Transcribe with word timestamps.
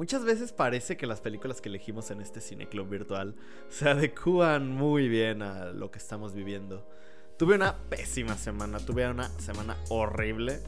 Muchas 0.00 0.24
veces 0.24 0.54
parece 0.54 0.96
que 0.96 1.06
las 1.06 1.20
películas 1.20 1.60
que 1.60 1.68
elegimos 1.68 2.10
en 2.10 2.22
este 2.22 2.40
cineclub 2.40 2.88
virtual 2.88 3.34
se 3.68 3.86
adecúan 3.86 4.72
muy 4.72 5.10
bien 5.10 5.42
a 5.42 5.72
lo 5.72 5.90
que 5.90 5.98
estamos 5.98 6.32
viviendo. 6.32 6.88
Tuve 7.36 7.56
una 7.56 7.76
pésima 7.90 8.38
semana, 8.38 8.78
tuve 8.78 9.06
una 9.06 9.28
semana 9.38 9.76
horrible 9.90 10.62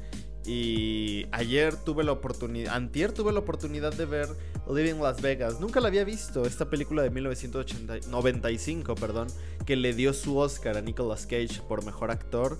y 0.44 1.24
ayer 1.32 1.74
tuve 1.76 2.04
la 2.04 2.12
oportunidad, 2.12 2.74
antier 2.74 3.12
tuve 3.12 3.32
la 3.32 3.38
oportunidad 3.38 3.94
de 3.94 4.04
ver 4.04 4.28
Living 4.70 5.00
Las 5.00 5.22
Vegas. 5.22 5.60
Nunca 5.60 5.80
la 5.80 5.88
había 5.88 6.04
visto, 6.04 6.44
esta 6.44 6.68
película 6.68 7.02
de 7.02 7.08
1995, 7.08 8.94
perdón, 8.96 9.28
que 9.64 9.76
le 9.76 9.94
dio 9.94 10.12
su 10.12 10.36
Oscar 10.36 10.76
a 10.76 10.82
Nicolas 10.82 11.24
Cage 11.24 11.62
por 11.66 11.86
mejor 11.86 12.10
actor. 12.10 12.58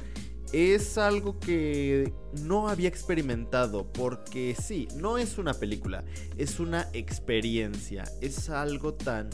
Es 0.52 0.98
algo 0.98 1.38
que 1.40 2.12
no 2.42 2.68
había 2.68 2.88
experimentado 2.88 3.90
porque 3.90 4.54
sí, 4.60 4.86
no 4.96 5.16
es 5.16 5.38
una 5.38 5.54
película, 5.54 6.04
es 6.36 6.60
una 6.60 6.88
experiencia, 6.92 8.04
es 8.20 8.50
algo 8.50 8.92
tan 8.94 9.30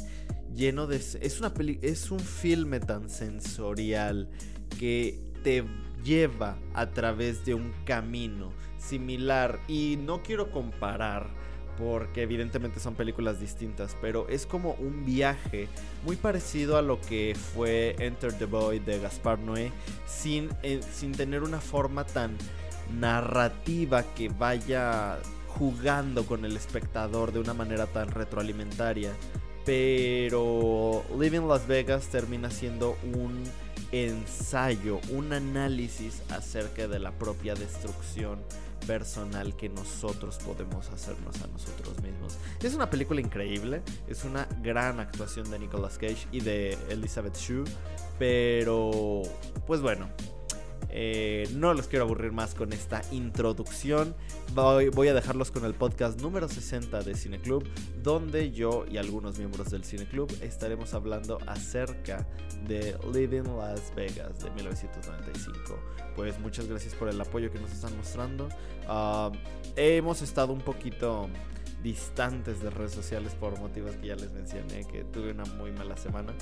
lleno 0.54 0.86
de 0.86 0.96
es 0.96 1.40
una 1.40 1.52
es 1.82 2.10
un 2.10 2.20
filme 2.20 2.80
tan 2.80 3.10
sensorial 3.10 4.30
que 4.78 5.18
te 5.42 5.64
lleva 6.04 6.58
a 6.74 6.90
través 6.90 7.44
de 7.44 7.54
un 7.54 7.72
camino 7.84 8.52
similar. 8.78 9.60
Y 9.68 9.98
no 10.00 10.22
quiero 10.22 10.50
comparar 10.50 11.28
porque 11.78 12.22
evidentemente 12.22 12.80
son 12.80 12.94
películas 12.94 13.40
distintas, 13.40 13.96
pero 14.00 14.28
es 14.28 14.46
como 14.46 14.72
un 14.72 15.06
viaje 15.06 15.68
muy 16.04 16.16
parecido 16.16 16.76
a 16.76 16.82
lo 16.82 17.00
que 17.00 17.36
fue 17.54 17.94
Enter 18.00 18.32
the 18.32 18.46
Void 18.46 18.82
de 18.82 18.98
Gaspar 18.98 19.38
Noé, 19.38 19.70
sin, 20.06 20.50
eh, 20.62 20.80
sin 20.92 21.12
tener 21.12 21.42
una 21.42 21.60
forma 21.60 22.04
tan 22.04 22.36
narrativa 22.98 24.02
que 24.14 24.28
vaya 24.28 25.18
jugando 25.46 26.26
con 26.26 26.44
el 26.44 26.56
espectador 26.56 27.32
de 27.32 27.38
una 27.38 27.54
manera 27.54 27.86
tan 27.86 28.10
retroalimentaria. 28.10 29.12
Pero 29.64 31.04
Living 31.18 31.46
Las 31.46 31.66
Vegas 31.66 32.08
termina 32.08 32.50
siendo 32.50 32.96
un 33.14 33.44
ensayo, 33.92 35.00
un 35.10 35.32
análisis 35.32 36.22
acerca 36.30 36.88
de 36.88 36.98
la 36.98 37.12
propia 37.12 37.54
destrucción 37.54 38.38
personal 38.86 39.56
que 39.56 39.68
nosotros 39.68 40.38
podemos 40.38 40.88
hacernos 40.90 41.40
a 41.42 41.46
nosotros 41.48 42.00
mismos. 42.02 42.36
Es 42.62 42.74
una 42.74 42.90
película 42.90 43.20
increíble, 43.20 43.82
es 44.06 44.24
una 44.24 44.48
gran 44.62 45.00
actuación 45.00 45.50
de 45.50 45.58
Nicolas 45.58 45.98
Cage 45.98 46.26
y 46.32 46.40
de 46.40 46.78
Elizabeth 46.88 47.36
Shue, 47.36 47.64
pero 48.18 49.22
pues 49.66 49.80
bueno, 49.80 50.08
eh, 50.90 51.48
no 51.54 51.74
los 51.74 51.86
quiero 51.86 52.04
aburrir 52.04 52.32
más 52.32 52.54
con 52.54 52.72
esta 52.72 53.02
introducción. 53.10 54.14
Voy, 54.54 55.08
a 55.08 55.14
dejarlos 55.14 55.50
con 55.50 55.64
el 55.64 55.74
podcast 55.74 56.20
número 56.20 56.48
60 56.48 57.02
de 57.02 57.14
Cineclub, 57.14 57.64
donde 58.02 58.50
yo 58.50 58.84
y 58.90 58.96
algunos 58.96 59.38
miembros 59.38 59.70
del 59.70 59.84
Cineclub 59.84 60.30
estaremos 60.42 60.94
hablando 60.94 61.38
acerca 61.46 62.26
de 62.66 62.96
Living 63.12 63.44
Las 63.58 63.94
Vegas 63.94 64.38
de 64.40 64.50
1995. 64.52 65.78
Pues 66.16 66.38
muchas 66.40 66.66
gracias 66.66 66.94
por 66.94 67.08
el 67.08 67.20
apoyo 67.20 67.50
que 67.50 67.58
nos 67.58 67.70
están 67.70 67.96
mostrando. 67.96 68.48
Ah, 68.88 69.30
hemos 69.76 70.22
estado 70.22 70.52
un 70.52 70.60
poquito 70.60 71.28
distantes 71.82 72.60
de 72.60 72.70
redes 72.70 72.92
sociales 72.92 73.34
por 73.34 73.58
motivos 73.60 73.92
que 73.96 74.08
ya 74.08 74.16
les 74.16 74.32
mencioné, 74.32 74.84
que 74.86 75.04
tuve 75.04 75.30
una 75.30 75.44
muy 75.44 75.72
mala 75.72 75.96
semana. 75.96 76.32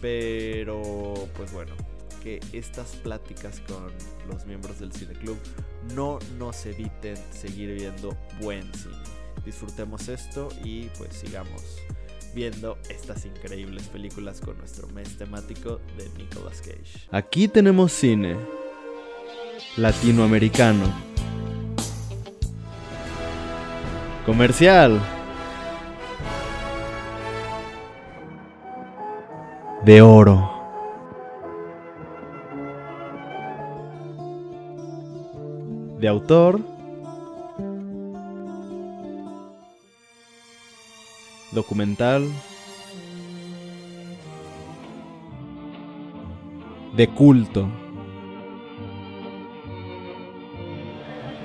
Pero 0.00 1.14
pues 1.36 1.52
bueno, 1.52 1.74
que 2.26 2.40
estas 2.52 2.96
pláticas 2.96 3.60
con 3.68 3.86
los 4.28 4.46
miembros 4.46 4.80
del 4.80 4.90
Cine 4.90 5.12
Club 5.12 5.38
no 5.94 6.18
nos 6.40 6.66
eviten 6.66 7.16
seguir 7.30 7.72
viendo 7.78 8.16
buen 8.40 8.64
cine. 8.74 8.96
Disfrutemos 9.44 10.08
esto 10.08 10.48
y 10.64 10.86
pues 10.98 11.14
sigamos 11.14 11.62
viendo 12.34 12.78
estas 12.90 13.26
increíbles 13.26 13.86
películas 13.86 14.40
con 14.40 14.58
nuestro 14.58 14.88
mes 14.88 15.16
temático 15.16 15.80
de 15.96 16.08
Nicolas 16.18 16.60
Cage. 16.62 17.06
Aquí 17.12 17.46
tenemos 17.46 17.92
cine 17.92 18.36
latinoamericano. 19.76 20.92
Comercial. 24.26 25.00
De 29.84 30.02
oro. 30.02 30.55
De 35.98 36.08
autor, 36.08 36.60
documental, 41.52 42.28
de 46.94 47.08
culto, 47.08 47.68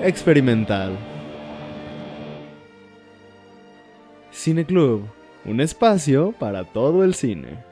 experimental. 0.02 0.98
Cine 4.32 4.66
Club, 4.66 5.06
un 5.46 5.62
espacio 5.62 6.34
para 6.34 6.66
todo 6.66 7.04
el 7.04 7.14
cine. 7.14 7.64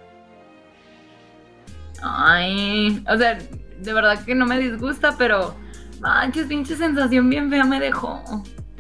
Ay, 2.02 3.04
o 3.10 3.18
sea, 3.18 3.38
de 3.80 3.94
verdad 3.94 4.24
que 4.24 4.36
no 4.36 4.46
me 4.46 4.60
disgusta, 4.60 5.16
pero 5.18 5.56
manches, 6.00 6.48
pinche 6.48 6.76
sensación 6.76 7.30
bien 7.30 7.50
fea 7.50 7.66
me 7.66 7.80
dejó. 7.80 8.22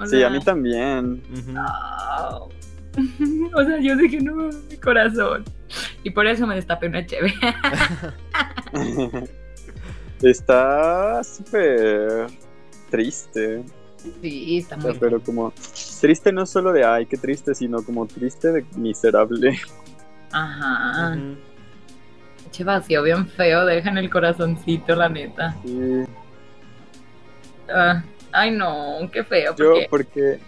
sí, 0.09 0.23
a 0.23 0.29
mí 0.29 0.39
también. 0.39 1.21
o 3.53 3.63
sea, 3.63 3.79
yo 3.79 3.95
dije, 3.95 4.19
no, 4.21 4.49
mi 4.69 4.77
corazón. 4.77 5.43
Y 6.03 6.09
por 6.09 6.27
eso 6.27 6.47
me 6.47 6.55
destapé 6.55 6.87
una 6.87 7.05
cheve. 7.05 7.33
está 10.21 11.23
súper 11.23 12.27
triste. 12.89 13.63
Sí, 14.21 14.57
está 14.57 14.77
muy. 14.77 14.97
pero 14.97 15.21
como 15.21 15.53
triste 15.99 16.31
no 16.31 16.45
solo 16.45 16.71
de 16.71 16.85
ay, 16.85 17.05
qué 17.05 17.17
triste, 17.17 17.53
sino 17.53 17.83
como 17.83 18.07
triste 18.07 18.51
de 18.51 18.65
miserable. 18.75 19.59
Ajá. 20.31 21.17
Che 22.51 22.63
vacío 22.63 23.03
bien 23.03 23.27
feo, 23.27 23.65
deja 23.65 23.89
en 23.89 23.97
el 23.97 24.09
corazoncito, 24.09 24.95
la 24.95 25.09
neta. 25.09 25.55
Sí. 25.65 26.05
Ah, 27.73 28.03
ay, 28.31 28.51
no, 28.51 29.09
qué 29.11 29.23
feo. 29.23 29.55
Yo, 29.55 29.73
porque 29.89 30.39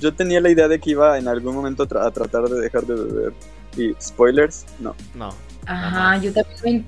yo 0.00 0.14
tenía 0.14 0.40
la 0.40 0.50
idea 0.50 0.68
de 0.68 0.78
que 0.78 0.90
iba 0.90 1.18
en 1.18 1.28
algún 1.28 1.54
momento 1.54 1.82
a 1.82 2.10
tratar 2.10 2.44
de 2.44 2.60
dejar 2.60 2.82
de 2.82 2.94
beber. 2.94 3.32
Y 3.76 3.94
spoilers, 4.00 4.66
no. 4.78 4.94
No. 5.14 5.34
Ajá, 5.66 6.18
yo 6.18 6.32
también, 6.32 6.86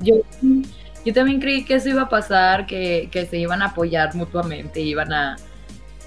yo, 1.04 1.14
también 1.14 1.40
creí 1.40 1.64
que 1.64 1.74
eso 1.74 1.88
iba 1.88 2.02
a 2.02 2.08
pasar, 2.08 2.66
que, 2.66 3.26
se 3.28 3.38
iban 3.38 3.62
a 3.62 3.66
apoyar 3.66 4.14
mutuamente, 4.14 4.80
iban 4.80 5.12
a, 5.12 5.36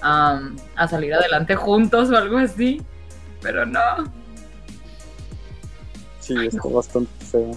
a 0.00 0.88
salir 0.88 1.12
adelante 1.14 1.54
juntos 1.54 2.10
o 2.10 2.16
algo 2.16 2.38
así. 2.38 2.80
Pero 3.42 3.66
no. 3.66 3.80
Sí, 6.20 6.34
está 6.46 6.68
bastante 6.68 7.24
feo. 7.24 7.50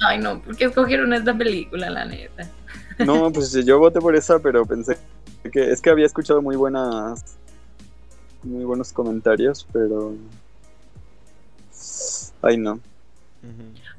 Ay, 0.00 0.18
no, 0.18 0.40
porque 0.42 0.66
escogieron 0.66 1.12
esta 1.12 1.36
película, 1.36 1.90
la 1.90 2.04
neta. 2.04 2.48
No, 3.04 3.32
pues 3.32 3.52
yo 3.64 3.78
voté 3.78 4.00
por 4.00 4.14
esa, 4.16 4.38
pero 4.38 4.66
pensé 4.66 4.98
que 5.52 5.70
es 5.70 5.80
que 5.80 5.90
había 5.90 6.06
escuchado 6.06 6.42
muy 6.42 6.56
buenas, 6.56 7.36
muy 8.42 8.64
buenos 8.64 8.92
comentarios, 8.92 9.66
pero, 9.72 10.14
ay 12.42 12.56
no. 12.56 12.80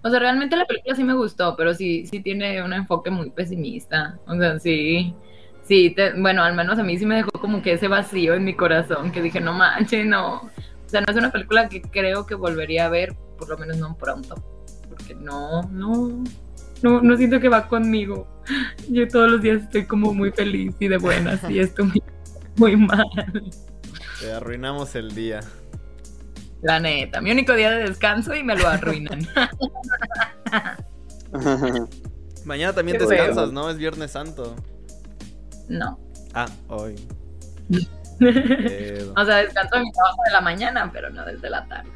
O 0.02 0.10
sea, 0.10 0.20
realmente 0.20 0.56
la 0.56 0.66
película 0.66 0.96
sí 0.96 1.04
me 1.04 1.14
gustó, 1.14 1.56
pero 1.56 1.74
sí, 1.74 2.06
sí 2.08 2.22
tiene 2.22 2.64
un 2.64 2.74
enfoque 2.74 3.10
muy 3.10 3.30
pesimista. 3.32 4.18
O 4.28 4.36
sea, 4.36 4.60
sí, 4.60 5.14
sí, 5.64 5.96
bueno, 6.18 6.44
al 6.44 6.56
menos 6.56 6.80
a 6.80 6.84
mí 6.84 6.98
sí 6.98 7.06
me 7.06 7.16
dejó 7.16 7.32
como 7.32 7.62
que 7.62 7.74
ese 7.74 7.88
vacío 7.88 8.34
en 8.34 8.46
mi 8.46 8.54
corazón, 8.56 9.12
que 9.12 9.22
dije, 9.22 9.42
no 9.42 9.54
manches, 9.54 10.06
no. 10.06 10.36
O 10.36 10.90
sea, 10.90 11.02
no 11.02 11.12
es 11.12 11.18
una 11.18 11.32
película 11.32 11.68
que 11.68 11.82
creo 11.82 12.26
que 12.26 12.36
volvería 12.36 12.86
a 12.86 12.90
ver, 12.90 13.16
por 13.38 13.50
lo 13.50 13.58
menos 13.58 13.78
no 13.78 13.96
pronto. 13.96 14.36
Porque 14.90 15.16
no, 15.16 15.64
no, 15.64 16.24
no, 16.82 17.02
no 17.02 17.18
siento 17.18 17.40
que 17.40 17.50
va 17.50 17.68
conmigo. 17.68 18.28
Yo 18.90 19.08
todos 19.08 19.32
los 19.32 19.42
días 19.42 19.64
estoy 19.64 19.86
como 19.86 20.14
muy 20.14 20.32
feliz 20.32 20.76
y 20.80 20.88
de 20.88 20.98
buenas 20.98 21.48
y 21.50 21.60
esto 21.60 21.86
muy, 21.86 22.02
muy 22.56 22.76
mal. 22.76 23.08
Te 24.20 24.32
arruinamos 24.32 24.96
el 24.96 25.14
día. 25.14 25.42
La 26.62 26.80
neta, 26.80 27.22
mi 27.22 27.32
único 27.32 27.54
día 27.54 27.72
de 27.72 27.84
descanso 27.84 28.36
y 28.36 28.44
me 28.44 28.56
lo 28.56 28.68
arruinan. 28.68 29.26
Mañana 32.46 32.74
también 32.74 32.98
descansas, 32.98 33.52
¿no? 33.52 33.70
Es 33.70 33.78
Viernes 33.78 34.12
Santo. 34.12 34.56
No. 35.70 36.00
Ah, 36.34 36.48
hoy. 36.68 36.96
o 37.70 39.26
sea, 39.26 39.38
descanso 39.38 39.76
de 39.76 39.82
mi 39.82 39.92
trabajo 39.92 40.22
de 40.26 40.32
la 40.32 40.42
mañana, 40.42 40.90
pero 40.92 41.10
no 41.10 41.24
desde 41.26 41.50
la 41.50 41.66
tarde. 41.68 41.90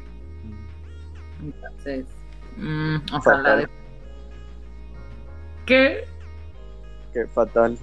Entonces, 1.42 2.06
mmm, 2.56 2.96
ojalá 3.12 3.56
de 3.56 3.68
¿Qué? 5.66 6.04
Qué 7.12 7.26
fatal. 7.26 7.78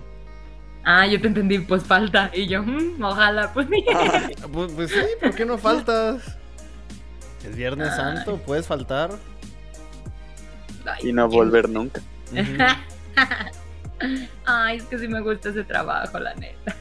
Ah, 0.84 1.06
yo 1.06 1.22
te 1.22 1.28
entendí, 1.28 1.60
pues 1.60 1.84
falta. 1.84 2.32
Y 2.34 2.48
yo, 2.48 2.64
"Mm, 2.64 3.04
ojalá, 3.04 3.54
pues 3.54 3.68
sí. 3.70 3.86
Pues, 4.52 4.72
pues 4.74 4.92
sí, 4.92 5.00
¿por 5.22 5.34
qué 5.36 5.46
no 5.46 5.58
faltas? 5.58 6.38
Es 7.46 7.56
Viernes 7.56 7.90
Ay. 7.90 7.96
Santo, 7.98 8.38
puedes 8.38 8.68
faltar. 8.68 9.12
Ay, 10.86 11.10
Y 11.10 11.14
no 11.14 11.30
qué- 11.30 11.36
volver 11.36 11.70
nunca. 11.70 12.02
Ay, 14.46 14.78
es 14.78 14.84
que 14.86 14.98
sí 14.98 15.08
me 15.08 15.22
gusta 15.22 15.50
ese 15.50 15.64
trabajo, 15.64 16.18
la 16.20 16.34
neta. 16.36 16.76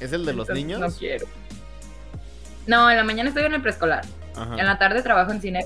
¿Es 0.00 0.12
el 0.12 0.24
de 0.24 0.32
los 0.32 0.48
Entonces, 0.48 0.54
niños? 0.54 0.80
No 0.80 0.90
quiero. 0.90 1.26
No, 2.66 2.90
en 2.90 2.96
la 2.96 3.04
mañana 3.04 3.28
estoy 3.28 3.44
en 3.44 3.54
el 3.54 3.60
preescolar. 3.62 4.04
En 4.56 4.64
la 4.64 4.78
tarde 4.78 5.02
trabajo 5.02 5.30
en. 5.32 5.40
De 5.40 5.48
¿En 5.48 5.62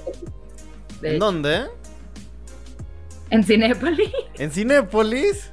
hecho, 1.04 1.24
dónde? 1.24 1.66
En 3.30 3.42
Cinépolis. 3.44 4.10
¿En 4.38 4.50
Cinépolis? 4.50 5.52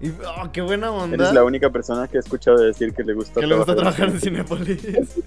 Y, 0.00 0.10
oh, 0.10 0.50
qué 0.52 0.60
buena 0.62 0.90
onda. 0.92 1.16
Eres 1.16 1.32
la 1.32 1.44
única 1.44 1.70
persona 1.70 2.06
que 2.08 2.16
he 2.18 2.20
escuchado 2.20 2.58
decir 2.58 2.94
que 2.94 3.02
le 3.02 3.14
gusta 3.14 3.40
que 3.40 3.46
le 3.46 3.56
gusta 3.56 3.74
trabajar 3.74 4.06
trabajar 4.10 4.14
en 4.16 4.20
Cinépolis. 4.20 4.84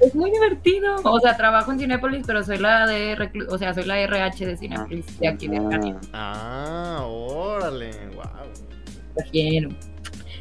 Es 0.00 0.14
muy 0.14 0.30
divertido. 0.30 0.94
O 1.04 1.18
sea, 1.18 1.36
trabajo 1.38 1.72
en 1.72 1.78
Cinépolis, 1.80 2.22
pero 2.26 2.44
soy 2.44 2.58
la 2.58 2.86
de 2.86 3.16
reclu- 3.16 3.46
o 3.48 3.56
sea, 3.58 3.72
soy 3.72 3.84
la 3.84 3.98
RH 3.98 4.44
de 4.46 4.56
Cinépolis 4.58 5.18
de 5.18 5.26
aquí 5.26 5.48
de 5.48 5.56
Cali. 5.56 5.94
Ah, 6.12 6.98
Ah, 7.00 7.06
órale, 7.06 7.90
wow. 8.14 8.22
Lo 9.16 9.30
quiero. 9.32 9.70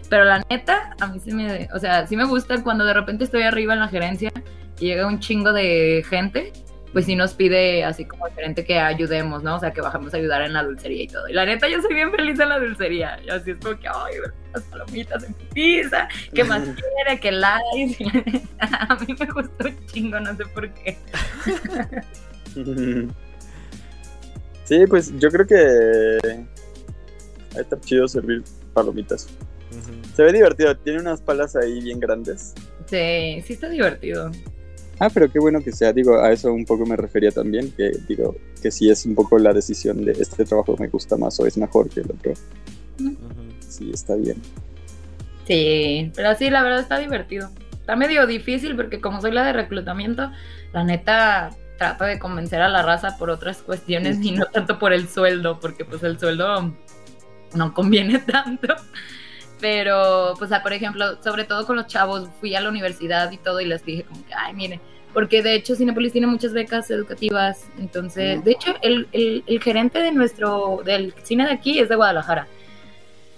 Pero 0.10 0.26
la 0.26 0.44
neta, 0.50 0.94
a 1.00 1.08
mí 1.08 1.20
sí 1.24 1.32
me, 1.34 1.70
o 1.74 1.80
sea, 1.80 2.06
sí 2.06 2.18
me 2.18 2.26
gusta 2.26 2.62
cuando 2.64 2.84
de 2.86 2.94
repente 2.94 3.24
estoy 3.24 3.44
arriba 3.44 3.74
en 3.74 3.80
la 3.80 3.88
gerencia 3.88 4.32
y 4.80 4.88
llega 4.88 5.08
un 5.08 5.20
chingo 5.20 5.54
de 5.54 6.04
gente, 6.08 6.52
pues 6.94 7.06
sí 7.06 7.16
nos 7.16 7.34
pide 7.34 7.84
así 7.84 8.06
como 8.06 8.28
el 8.28 8.34
gerente 8.34 8.64
que 8.64 8.80
ayudemos, 8.80 9.44
¿no? 9.44 9.56
O 9.56 9.60
sea, 9.60 9.72
que 9.72 9.82
bajemos 9.82 10.14
a 10.14 10.18
ayudar 10.18 10.44
en 10.44 10.54
la 10.54 10.64
dulcería 10.64 11.04
y 11.04 11.08
todo. 11.08 11.28
Y 11.28 11.34
la 11.34 11.46
neta, 11.46 11.68
yo 11.68 11.82
soy 11.82 11.94
bien 11.94 12.12
feliz 12.12 12.40
en 12.40 12.50
la 12.50 12.60
dulcería. 12.60 13.20
Y 13.26 13.30
así 13.30 13.52
es 13.52 13.58
como 13.58 13.78
que, 13.80 13.88
ay, 13.88 14.16
las 14.54 14.64
palomitas 14.64 15.24
en 15.24 15.34
pizza, 15.54 16.08
¿qué 16.34 16.44
más 16.44 16.64
quiere? 16.64 17.20
Que 17.20 17.32
likes. 17.32 17.98
a 18.60 18.96
mí 18.96 19.16
me 19.20 19.26
gustó 19.26 19.68
un 19.68 19.86
chingo, 19.88 20.20
no 20.20 20.36
sé 20.36 20.46
por 20.46 20.70
qué. 20.74 20.98
Sí, 24.66 24.84
pues 24.88 25.14
yo 25.20 25.30
creo 25.30 25.46
que 25.46 26.18
va 27.54 27.60
a 27.60 27.62
estar 27.62 27.80
chido 27.82 28.08
servir 28.08 28.44
palomitas. 28.74 29.28
Se 30.16 30.24
ve 30.24 30.34
divertido, 30.34 30.76
tiene 30.78 31.02
unas 31.02 31.22
palas 31.22 31.56
ahí 31.56 31.82
bien 31.82 32.00
grandes. 32.00 32.56
Sí, 32.88 33.44
sí 33.46 33.54
está 33.54 33.70
divertido. 33.70 34.32
Ah, 35.00 35.09
pero 35.09 35.30
qué 35.31 35.39
bueno 35.39 35.62
que 35.62 35.71
sea, 35.71 35.92
digo, 35.92 36.19
a 36.19 36.31
eso 36.31 36.53
un 36.53 36.65
poco 36.65 36.86
me 36.86 36.95
refería 36.95 37.31
también, 37.31 37.71
que 37.71 37.92
digo, 38.07 38.36
que 38.62 38.71
si 38.71 38.89
es 38.89 39.06
un 39.06 39.13
poco 39.15 39.38
la 39.38 39.53
decisión 39.53 40.06
de 40.06 40.13
este 40.13 40.45
trabajo 40.45 40.75
me 40.80 40.88
gusta 40.88 41.18
más 41.18 41.39
o 41.39 41.45
es 41.45 41.57
mejor 41.57 41.89
que 41.89 42.00
el 42.00 42.12
otro, 42.12 42.33
Ujú. 43.00 43.15
sí, 43.68 43.92
está 43.94 44.15
bien. 44.15 44.42
Sí, 45.45 46.12
pero 46.15 46.36
sí, 46.36 46.50
la 46.50 46.63
verdad 46.63 46.80
está 46.80 46.97
divertido. 46.97 47.50
Está 47.74 47.95
medio 47.95 48.25
difícil 48.25 48.75
porque 48.75 49.00
como 49.00 49.21
soy 49.21 49.31
la 49.31 49.44
de 49.44 49.53
reclutamiento, 49.53 50.31
la 50.74 50.83
neta 50.83 51.51
trato 51.77 52.06
de 52.06 52.19
convencer 52.19 52.62
a 52.62 52.69
la 52.69 52.81
raza 52.81 53.18
por 53.18 53.30
otras 53.30 53.62
cuestiones 53.62 54.18
y 54.24 54.31
no 54.31 54.45
tanto 54.45 54.80
por 54.80 54.94
el 54.94 55.07
sueldo, 55.07 55.59
porque 55.59 55.86
pues 55.86 56.01
el 56.03 56.18
sueldo 56.18 56.74
no 57.53 57.74
conviene 57.74 58.19
tanto. 58.31 58.75
Pero, 59.67 60.35
pues, 60.38 60.51
por 60.62 60.73
ejemplo, 60.73 61.17
sobre 61.23 61.44
todo 61.44 61.65
con 61.65 61.75
los 61.75 61.88
chavos, 61.88 62.29
fui 62.39 62.53
a 62.53 62.62
la 62.62 62.69
universidad 62.69 63.31
y 63.31 63.38
todo 63.38 63.59
y 63.62 63.65
les 63.65 63.83
dije 63.83 64.03
como 64.03 64.23
que, 64.23 64.31
ay, 64.35 64.53
miren, 64.53 64.79
porque 65.12 65.41
de 65.41 65.56
hecho 65.56 65.75
Cinepolis 65.75 66.12
tiene 66.12 66.27
muchas 66.27 66.53
becas 66.53 66.91
educativas, 66.91 67.63
entonces, 67.79 68.44
de 68.44 68.51
hecho, 68.51 68.75
el, 68.83 69.07
el- 69.12 69.44
el 69.47 69.63
gerente 69.63 69.97
de 70.03 70.12
nuestro, 70.12 70.81
del 70.85 71.15
cine 71.23 71.45
de 71.47 71.51
aquí 71.53 71.79
es 71.79 71.89
de 71.89 71.95
Guadalajara. 71.95 72.45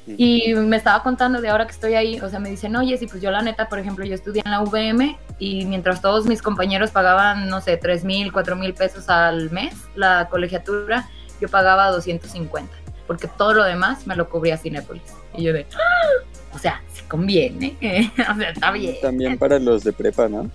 Y 0.06 0.54
me 0.54 0.76
estaba 0.76 1.02
contando 1.02 1.40
de 1.40 1.48
ahora 1.48 1.66
que 1.66 1.72
estoy 1.72 1.94
ahí, 1.94 2.20
o 2.20 2.30
sea, 2.30 2.40
me 2.40 2.50
dicen, 2.50 2.76
oye, 2.76 2.98
sí, 2.98 3.08
pues 3.08 3.22
yo 3.22 3.32
la 3.32 3.42
neta, 3.42 3.70
por 3.70 3.80
ejemplo, 3.80 4.04
yo 4.04 4.14
estudié 4.16 4.42
en 4.44 4.52
la 4.52 4.60
VM 4.64 5.18
y 5.40 5.64
mientras 5.66 6.02
todos 6.02 6.26
mis 6.26 6.42
compañeros 6.42 6.92
pagaban, 6.92 7.48
no 7.48 7.62
sé, 7.62 7.78
3 7.78 8.04
mil, 8.04 8.34
4 8.34 8.58
mil 8.58 8.74
pesos 8.74 9.08
al 9.08 9.50
mes, 9.52 9.76
la 9.96 10.28
colegiatura, 10.30 11.08
yo 11.40 11.48
pagaba 11.48 11.88
250, 11.92 12.70
porque 13.08 13.28
todo 13.28 13.54
lo 13.54 13.64
demás 13.64 14.06
me 14.06 14.16
lo 14.16 14.30
cubría 14.30 14.58
Cinépolis. 14.58 15.04
Y 15.36 15.44
yo 15.44 15.54
de, 15.54 15.66
¡Ah! 15.74 16.26
o 16.54 16.60
sea, 16.60 16.82
sí 16.94 17.02
conviene, 17.08 17.78
o 18.32 18.36
sea, 18.36 18.50
está 18.52 18.72
bien. 18.72 18.96
También 19.02 19.38
para 19.38 19.58
los 19.60 19.84
de 19.84 19.94
prepa, 19.94 20.28
¿no? 20.28 20.52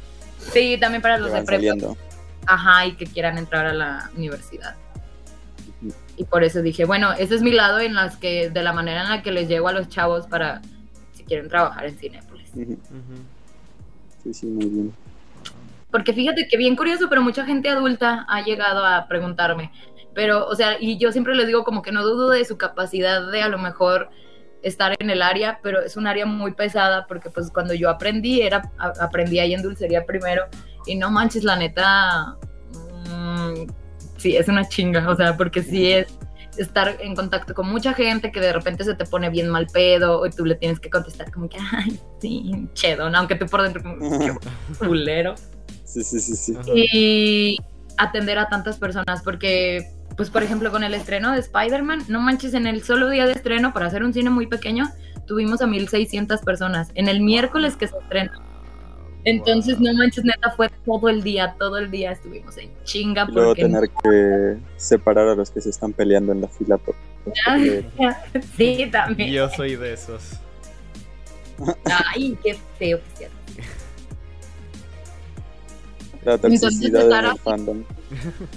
Sí, 0.52 0.76
también 0.80 1.00
para 1.02 1.16
Que 1.16 1.22
los 1.22 1.32
de 1.32 1.38
prepa, 1.42 1.52
saliendo. 1.52 1.96
ajá, 2.46 2.86
y 2.86 2.92
que 2.96 3.06
quieran 3.06 3.38
entrar 3.38 3.66
a 3.66 3.72
la 3.72 4.10
universidad. 4.16 4.76
Y 6.16 6.24
por 6.24 6.44
eso 6.44 6.60
dije, 6.62 6.84
bueno, 6.84 7.12
ese 7.12 7.34
es 7.34 7.42
mi 7.42 7.52
lado 7.52 7.80
en 7.80 7.94
las 7.94 8.16
que, 8.16 8.50
de 8.50 8.62
la 8.62 8.72
manera 8.72 9.02
en 9.02 9.08
la 9.08 9.22
que 9.22 9.32
les 9.32 9.48
llego 9.48 9.68
a 9.68 9.72
los 9.72 9.88
chavos 9.88 10.26
para 10.26 10.60
si 11.14 11.24
quieren 11.24 11.48
trabajar 11.48 11.86
en 11.86 11.96
Cinépolis. 11.96 12.50
Ujú. 12.54 12.72
Ujú. 12.72 12.78
Sí, 14.22 14.34
sí, 14.34 14.46
muy 14.46 14.66
bien. 14.66 14.92
Porque 15.90 16.12
fíjate 16.12 16.46
que 16.48 16.56
bien 16.56 16.76
curioso, 16.76 17.08
pero 17.08 17.22
mucha 17.22 17.44
gente 17.44 17.68
adulta 17.68 18.24
ha 18.28 18.42
llegado 18.42 18.84
a 18.84 19.06
preguntarme. 19.08 19.70
Pero, 20.14 20.46
o 20.46 20.54
sea, 20.54 20.76
y 20.80 20.98
yo 20.98 21.10
siempre 21.12 21.34
les 21.34 21.46
digo 21.46 21.64
como 21.64 21.82
que 21.82 21.92
no 21.92 22.02
dudo 22.02 22.30
de 22.30 22.44
su 22.44 22.56
capacidad 22.58 23.30
de 23.30 23.42
a 23.42 23.48
lo 23.48 23.58
mejor 23.58 24.10
estar 24.62 24.94
en 24.98 25.10
el 25.10 25.22
área, 25.22 25.58
pero 25.62 25.80
es 25.80 25.96
un 25.96 26.06
área 26.06 26.26
muy 26.26 26.52
pesada 26.54 27.06
porque 27.08 27.30
pues 27.30 27.50
cuando 27.50 27.74
yo 27.74 27.88
aprendí, 27.90 28.42
era, 28.42 28.70
a- 28.78 28.92
aprendí 29.00 29.38
ahí 29.38 29.54
en 29.54 29.62
dulcería 29.62 30.04
primero 30.06 30.44
y 30.86 30.94
no 30.96 31.10
manches, 31.10 31.44
la 31.44 31.56
neta, 31.56 32.36
mm, 33.08 33.66
sí, 34.18 34.36
es 34.36 34.48
una 34.48 34.68
chinga, 34.68 35.08
o 35.10 35.16
sea, 35.16 35.36
porque 35.36 35.62
sí 35.62 35.90
es 35.92 36.06
estar 36.58 36.96
en 37.00 37.16
contacto 37.16 37.54
con 37.54 37.68
mucha 37.70 37.94
gente 37.94 38.30
que 38.30 38.38
de 38.38 38.52
repente 38.52 38.84
se 38.84 38.94
te 38.94 39.06
pone 39.06 39.30
bien 39.30 39.48
mal 39.48 39.66
pedo 39.72 40.26
y 40.26 40.30
tú 40.30 40.44
le 40.44 40.54
tienes 40.54 40.78
que 40.78 40.90
contestar 40.90 41.32
como 41.32 41.48
que, 41.48 41.56
ay, 41.72 41.98
sí, 42.20 42.68
chedo, 42.74 43.08
¿no? 43.08 43.18
aunque 43.18 43.36
tú 43.36 43.46
por 43.46 43.62
dentro 43.62 43.82
como, 43.82 43.96
"Qué 43.98 44.32
culero 44.78 45.34
Sí, 45.84 46.02
sí, 46.04 46.20
sí, 46.20 46.36
sí. 46.36 46.56
Y 46.74 47.58
atender 47.98 48.38
a 48.38 48.48
tantas 48.48 48.78
personas 48.78 49.22
porque 49.22 49.90
pues 50.16 50.30
por 50.30 50.42
ejemplo 50.42 50.70
con 50.70 50.82
el 50.84 50.94
estreno 50.94 51.32
de 51.32 51.40
Spider-Man 51.40 52.04
no 52.08 52.20
manches 52.20 52.54
en 52.54 52.66
el 52.66 52.82
solo 52.82 53.08
día 53.08 53.26
de 53.26 53.32
estreno 53.32 53.72
para 53.72 53.86
hacer 53.86 54.02
un 54.02 54.12
cine 54.12 54.30
muy 54.30 54.46
pequeño 54.46 54.90
tuvimos 55.26 55.62
a 55.62 55.66
1600 55.66 56.40
personas 56.42 56.90
en 56.94 57.08
el 57.08 57.20
miércoles 57.20 57.76
que 57.76 57.88
se 57.88 57.96
estrena 57.98 58.32
entonces 59.24 59.78
no 59.80 59.92
manches 59.94 60.24
neta 60.24 60.50
fue 60.50 60.68
todo 60.84 61.08
el 61.08 61.22
día 61.22 61.54
todo 61.58 61.78
el 61.78 61.90
día 61.90 62.12
estuvimos 62.12 62.56
en 62.58 62.70
chinga 62.84 63.24
luego 63.26 63.50
porque 63.50 63.62
tener 63.62 63.88
que 64.02 64.56
separar 64.76 65.28
a 65.28 65.34
los 65.34 65.50
que 65.50 65.60
se 65.60 65.70
están 65.70 65.92
peleando 65.92 66.32
en 66.32 66.40
la 66.40 66.48
fila. 66.48 66.76
Por, 66.76 66.96
porque- 67.24 67.84
sí 68.56 68.88
también 68.90 69.32
Yo 69.32 69.48
soy 69.50 69.76
de 69.76 69.92
esos. 69.92 70.32
ay 71.84 72.36
qué 72.42 72.56
feo 72.78 72.98
que 72.98 73.16
sea 73.16 73.28
la 76.24 76.38
toxicidad 76.38 77.02
estar 77.02 77.24
en 77.24 77.24
el 77.26 77.30
así- 77.32 77.40
fandom. 77.42 77.84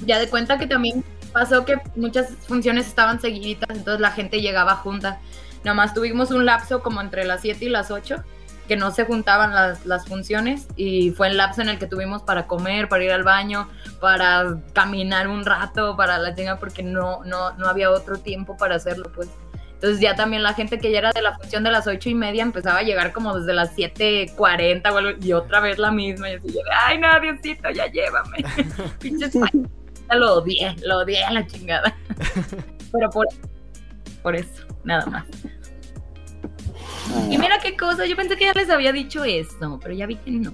ya 0.05 0.19
de 0.19 0.29
cuenta 0.29 0.57
que 0.59 0.67
también 0.67 1.03
pasó 1.35 1.65
que 1.65 1.81
muchas 1.97 2.29
funciones 2.47 2.87
estaban 2.87 3.19
seguiditas, 3.19 3.69
entonces 3.69 3.99
la 3.99 4.11
gente 4.11 4.39
llegaba 4.39 4.75
junta. 4.75 5.19
Nomás 5.65 5.93
tuvimos 5.93 6.31
un 6.31 6.45
lapso 6.45 6.81
como 6.81 7.01
entre 7.01 7.25
las 7.25 7.41
7 7.41 7.65
y 7.65 7.67
las 7.67 7.91
8, 7.91 8.23
que 8.69 8.77
no 8.77 8.91
se 8.91 9.03
juntaban 9.03 9.53
las, 9.53 9.85
las 9.85 10.05
funciones 10.05 10.65
y 10.77 11.11
fue 11.11 11.27
el 11.27 11.35
lapso 11.35 11.61
en 11.61 11.67
el 11.67 11.77
que 11.77 11.87
tuvimos 11.87 12.21
para 12.21 12.47
comer, 12.47 12.87
para 12.87 13.03
ir 13.03 13.11
al 13.11 13.23
baño, 13.23 13.67
para 13.99 14.59
caminar 14.71 15.27
un 15.27 15.43
rato, 15.43 15.97
para 15.97 16.17
la 16.19 16.33
chinga, 16.33 16.57
porque 16.57 16.83
no, 16.83 17.21
no, 17.25 17.51
no 17.57 17.67
había 17.67 17.91
otro 17.91 18.17
tiempo 18.17 18.55
para 18.55 18.75
hacerlo, 18.75 19.11
pues. 19.13 19.27
Entonces 19.73 19.99
ya 19.99 20.15
también 20.15 20.41
la 20.41 20.53
gente 20.53 20.79
que 20.79 20.89
ya 20.89 20.99
era 20.99 21.11
de 21.11 21.21
la 21.21 21.37
función 21.37 21.65
de 21.65 21.71
las 21.71 21.85
ocho 21.85 22.09
y 22.09 22.15
media 22.15 22.43
empezaba 22.43 22.79
a 22.79 22.83
llegar 22.83 23.11
como 23.11 23.37
desde 23.37 23.53
las 23.53 23.75
7.40 23.75 24.89
o 24.89 24.97
algo, 24.97 25.19
y 25.21 25.33
otra 25.33 25.59
vez 25.59 25.79
la 25.79 25.91
misma. 25.91 26.29
Y 26.29 26.35
así, 26.35 26.55
ay, 26.85 26.97
no, 26.97 27.19
Diosito, 27.19 27.69
ya 27.71 27.87
llévame. 27.87 28.37
Pinches 28.99 29.33
lo 30.13 30.35
odié, 30.35 30.75
lo 30.85 30.99
odié 30.99 31.23
a 31.23 31.31
la 31.31 31.47
chingada. 31.47 31.95
Pero 32.91 33.09
por, 33.09 33.27
por 34.21 34.35
eso, 34.35 34.63
nada 34.83 35.05
más. 35.07 35.25
Y 37.29 37.37
mira 37.37 37.59
qué 37.59 37.75
cosa, 37.75 38.05
yo 38.05 38.15
pensé 38.15 38.35
que 38.37 38.45
ya 38.45 38.53
les 38.53 38.69
había 38.69 38.91
dicho 38.91 39.23
esto, 39.23 39.79
pero 39.81 39.93
ya 39.93 40.05
vi 40.05 40.15
que 40.17 40.31
no. 40.31 40.53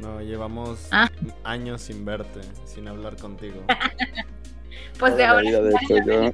No, 0.00 0.20
llevamos 0.20 0.88
Ah. 0.92 1.10
años 1.44 1.82
sin 1.82 2.04
verte, 2.04 2.40
sin 2.64 2.88
hablar 2.88 3.16
contigo. 3.16 3.62
Pues 4.98 5.16
de 5.16 5.24
ahora. 5.24 5.40
vida, 5.42 5.62
de 5.62 5.70
hecho, 5.70 5.96
yo... 6.06 6.30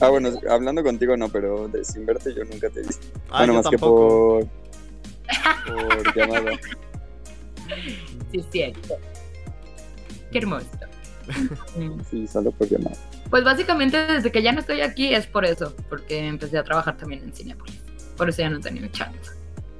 Ah, 0.00 0.08
bueno, 0.08 0.30
hablando 0.50 0.82
contigo 0.82 1.16
no, 1.16 1.28
pero 1.28 1.68
de 1.68 1.84
sin 1.84 2.04
verte 2.04 2.34
yo 2.34 2.44
nunca 2.44 2.68
te 2.68 2.80
he 2.80 2.82
visto. 2.82 3.06
Ah, 3.30 3.38
bueno, 3.46 3.52
yo 3.52 3.56
más 3.58 3.70
tampoco. 3.70 4.40
que 4.40 5.72
por, 5.72 6.04
por 6.04 6.16
llamada. 6.16 6.50
Sí, 8.32 8.38
es 8.40 8.46
cierto. 8.50 8.96
Qué 10.32 10.38
hermoso. 10.38 10.66
Sí, 12.10 12.26
solo 12.26 12.50
por 12.52 12.68
llamada. 12.68 12.96
Pues 13.30 13.44
básicamente 13.44 14.06
desde 14.06 14.30
que 14.30 14.42
ya 14.42 14.52
no 14.52 14.60
estoy 14.60 14.80
aquí 14.80 15.14
es 15.14 15.26
por 15.26 15.44
eso, 15.44 15.74
porque 15.88 16.26
empecé 16.26 16.58
a 16.58 16.64
trabajar 16.64 16.96
también 16.96 17.22
en 17.22 17.32
Cinepolis. 17.32 17.80
Por 18.16 18.28
eso 18.28 18.42
ya 18.42 18.50
no 18.50 18.58
he 18.58 18.60
tenido 18.60 18.88
chance. 18.88 19.32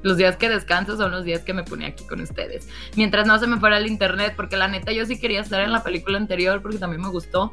Los 0.02 0.16
días 0.16 0.36
que 0.36 0.48
descanso 0.48 0.96
son 0.96 1.12
los 1.12 1.24
días 1.24 1.42
que 1.42 1.54
me 1.54 1.62
pone 1.62 1.86
aquí 1.86 2.04
con 2.04 2.20
ustedes. 2.20 2.68
Mientras 2.96 3.26
no 3.26 3.38
se 3.38 3.46
me 3.46 3.58
fuera 3.58 3.78
el 3.78 3.86
internet, 3.86 4.34
porque 4.36 4.56
la 4.56 4.68
neta 4.68 4.92
yo 4.92 5.06
sí 5.06 5.18
quería 5.18 5.40
estar 5.40 5.60
en 5.60 5.72
la 5.72 5.82
película 5.82 6.18
anterior 6.18 6.60
porque 6.60 6.78
también 6.78 7.02
me 7.02 7.08
gustó. 7.08 7.52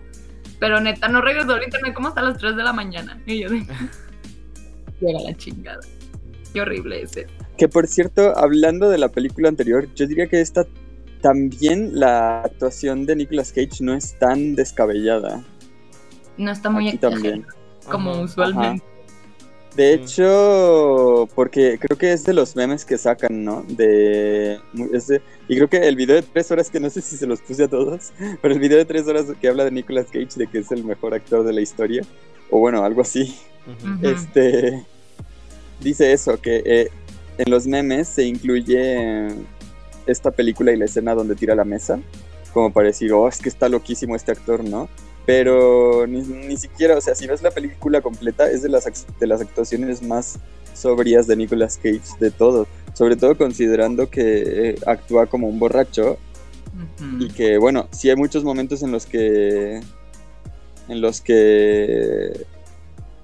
Pero 0.60 0.82
neta, 0.82 1.08
no 1.08 1.22
regresó 1.22 1.54
al 1.54 1.64
internet 1.64 1.94
como 1.94 2.08
hasta 2.08 2.22
las 2.22 2.38
3 2.38 2.56
de 2.56 2.64
la 2.64 2.74
mañana. 2.74 3.22
Y 3.26 3.42
yo 3.42 3.50
de... 3.50 3.66
Llega 5.00 5.20
la 5.20 5.34
chingada. 5.38 5.80
Qué 6.54 6.62
horrible 6.62 7.04
ese. 7.04 7.28
Que 7.58 7.68
por 7.68 7.88
cierto, 7.88 8.36
hablando 8.36 8.90
de 8.90 8.98
la 8.98 9.10
película 9.10 9.50
anterior, 9.50 9.88
yo 9.94 10.08
diría 10.08 10.28
que 10.28 10.42
esta 10.42 10.66
también 11.22 12.00
la 12.00 12.42
actuación 12.42 13.06
de 13.06 13.16
Nicolas 13.16 13.52
Cage 13.52 13.82
no 13.82 13.94
es 13.94 14.18
tan 14.20 14.56
descabellada. 14.56 15.44
No 16.38 16.52
está 16.52 16.70
muy 16.70 16.98
también. 16.98 17.46
como 17.90 18.12
Ajá. 18.12 18.22
usualmente. 18.22 18.84
De 19.76 19.94
hecho, 19.94 21.30
porque 21.36 21.78
creo 21.80 21.98
que 21.98 22.12
es 22.12 22.24
de 22.26 22.34
los 22.34 22.56
memes 22.56 22.84
que 22.86 22.98
sacan, 22.98 23.44
¿no? 23.46 23.64
De, 23.68 24.60
de- 24.74 25.22
y 25.48 25.56
creo 25.56 25.70
que 25.70 25.88
el 25.88 25.96
video 25.96 26.16
de 26.16 26.24
tres 26.24 26.50
horas, 26.52 26.70
que 26.70 26.80
no 26.80 26.90
sé 26.90 27.02
si 27.02 27.16
se 27.18 27.28
los 27.28 27.40
puse 27.42 27.64
a 27.66 27.68
todos, 27.68 28.12
pero 28.42 28.54
el 28.54 28.60
video 28.60 28.78
de 28.78 28.86
tres 28.86 29.08
horas 29.08 29.26
que 29.40 29.48
habla 29.48 29.66
de 29.66 29.72
Nicolas 29.72 30.08
Cage, 30.08 30.30
de 30.38 30.48
que 30.48 30.60
es 30.60 30.72
el 30.72 30.84
mejor 30.84 31.14
actor 31.14 31.44
de 31.46 31.54
la 31.54 31.62
historia, 31.62 32.02
o 32.50 32.60
bueno, 32.60 32.84
algo 32.84 33.02
así, 33.02 33.36
este, 34.02 34.84
dice 35.82 36.12
eso, 36.14 36.42
que 36.42 36.62
eh, 36.66 36.90
en 37.38 37.52
los 37.52 37.68
memes 37.68 38.08
se 38.08 38.26
incluye 38.26 39.28
eh, 39.28 39.36
esta 40.12 40.32
película 40.32 40.72
y 40.72 40.78
la 40.78 40.86
escena 40.86 41.14
donde 41.16 41.36
tira 41.36 41.56
la 41.56 41.64
mesa, 41.64 42.00
como 42.54 42.72
para 42.72 42.88
decir, 42.88 43.14
oh, 43.14 43.28
es 43.28 43.40
que 43.40 43.50
está 43.50 43.70
loquísimo 43.70 44.16
este 44.16 44.32
actor, 44.32 44.64
¿no? 44.64 44.90
Pero 45.26 46.08
ni, 46.08 46.22
ni 46.22 46.58
siquiera, 46.58 46.98
o 46.98 47.02
sea, 47.02 47.16
si 47.16 47.28
ves 47.28 47.42
la 47.42 47.52
película 47.52 48.02
completa, 48.02 48.50
es 48.50 48.64
de 48.64 48.70
las, 48.70 48.86
de 49.20 49.28
las 49.28 49.42
actuaciones 49.42 50.02
más 50.02 50.40
sobrias 50.74 51.28
de 51.28 51.36
Nicolas 51.36 51.78
Cage 51.78 52.02
de 52.20 52.32
todo. 52.32 52.68
Sobre 52.94 53.16
todo 53.16 53.38
considerando 53.38 54.10
que 54.10 54.70
eh, 54.70 54.76
actúa 54.86 55.28
como 55.28 55.48
un 55.48 55.60
borracho 55.60 56.18
y 57.20 57.30
que, 57.30 57.58
bueno, 57.58 57.88
sí 57.92 58.10
hay 58.10 58.16
muchos 58.16 58.44
momentos 58.44 58.84
en 58.84 58.92
los 58.92 59.06
que. 59.06 59.82
en 60.88 61.02
los 61.02 61.22
que. 61.22 62.46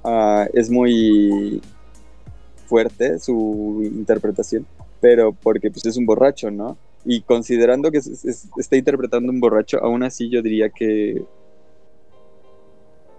ah, 0.04 0.48
es 0.54 0.70
muy 0.70 1.62
fuerte 2.68 3.20
su 3.20 3.82
interpretación, 3.84 4.66
pero 5.06 5.34
porque 5.34 5.70
pues 5.70 5.86
es 5.86 5.98
un 5.98 6.06
borracho, 6.08 6.50
¿no? 6.50 6.80
Y 7.06 7.22
considerando 7.22 7.92
que 7.92 8.00
es- 8.00 8.26
es- 8.26 8.48
está 8.58 8.76
interpretando 8.76 9.32
un 9.32 9.40
borracho, 9.40 9.78
aún 9.84 10.02
así 10.02 10.30
yo 10.32 10.42
diría 10.42 10.70
que. 10.72 11.24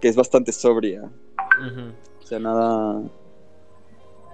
que 0.01 0.09
es 0.09 0.15
bastante 0.17 0.51
sobria. 0.51 1.01
O 2.21 2.27
sea, 2.27 2.39
nada. 2.39 3.01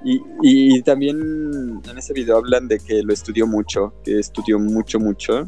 Y, 0.04 0.20
y 0.42 0.82
también 0.82 1.80
en 1.88 1.98
ese 1.98 2.12
video 2.14 2.38
hablan 2.38 2.68
de 2.68 2.80
que 2.80 3.04
lo 3.04 3.14
estudió 3.14 3.46
mucho, 3.46 3.94
que 4.04 4.18
estudió 4.18 4.58
mucho, 4.58 5.00
mucho 5.00 5.46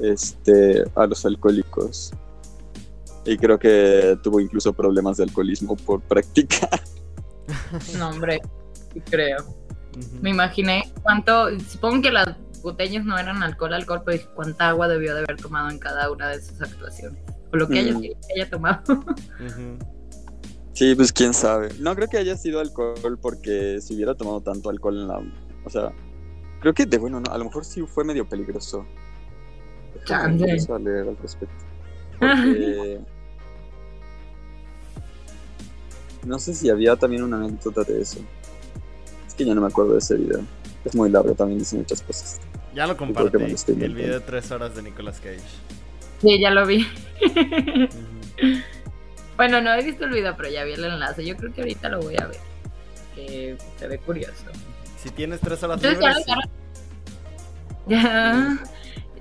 este, 0.00 0.84
a 0.94 1.04
los 1.08 1.26
alcohólicos. 1.26 2.12
Y 3.24 3.36
creo 3.36 3.58
que 3.58 4.16
tuvo 4.22 4.38
incluso 4.38 4.72
problemas 4.72 5.16
de 5.16 5.24
alcoholismo 5.24 5.74
por 5.76 6.00
practicar. 6.12 6.80
No, 7.98 8.10
hombre, 8.10 8.40
sí 8.94 9.00
Me 10.20 10.30
imaginé 10.30 10.90
cuánto, 11.02 11.48
supongo 11.60 12.02
que 12.02 12.10
las 12.12 12.36
botellas 12.62 13.04
no 13.04 13.16
eran 13.18 13.42
alcohol, 13.42 13.72
alcohol, 13.74 14.02
pero 14.04 14.18
dije 14.18 14.28
cuánta 14.34 14.68
agua 14.70 14.88
debió 14.88 15.14
de 15.14 15.20
haber 15.20 15.36
tomado 15.36 15.70
en 15.70 15.78
cada 15.78 16.10
una 16.10 16.28
de 16.28 16.42
sus 16.42 16.60
actuaciones. 16.60 17.20
O 17.52 17.56
lo 17.56 17.68
que 17.68 17.78
haya, 17.78 17.94
Mm. 17.94 18.00
que 18.02 18.16
haya 18.34 18.50
tomado. 18.50 18.82
Sí, 20.72 20.94
pues 20.94 21.10
quién 21.10 21.32
sabe. 21.32 21.70
No 21.80 21.94
creo 21.96 22.06
que 22.06 22.18
haya 22.18 22.36
sido 22.36 22.60
alcohol 22.60 23.18
porque 23.18 23.80
si 23.80 23.94
hubiera 23.94 24.14
tomado 24.14 24.42
tanto 24.42 24.68
alcohol 24.68 24.98
en 24.98 25.08
la... 25.08 25.22
O 25.64 25.70
sea, 25.70 25.90
creo 26.60 26.74
que 26.74 26.84
de 26.84 26.98
bueno, 26.98 27.18
no, 27.18 27.32
a 27.32 27.38
lo 27.38 27.46
mejor 27.46 27.64
sí 27.64 27.80
fue 27.86 28.04
medio 28.04 28.28
peligroso. 28.28 28.84
Déjame 29.94 30.04
Chance. 30.38 30.44
empiezo 30.44 30.74
a 30.74 30.78
leer 30.78 31.08
al 31.08 31.16
respecto. 31.16 31.64
Porque... 32.20 33.00
No 36.26 36.38
sé 36.40 36.54
si 36.54 36.68
había 36.68 36.96
también 36.96 37.22
una 37.22 37.36
anécdota 37.36 37.82
de 37.84 38.02
eso. 38.02 38.18
Que 39.36 39.44
ya 39.44 39.54
no 39.54 39.60
me 39.60 39.66
acuerdo 39.66 39.92
de 39.92 39.98
ese 39.98 40.16
video. 40.16 40.40
Es 40.84 40.94
muy 40.94 41.10
largo, 41.10 41.34
también 41.34 41.58
dice 41.58 41.76
muchas 41.76 42.00
cosas. 42.02 42.40
Ya 42.74 42.86
lo 42.86 42.96
compartí. 42.96 43.38
lo 43.38 43.84
El 43.84 43.94
video 43.94 44.14
de 44.14 44.20
tres 44.20 44.50
horas 44.50 44.74
de 44.74 44.82
Nicolas 44.82 45.18
Cage. 45.18 45.40
Sí, 46.20 46.38
ya 46.38 46.50
lo 46.50 46.66
vi. 46.66 46.86
Bueno, 49.36 49.60
no 49.60 49.74
he 49.74 49.82
visto 49.84 50.04
el 50.04 50.12
video, 50.12 50.34
pero 50.36 50.48
ya 50.48 50.64
vi 50.64 50.72
el 50.72 50.84
enlace. 50.84 51.24
Yo 51.24 51.36
creo 51.36 51.52
que 51.52 51.60
ahorita 51.60 51.88
lo 51.88 52.00
voy 52.00 52.16
a 52.16 52.26
ver. 52.26 52.38
Que 53.14 53.56
se 53.78 53.88
ve 53.88 53.98
curioso. 53.98 54.44
Si 54.98 55.10
tienes 55.10 55.40
tres 55.40 55.62
horas 55.62 55.82
Entonces 55.82 56.00
ya, 56.00 56.18
libres, 56.18 56.26
ya, 57.86 58.58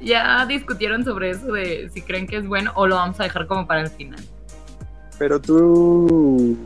ya 0.01 0.45
discutieron 0.45 1.03
sobre 1.03 1.31
eso 1.31 1.51
de 1.51 1.89
si 1.93 2.01
creen 2.01 2.27
que 2.27 2.37
es 2.37 2.47
bueno 2.47 2.71
o 2.75 2.87
lo 2.87 2.95
vamos 2.95 3.19
a 3.19 3.23
dejar 3.23 3.47
como 3.47 3.67
para 3.67 3.81
el 3.81 3.89
final. 3.89 4.23
Pero 5.19 5.39
tú... 5.41 6.57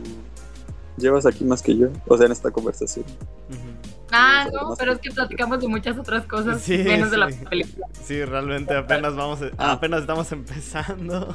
Llevas 1.00 1.26
aquí 1.26 1.44
más 1.44 1.62
que 1.62 1.76
yo, 1.76 1.88
o 2.06 2.16
sea, 2.16 2.26
en 2.26 2.32
esta 2.32 2.50
conversación. 2.50 3.04
Ah, 4.12 4.48
no, 4.52 4.74
pero 4.76 4.92
que- 4.92 5.08
es 5.08 5.08
que 5.08 5.10
platicamos 5.14 5.60
de 5.60 5.68
muchas 5.68 5.96
otras 5.98 6.26
cosas 6.26 6.60
Sí, 6.60 6.78
menos 6.78 7.10
de 7.12 7.16
la 7.18 7.28
película. 7.28 7.86
Sí, 7.92 8.24
realmente 8.24 8.74
apenas 8.76 9.14
vamos, 9.14 9.38
Ah. 9.56 9.72
apenas 9.72 10.00
estamos 10.00 10.30
empezando. 10.32 11.34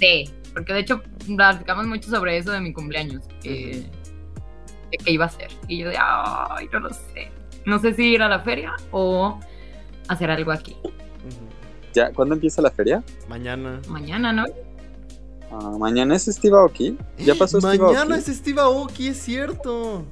Sí, 0.00 0.30
porque 0.54 0.72
de 0.72 0.80
hecho 0.80 1.02
platicamos 1.36 1.86
mucho 1.86 2.10
sobre 2.10 2.38
eso 2.38 2.52
de 2.52 2.60
mi 2.60 2.72
cumpleaños, 2.72 3.22
que, 3.42 3.86
de 4.90 4.98
qué 5.04 5.10
iba 5.12 5.24
a 5.24 5.28
hacer. 5.28 5.48
Y 5.68 5.78
yo 5.78 5.88
de, 5.88 5.96
ay, 6.00 6.68
no 6.72 6.80
lo 6.80 6.90
sé. 6.90 7.30
No 7.64 7.78
sé 7.78 7.94
si 7.94 8.04
ir 8.14 8.22
a 8.22 8.28
la 8.28 8.40
feria 8.40 8.74
o 8.90 9.38
hacer 10.08 10.30
algo 10.30 10.52
aquí. 10.52 10.76
¿Ya? 11.92 12.12
¿Cuándo 12.12 12.34
empieza 12.34 12.60
la 12.62 12.70
feria? 12.70 13.02
Mañana. 13.28 13.80
Mañana, 13.88 14.32
¿no? 14.32 14.44
Ah, 15.50 15.70
mañana 15.78 16.16
es 16.16 16.24
Steve 16.26 16.56
Aoki. 16.56 16.98
¿Ya 17.18 17.34
pasó 17.34 17.60
Steve 17.60 17.78
Mañana 17.78 18.14
Aoki? 18.16 18.30
es 18.30 18.36
Steve 18.38 18.60
Aoki, 18.60 19.08
es 19.08 19.18
cierto. 19.22 20.04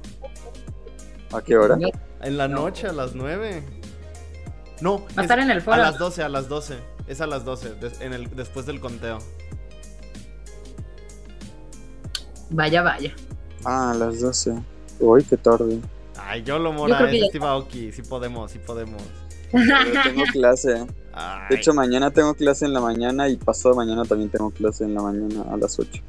¿A 1.33 1.41
qué 1.41 1.57
hora? 1.57 1.77
En 2.21 2.37
la 2.37 2.47
noche, 2.47 2.87
a 2.87 2.93
las 2.93 3.13
9. 3.15 3.63
No, 4.81 4.99
Va 4.99 5.03
a 5.07 5.11
es 5.11 5.17
estar 5.19 5.39
en 5.39 5.51
el 5.51 5.57
a 5.59 5.61
foro. 5.61 5.77
las 5.77 5.97
12, 5.97 6.23
a 6.23 6.29
las 6.29 6.47
12. 6.49 6.77
Es 7.07 7.21
a 7.21 7.27
las 7.27 7.45
12, 7.45 7.75
des- 7.75 8.01
en 8.01 8.13
el, 8.13 8.33
después 8.35 8.65
del 8.65 8.79
conteo. 8.79 9.19
Vaya, 12.49 12.81
vaya. 12.81 13.13
Ah, 13.63 13.91
a 13.91 13.93
las 13.93 14.19
12. 14.21 14.55
Uy, 14.99 15.23
qué 15.23 15.37
tarde. 15.37 15.79
Ay, 16.17 16.43
yo 16.43 16.57
lo 16.59 16.71
Yo 16.71 16.77
mora, 16.77 16.97
creo 16.97 17.09
que 17.09 17.15
es 17.17 17.21
ya- 17.23 17.27
Steve 17.29 17.45
Aoki. 17.45 17.91
Sí 17.91 18.01
podemos, 18.01 18.51
sí 18.51 18.59
podemos. 18.59 19.01
Pero 19.51 20.01
tengo 20.03 20.23
clase. 20.31 20.85
Ay. 21.13 21.41
De 21.49 21.55
hecho, 21.55 21.73
mañana 21.73 22.11
tengo 22.11 22.33
clase 22.33 22.65
en 22.65 22.73
la 22.73 22.81
mañana 22.81 23.29
y 23.29 23.37
pasado 23.37 23.75
mañana 23.75 24.03
también 24.03 24.29
tengo 24.29 24.51
clase 24.51 24.83
en 24.83 24.93
la 24.93 25.01
mañana 25.01 25.43
a 25.51 25.57
las 25.57 25.79
8. 25.79 26.01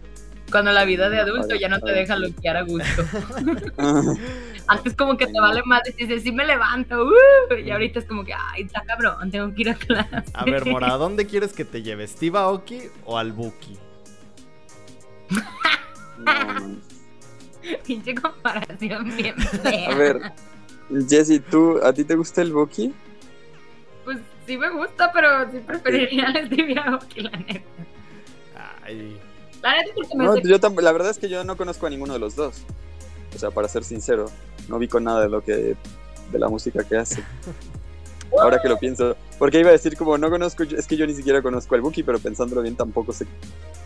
Cuando 0.51 0.71
la 0.73 0.85
vida 0.85 1.11
de 1.11 1.19
adulto 1.19 1.55
ya 1.57 1.69
no 1.69 1.81
te 1.81 1.93
deja 1.93 2.17
loquear 2.17 2.57
a 2.57 2.63
gusto. 2.63 3.03
Antes 4.69 4.95
como 4.95 5.17
que 5.17 5.27
te 5.27 5.41
vale 5.41 5.63
más 5.65 5.83
y 5.89 5.93
dices, 5.93 6.23
sí 6.23 6.33
me 6.33 6.45
levanto, 6.47 7.05
uh", 7.05 7.55
y 7.55 7.71
ahorita 7.71 8.01
es 8.01 8.05
como 8.05 8.25
que, 8.25 8.33
ay, 8.33 8.63
está 8.63 8.83
cabrón, 8.83 9.31
tengo 9.31 9.53
que 9.55 9.63
ir 9.63 9.71
a 9.71 9.75
clase. 9.75 10.25
A 10.35 10.45
ver, 10.45 10.67
Mora, 10.67 10.93
¿a 10.93 10.97
dónde 10.97 11.27
quieres 11.27 11.53
que 11.53 11.65
te 11.65 11.83
lleve? 11.83 12.07
¿Steve 12.07 12.39
Aoki 12.39 12.83
o 13.05 13.19
al 13.19 13.33
Buki? 13.33 13.77
No. 15.31 15.43
Pinche 17.87 18.15
comparación 18.15 19.17
bien 19.17 19.35
A 19.41 19.45
fea. 19.59 19.95
ver, 19.97 20.33
Jessy, 21.09 21.41
¿tú, 21.41 21.81
¿a 21.83 21.93
ti 21.93 22.05
te 22.05 22.15
gusta 22.15 22.43
el 22.43 22.53
Buki? 22.53 22.95
Sí 24.47 24.57
me 24.57 24.71
gusta, 24.71 25.13
pero 25.13 25.51
sí 25.51 25.59
preferiría 25.59 26.27
al 26.27 26.47
Stevie 26.47 26.79
Aoki, 26.79 27.21
la 27.21 27.31
neta. 27.31 27.61
Ay. 28.85 29.19
La 29.63 29.77
neta 29.77 29.91
porque 29.95 30.17
me 30.17 30.25
No, 30.25 30.37
yo 30.39 30.59
la 30.81 30.93
verdad 30.93 31.11
es 31.11 31.19
que 31.19 31.29
yo 31.29 31.45
no 31.45 31.57
conozco 31.57 31.87
a 31.87 31.91
ninguno 31.91 32.13
de 32.13 32.19
los 32.19 32.37
dos. 32.37 32.63
O 33.35 33.39
sea, 33.39 33.51
para 33.51 33.69
ser 33.69 33.85
sincero, 33.85 34.31
no 34.69 34.79
vi 34.79 34.89
con 34.89 35.05
nada 35.05 35.23
de 35.23 35.29
lo 35.29 35.43
que 35.43 35.77
de 36.33 36.39
la 36.39 36.49
música 36.49 36.85
que 36.85 36.97
hace. 36.97 37.23
Ahora 38.41 38.61
que 38.61 38.69
lo 38.69 38.79
pienso, 38.79 39.17
porque 39.39 39.61
iba 39.61 39.69
a 39.69 39.73
decir 39.73 39.97
como 39.97 40.19
no 40.19 40.31
conozco, 40.31 40.65
es 40.65 40.87
que 40.87 40.97
yo 40.97 41.07
ni 41.07 41.15
siquiera 41.15 41.43
conozco 41.43 41.75
al 41.75 41.81
Buki, 41.81 42.03
pero 42.03 42.19
pensándolo 42.19 42.63
bien 42.63 42.77
tampoco 42.77 43.13
sé 43.13 43.27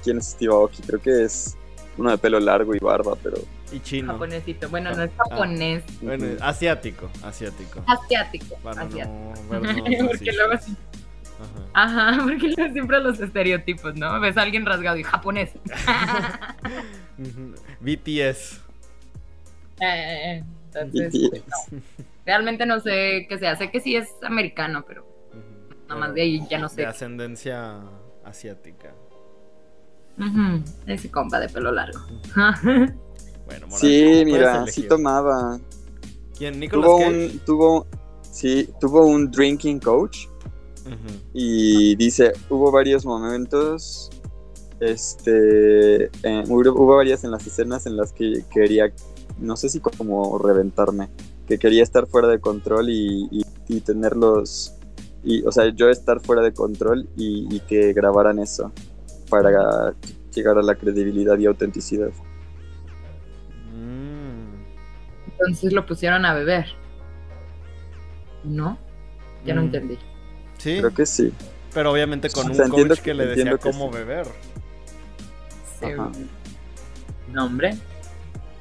quién 0.02 0.18
es 0.18 0.28
Steve 0.28 0.52
Aoki. 0.52 0.82
Creo 0.82 1.00
que 1.00 1.24
es 1.24 1.56
uno 2.00 2.10
de 2.10 2.18
pelo 2.18 2.40
largo 2.40 2.74
y 2.74 2.78
barba, 2.78 3.14
pero 3.22 3.36
Y 3.72 3.80
chino. 3.80 4.12
japonesito. 4.12 4.68
Bueno, 4.68 4.92
no 4.94 5.02
es 5.04 5.10
Ah. 5.18 5.24
japonés, 5.28 5.84
Bueno, 6.00 6.26
asiático, 6.40 7.10
asiático. 7.22 7.82
asiático. 7.86 8.56
Para 8.62 8.82
asiático. 8.82 9.34
no 9.50 10.08
porque 10.08 10.32
luego 10.32 10.56
sí. 10.60 10.76
Ajá. 11.72 12.08
Ajá, 12.12 12.18
porque 12.24 12.48
luego 12.56 12.72
siempre 12.72 13.00
los 13.00 13.20
estereotipos, 13.20 13.94
¿no? 13.96 14.18
Ves 14.20 14.36
a 14.36 14.42
alguien 14.42 14.66
rasgado 14.66 14.96
y 14.96 15.02
japonés. 15.04 15.50
BTS. 17.80 18.60
Eh, 19.80 20.42
Entonces, 20.66 21.12
BTS. 21.12 21.30
pues, 21.30 21.42
no. 21.72 21.80
Realmente 22.26 22.66
no 22.66 22.80
sé 22.80 23.26
qué 23.28 23.38
sea. 23.38 23.56
Sé 23.56 23.70
que 23.70 23.80
sí 23.80 23.96
es 23.96 24.08
americano, 24.22 24.84
pero 24.86 25.06
nada 25.88 26.00
más 26.00 26.14
de 26.14 26.22
ahí 26.22 26.40
ya 26.48 26.58
no 26.58 26.68
De 26.68 26.74
sé. 26.74 26.86
ascendencia 26.86 27.80
asiática. 28.24 28.92
Ese 30.86 31.10
compa 31.10 31.40
de 31.40 31.48
pelo 31.48 31.72
largo. 31.72 32.00
Bueno, 33.46 33.66
sí, 33.70 34.22
mira, 34.24 34.64
sí 34.68 34.82
tomaba. 34.82 35.58
¿Quién? 36.38 36.60
¿Nicolas 36.60 36.86
Tuvo 36.86 36.98
Cage? 36.98 37.08
un, 37.10 37.38
tuvo, 37.40 37.86
sí, 38.30 38.68
tuvo 38.80 39.06
un 39.06 39.28
drinking 39.28 39.80
coach 39.80 40.28
y 41.34 41.96
dice, 41.96 42.32
hubo 42.48 42.70
varios 42.70 43.04
momentos 43.04 44.08
este, 44.80 46.04
eh, 46.04 46.44
hubo, 46.48 46.60
hubo 46.72 46.96
varias 46.96 47.24
en 47.24 47.30
las 47.30 47.46
escenas 47.46 47.86
en 47.86 47.96
las 47.96 48.12
que 48.12 48.44
quería, 48.52 48.92
no 49.38 49.56
sé 49.56 49.68
si 49.68 49.80
como 49.80 50.38
reventarme, 50.38 51.10
que 51.46 51.58
quería 51.58 51.82
estar 51.82 52.06
fuera 52.06 52.28
de 52.28 52.40
control 52.40 52.88
y, 52.88 53.28
y, 53.30 53.44
y 53.68 53.80
tenerlos, 53.80 54.74
y, 55.22 55.44
o 55.44 55.52
sea, 55.52 55.68
yo 55.74 55.90
estar 55.90 56.20
fuera 56.20 56.40
de 56.42 56.52
control 56.52 57.08
y, 57.16 57.54
y 57.54 57.60
que 57.60 57.92
grabaran 57.92 58.38
eso 58.38 58.72
para 59.30 59.94
llegar 60.34 60.58
a 60.58 60.62
la 60.62 60.74
credibilidad 60.74 61.38
y 61.38 61.46
autenticidad. 61.46 62.10
Mm. 63.74 64.54
Entonces 65.32 65.72
lo 65.72 65.86
pusieron 65.86 66.24
a 66.24 66.34
beber. 66.34 66.66
¿No? 68.44 68.78
Ya 69.44 69.54
no 69.54 69.62
Mm. 69.62 69.64
entendí. 69.66 69.98
Sí, 70.58 70.78
Creo 70.78 70.94
que 70.94 71.06
sí. 71.06 71.32
pero 71.72 71.92
obviamente 71.92 72.28
con 72.30 72.46
O 72.46 72.50
un 72.50 72.54
sea, 72.56 72.68
coach 72.68 72.96
que- 72.96 73.02
que 73.02 73.14
le 73.14 73.26
decía 73.26 73.56
cómo 73.58 73.90
sí. 73.90 73.98
beber. 73.98 74.26
Sí. 75.80 75.86
No, 77.32 77.44
hombre. 77.46 77.76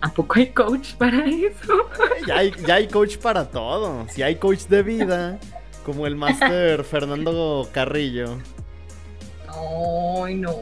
¿A 0.02 0.14
poco 0.14 0.36
hay 0.40 0.52
coach 0.52 0.94
para 0.96 1.26
eso? 1.26 1.74
Ya 2.28 2.38
hay, 2.38 2.52
ya 2.66 2.76
hay 2.76 2.88
coach 2.88 3.18
para 3.18 3.50
todo. 3.50 4.06
Si 4.10 4.22
hay 4.22 4.36
coach 4.36 4.68
de 4.68 4.84
vida, 4.84 5.40
como 5.86 6.08
el 6.08 6.16
máster 6.16 6.84
Fernando 6.86 7.68
Carrillo. 7.74 8.38
Ay, 9.52 10.36
no. 10.36 10.56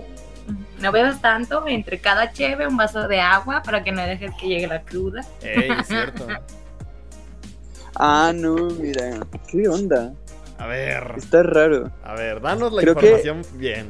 No 0.79 0.91
bebas 0.91 1.21
tanto, 1.21 1.67
entre 1.67 1.99
cada 1.99 2.31
cheve 2.31 2.67
un 2.67 2.77
vaso 2.77 3.07
de 3.07 3.19
agua 3.19 3.61
para 3.63 3.83
que 3.83 3.91
no 3.91 4.01
dejes 4.03 4.31
que 4.39 4.47
llegue 4.47 4.67
la 4.67 4.81
cruda. 4.83 5.21
Ey, 5.41 5.69
es 5.79 5.87
cierto. 5.87 6.27
Ah, 7.99 8.31
no, 8.31 8.53
mira. 8.79 9.25
¿Qué 9.49 9.67
onda? 9.67 10.13
A 10.59 10.67
ver, 10.67 11.13
Está 11.17 11.41
raro. 11.41 11.89
a 12.03 12.13
ver, 12.13 12.39
danos 12.41 12.71
la 12.71 12.83
Creo 12.83 12.95
que- 12.95 13.07
información 13.07 13.41
bien. 13.59 13.87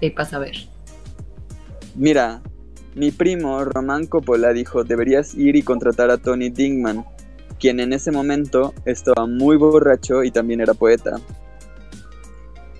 Sí, 0.00 0.10
pasa 0.10 0.36
a 0.36 0.40
ver. 0.40 0.56
Mira, 1.94 2.42
mi 2.94 3.10
primo 3.10 3.64
Román 3.64 4.06
Coppola 4.06 4.52
dijo, 4.52 4.84
deberías 4.84 5.34
ir 5.34 5.56
y 5.56 5.62
contratar 5.62 6.10
a 6.10 6.18
Tony 6.18 6.50
Dingman, 6.50 7.04
quien 7.58 7.80
en 7.80 7.92
ese 7.92 8.10
momento 8.10 8.74
estaba 8.84 9.26
muy 9.26 9.56
borracho 9.56 10.22
y 10.24 10.30
también 10.30 10.60
era 10.60 10.74
poeta. 10.74 11.16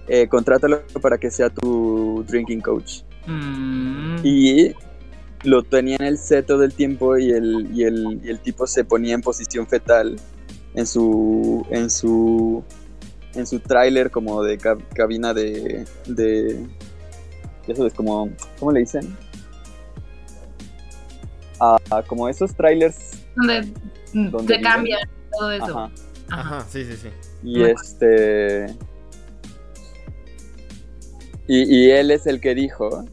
Eh, 0.08 0.28
contrátalo 0.28 0.82
para 1.02 1.18
que 1.18 1.30
sea 1.30 1.50
tu 1.50 2.24
drinking 2.28 2.60
coach. 2.60 3.02
Mm. 3.26 4.18
Y 4.22 4.74
lo 5.44 5.62
tenía 5.62 5.96
en 5.96 6.06
el 6.06 6.18
set 6.18 6.46
todo 6.46 6.62
el 6.64 6.72
tiempo 6.72 7.16
y 7.16 7.30
el, 7.30 7.70
y 7.74 7.84
el, 7.84 8.20
y 8.22 8.28
el 8.30 8.40
tipo 8.40 8.66
se 8.66 8.84
ponía 8.84 9.14
en 9.14 9.20
posición 9.20 9.66
fetal 9.66 10.16
en 10.74 10.86
su 10.86 11.66
en 11.70 11.90
su 11.90 12.62
en 13.34 13.46
su 13.46 13.60
tráiler 13.60 14.10
como 14.10 14.42
de 14.42 14.58
cab- 14.58 14.82
cabina 14.94 15.32
de 15.34 15.84
de 16.06 16.66
eso 17.66 17.86
es 17.86 17.94
como 17.94 18.30
¿cómo 18.58 18.72
le 18.72 18.80
dicen? 18.80 19.16
Ah, 21.58 21.78
como 22.06 22.28
esos 22.28 22.54
trailers 22.54 23.15
Donde, 23.36 23.72
¿Dónde 24.12 24.38
se 24.38 24.44
viven? 24.58 24.62
cambia 24.62 24.98
todo 25.38 25.50
eso. 25.52 25.78
ajá, 25.78 25.90
Ajá. 26.28 26.56
Ajá, 26.58 26.66
sí, 26.68 26.84
sí, 26.84 26.96
sí. 26.96 27.08
y 27.44 27.62
este 27.62 28.66
y, 31.46 31.62
y 31.76 31.90
él 31.92 32.10
es 32.10 32.26
el 32.26 32.40
que 32.40 32.54
dijo 32.54 33.04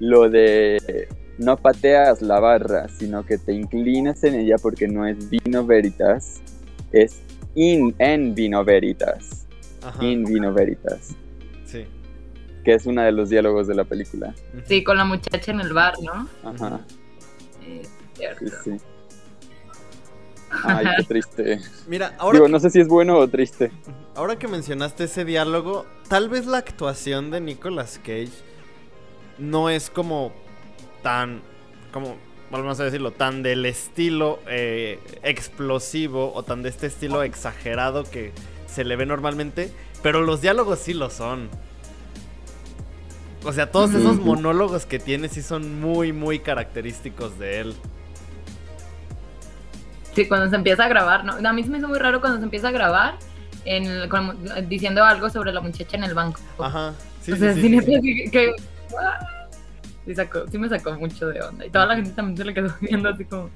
lo 0.00 0.28
de 0.30 1.08
no 1.38 1.56
pateas 1.56 2.22
la 2.22 2.40
barra, 2.40 2.88
sino 2.88 3.26
que 3.26 3.38
te 3.38 3.52
inclinas 3.52 4.22
en 4.24 4.34
ella 4.36 4.56
porque 4.62 4.88
no 4.88 5.06
es 5.06 5.28
vino 5.28 5.66
veritas, 5.66 6.40
es 6.92 7.20
in 7.54 7.94
en 7.98 8.34
vino 8.34 8.64
veritas, 8.64 9.46
Ajá. 9.82 10.02
in 10.04 10.24
vino 10.24 10.52
veritas, 10.54 11.14
Sí. 11.66 11.84
que 12.64 12.74
es 12.74 12.86
uno 12.86 13.02
de 13.02 13.12
los 13.12 13.28
diálogos 13.30 13.66
de 13.66 13.74
la 13.74 13.84
película. 13.84 14.34
Sí, 14.66 14.82
con 14.84 14.96
la 14.96 15.04
muchacha 15.04 15.50
en 15.52 15.60
el 15.60 15.72
bar, 15.72 15.94
¿no? 16.02 16.28
Ajá, 16.48 16.80
Eh, 17.66 17.82
sí, 17.82 17.90
cierto. 18.16 18.44
sí. 18.64 18.70
Ay, 20.62 20.86
qué 20.96 21.02
triste. 21.04 21.60
Mira, 21.86 22.14
ahora 22.18 22.36
Digo, 22.36 22.46
que, 22.46 22.52
no 22.52 22.60
sé 22.60 22.70
si 22.70 22.80
es 22.80 22.88
bueno 22.88 23.18
o 23.18 23.28
triste. 23.28 23.72
ahora 24.14 24.38
que 24.38 24.48
mencionaste 24.48 25.04
ese 25.04 25.24
diálogo, 25.24 25.86
tal 26.08 26.28
vez 26.28 26.46
la 26.46 26.58
actuación 26.58 27.30
de 27.30 27.40
Nicolas 27.40 27.98
Cage 27.98 28.30
no 29.38 29.70
es 29.70 29.90
como 29.90 30.32
tan, 31.02 31.42
como, 31.92 32.16
vamos 32.50 32.78
a 32.80 32.84
decirlo, 32.84 33.10
tan 33.12 33.42
del 33.42 33.66
estilo 33.66 34.38
eh, 34.46 34.98
explosivo 35.22 36.32
o 36.34 36.42
tan 36.42 36.62
de 36.62 36.68
este 36.68 36.86
estilo 36.86 37.22
exagerado 37.22 38.04
que 38.04 38.32
se 38.66 38.84
le 38.84 38.96
ve 38.96 39.06
normalmente, 39.06 39.70
pero 40.02 40.22
los 40.22 40.40
diálogos 40.40 40.78
sí 40.78 40.94
lo 40.94 41.10
son. 41.10 41.48
O 43.44 43.52
sea, 43.52 43.70
todos 43.70 43.92
esos 43.92 44.16
monólogos 44.16 44.86
que 44.86 44.98
tiene 44.98 45.28
sí 45.28 45.42
son 45.42 45.78
muy, 45.78 46.12
muy 46.14 46.38
característicos 46.38 47.38
de 47.38 47.60
él. 47.60 47.74
Sí, 50.14 50.26
cuando 50.28 50.48
se 50.48 50.56
empieza 50.56 50.84
a 50.84 50.88
grabar, 50.88 51.24
¿no? 51.24 51.48
A 51.48 51.52
mí 51.52 51.62
se 51.62 51.70
me 51.70 51.78
hizo 51.78 51.88
muy 51.88 51.98
raro 51.98 52.20
cuando 52.20 52.38
se 52.38 52.44
empieza 52.44 52.68
a 52.68 52.70
grabar 52.72 53.14
en 53.64 53.84
el- 53.86 54.08
como, 54.08 54.32
diciendo 54.68 55.02
algo 55.04 55.28
sobre 55.30 55.52
la 55.52 55.60
muchacha 55.60 55.96
en 55.96 56.04
el 56.04 56.14
banco. 56.14 56.40
Ajá. 56.58 56.92
Sí, 57.20 57.32
o 57.32 57.36
sea, 57.36 57.54
sí, 57.54 57.62
sí, 57.62 57.80
sí, 58.02 58.30
que... 58.30 58.52
Sí, 60.06 60.14
sacó- 60.14 60.46
sí 60.50 60.58
me 60.58 60.68
sacó 60.68 60.92
mucho 60.94 61.28
de 61.28 61.40
onda. 61.40 61.64
Y 61.66 61.70
toda 61.70 61.86
la 61.86 61.96
gente 61.96 62.10
también 62.10 62.36
se 62.36 62.44
le 62.44 62.54
quedó 62.54 62.74
viendo 62.80 63.08
así 63.08 63.24
como... 63.24 63.48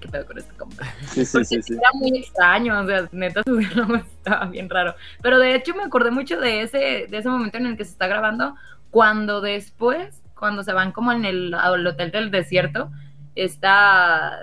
¿Qué 0.00 0.08
pedo 0.08 0.26
con 0.26 0.36
este 0.38 0.54
compa? 0.56 0.84
Sí, 1.12 1.24
sí, 1.24 1.32
Porque 1.32 1.46
sí, 1.46 1.62
sí. 1.62 1.72
era 1.74 1.88
muy 1.94 2.18
extraño, 2.18 2.80
o 2.80 2.86
sea, 2.86 3.08
neta 3.12 3.42
su 3.46 3.56
diálogo 3.56 3.94
estaba 3.96 4.44
bien 4.46 4.68
raro. 4.68 4.94
Pero 5.22 5.38
de 5.38 5.54
hecho 5.54 5.74
me 5.74 5.84
acordé 5.84 6.10
mucho 6.10 6.38
de 6.38 6.60
ese, 6.62 7.06
de 7.08 7.16
ese 7.16 7.28
momento 7.28 7.56
en 7.56 7.66
el 7.66 7.76
que 7.78 7.84
se 7.84 7.92
está 7.92 8.06
grabando, 8.06 8.54
cuando 8.90 9.40
después, 9.40 10.22
cuando 10.38 10.62
se 10.64 10.72
van 10.74 10.92
como 10.92 11.12
en 11.12 11.24
el 11.24 11.54
al 11.54 11.86
hotel 11.86 12.10
del 12.10 12.30
desierto, 12.30 12.90
está 13.36 14.36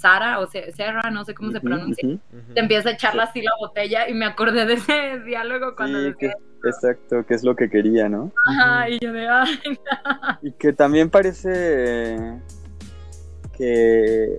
Sara 0.00 0.40
o 0.40 0.46
Se- 0.46 0.72
Sarah, 0.72 1.10
no 1.10 1.24
sé 1.24 1.34
cómo 1.34 1.50
se 1.52 1.60
pronuncia, 1.60 2.08
te 2.54 2.60
empieza 2.60 2.88
a 2.88 2.92
echarla 2.92 3.24
así 3.24 3.42
la 3.42 3.52
botella 3.60 4.08
y 4.08 4.14
me 4.14 4.24
acordé 4.26 4.64
de 4.66 4.74
ese 4.74 5.20
diálogo 5.26 5.74
cuando 5.76 5.98
Sí, 5.98 6.04
decía, 6.06 6.34
que- 6.62 6.68
exacto, 6.68 7.24
que 7.26 7.34
es 7.34 7.42
lo 7.44 7.54
que 7.56 7.68
quería, 7.70 8.08
¿no? 8.08 8.32
ajá, 8.46 8.88
y 8.88 8.98
yo 8.98 9.12
de, 9.12 9.28
ay, 9.28 9.58
Y 10.42 10.52
que 10.52 10.72
también 10.72 11.10
parece 11.10 12.38
que 13.56 14.36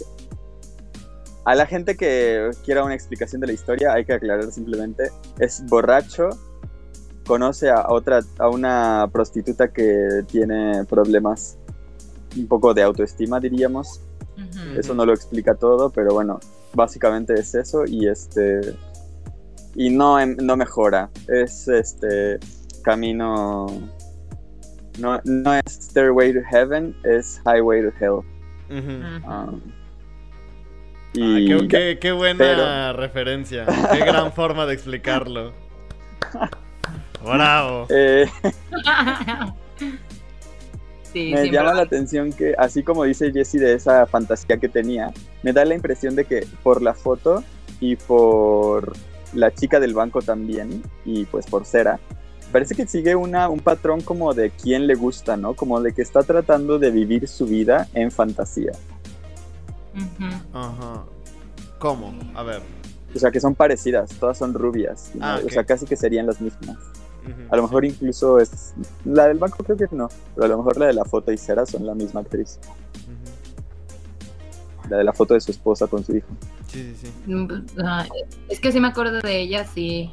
a 1.45 1.55
la 1.55 1.65
gente 1.65 1.95
que 1.97 2.49
quiera 2.63 2.83
una 2.83 2.93
explicación 2.93 3.41
de 3.41 3.47
la 3.47 3.53
historia 3.53 3.93
hay 3.93 4.05
que 4.05 4.13
aclarar 4.13 4.51
simplemente 4.51 5.09
es 5.39 5.63
borracho, 5.67 6.29
conoce 7.25 7.69
a 7.69 7.85
otra 7.89 8.19
a 8.39 8.49
una 8.49 9.07
prostituta 9.11 9.71
que 9.71 10.23
tiene 10.27 10.83
problemas 10.85 11.57
un 12.37 12.47
poco 12.47 12.73
de 12.73 12.83
autoestima 12.83 13.39
diríamos. 13.39 14.01
Eso 14.77 14.93
no 14.93 15.05
lo 15.05 15.13
explica 15.13 15.55
todo, 15.55 15.89
pero 15.89 16.13
bueno, 16.13 16.39
básicamente 16.73 17.33
es 17.33 17.53
eso 17.55 17.85
y 17.85 18.07
este 18.07 18.75
y 19.75 19.89
no 19.89 20.19
em- 20.19 20.37
no 20.41 20.55
mejora, 20.57 21.09
es 21.27 21.67
este 21.67 22.39
camino 22.83 23.67
no, 24.99 25.21
no 25.23 25.53
es 25.53 25.63
Stairway 25.67 26.33
to 26.33 26.39
Heaven, 26.49 26.95
es 27.03 27.41
Highway 27.45 27.81
to 27.83 27.93
Hell. 27.99 28.21
Um, 29.25 29.61
Ah, 31.13 31.13
y 31.13 31.45
qué, 31.45 31.67
qué- 31.67 31.99
qué 31.99 32.11
buena 32.13 32.37
pero- 32.37 32.93
referencia. 32.93 33.65
Qué 33.91 33.99
gran 33.99 34.31
forma 34.33 34.65
de 34.65 34.73
explicarlo. 34.73 35.51
Bravo. 37.21 37.85
eh, 37.89 38.27
sí, 41.13 41.31
me 41.33 41.43
sí, 41.43 41.51
llama 41.51 41.73
la 41.73 41.83
atención 41.83 42.31
que, 42.31 42.53
así 42.57 42.83
como 42.83 43.03
dice 43.03 43.31
Jesse 43.31 43.53
de 43.53 43.73
esa 43.73 44.05
fantasía 44.05 44.57
que 44.57 44.69
tenía, 44.69 45.13
me 45.43 45.53
da 45.53 45.65
la 45.65 45.75
impresión 45.75 46.15
de 46.15 46.25
que 46.25 46.47
por 46.63 46.81
la 46.81 46.93
foto 46.93 47.43
y 47.79 47.95
por 47.95 48.93
la 49.33 49.53
chica 49.53 49.79
del 49.79 49.93
banco 49.93 50.21
también, 50.21 50.83
y 51.05 51.25
pues 51.25 51.45
por 51.47 51.65
Cera, 51.65 51.99
parece 52.51 52.75
que 52.75 52.85
sigue 52.85 53.15
una, 53.15 53.49
un 53.49 53.59
patrón 53.59 54.01
como 54.01 54.33
de 54.33 54.51
quién 54.51 54.87
le 54.87 54.95
gusta, 54.95 55.37
¿no? 55.37 55.55
Como 55.55 55.81
de 55.81 55.93
que 55.93 56.01
está 56.01 56.23
tratando 56.23 56.79
de 56.79 56.91
vivir 56.91 57.27
su 57.27 57.45
vida 57.45 57.87
en 57.93 58.11
fantasía. 58.11 58.71
¿Cómo? 61.79 62.13
A 62.35 62.43
ver. 62.43 62.61
O 63.13 63.19
sea, 63.19 63.31
que 63.31 63.39
son 63.39 63.55
parecidas, 63.55 64.09
todas 64.19 64.37
son 64.37 64.53
rubias. 64.53 65.11
¿no? 65.15 65.25
Ah. 65.25 65.39
O 65.45 65.49
sea, 65.49 65.63
casi 65.63 65.85
que 65.85 65.95
serían 65.95 66.27
las 66.27 66.39
mismas. 66.39 66.77
A 67.49 67.55
lo 67.55 67.63
mejor 67.63 67.85
incluso 67.85 68.39
es... 68.39 68.73
La 69.05 69.27
del 69.27 69.37
banco 69.37 69.63
creo 69.63 69.77
que 69.77 69.87
no, 69.91 70.09
pero 70.35 70.45
a 70.45 70.49
lo 70.49 70.57
mejor 70.57 70.77
la 70.77 70.87
de 70.87 70.93
la 70.93 71.05
foto 71.05 71.31
y 71.31 71.37
Cera 71.37 71.65
son 71.65 71.85
la 71.85 71.93
misma 71.93 72.21
actriz. 72.21 72.59
La 74.89 74.97
de 74.97 75.03
la 75.03 75.13
foto 75.13 75.33
de 75.33 75.41
su 75.41 75.51
esposa 75.51 75.87
con 75.87 76.03
su 76.03 76.17
hijo. 76.17 76.27
Sí, 76.67 76.95
sí, 76.99 77.07
sí. 77.07 77.31
Mm, 77.31 77.65
ah, 77.83 78.05
Es 78.49 78.59
que 78.59 78.71
sí 78.71 78.79
me 78.79 78.87
acuerdo 78.87 79.19
de 79.21 79.39
ella, 79.39 79.65
sí. 79.65 80.11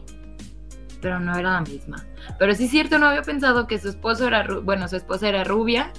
Pero 1.01 1.21
no 1.21 1.37
era 1.37 1.53
la 1.55 1.61
misma. 1.63 2.05
Pero 2.39 2.55
sí 2.55 2.65
es 2.65 2.71
cierto, 2.71 2.99
no 2.99 3.07
había 3.07 3.23
pensado 3.23 3.67
que 3.67 3.79
su 3.79 3.89
esposo 3.89 4.27
era, 4.27 4.47
bueno, 4.63 4.89
su 4.89 4.97
esposa 4.97 5.29
era 5.29 5.45
rubia 5.45 5.93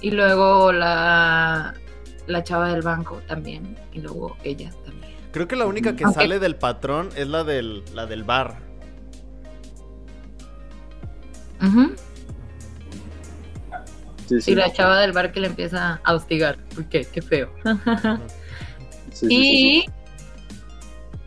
y 0.00 0.10
luego 0.10 0.72
la, 0.72 1.74
la 2.26 2.42
chava 2.42 2.72
del 2.72 2.82
banco 2.82 3.20
también 3.26 3.76
y 3.92 4.00
luego 4.00 4.36
ella 4.42 4.70
también. 4.84 5.14
Creo 5.32 5.48
que 5.48 5.56
la 5.56 5.66
única 5.66 5.96
que 5.96 6.04
sale 6.12 6.38
del 6.38 6.56
patrón 6.56 7.10
es 7.14 7.28
la 7.28 7.44
del, 7.44 7.84
la 7.94 8.06
del 8.06 8.24
bar. 8.24 8.65
Sí, 14.26 14.40
sí. 14.40 14.52
Y 14.52 14.54
la 14.54 14.72
chava 14.72 14.98
del 15.00 15.12
bar 15.12 15.32
que 15.32 15.40
le 15.40 15.46
empieza 15.46 16.00
a 16.02 16.14
hostigar. 16.14 16.58
Porque 16.74 17.06
qué 17.12 17.22
feo. 17.22 17.52
Sí, 17.64 17.70
sí, 19.12 19.12
sí, 19.12 19.26
sí. 19.28 19.28
y. 19.30 19.86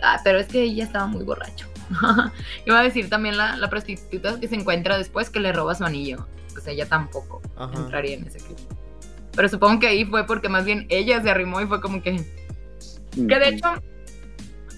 Ah, 0.02 0.20
pero 0.24 0.40
es 0.40 0.48
que 0.48 0.62
ella 0.64 0.84
estaba 0.84 1.08
muy 1.08 1.24
borracho. 1.24 1.68
Iba 2.66 2.80
a 2.80 2.84
decir 2.84 3.10
también 3.10 3.36
la, 3.38 3.58
la 3.58 3.70
prostituta 3.70 4.40
que 4.40 4.48
se 4.48 4.56
encuentra 4.56 4.98
después 4.98 5.30
que 5.30 5.40
le 5.40 5.52
roba 5.52 5.76
su 5.76 5.86
anillo. 5.86 6.28
Pues 6.54 6.68
ella 6.68 6.88
tampoco 6.88 7.42
Ajá. 7.58 7.74
entraría 7.78 8.16
en 8.16 8.28
ese 8.28 8.40
clip. 8.40 8.60
Pero 9.36 9.50
supongo 9.50 9.80
que 9.80 9.88
ahí 9.88 10.06
fue 10.06 10.26
porque 10.26 10.50
más 10.50 10.66
bien 10.66 10.86
ella 10.90 11.22
se 11.22 11.30
arrimó 11.30 11.62
y 11.62 11.68
fue 11.68 11.82
como 11.82 12.02
que. 12.02 12.24
Que 13.16 13.40
de 13.40 13.50
hecho, 13.50 13.74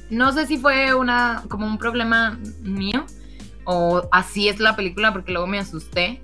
no 0.09 0.31
sé 0.31 0.45
si 0.47 0.57
fue 0.57 0.93
una 0.93 1.43
como 1.49 1.65
un 1.65 1.77
problema 1.77 2.39
mío 2.61 3.05
o 3.71 4.07
así 4.11 4.49
es 4.49 4.59
la 4.59 4.75
película 4.75 5.13
porque 5.13 5.31
luego 5.31 5.47
me 5.47 5.59
asusté. 5.59 6.21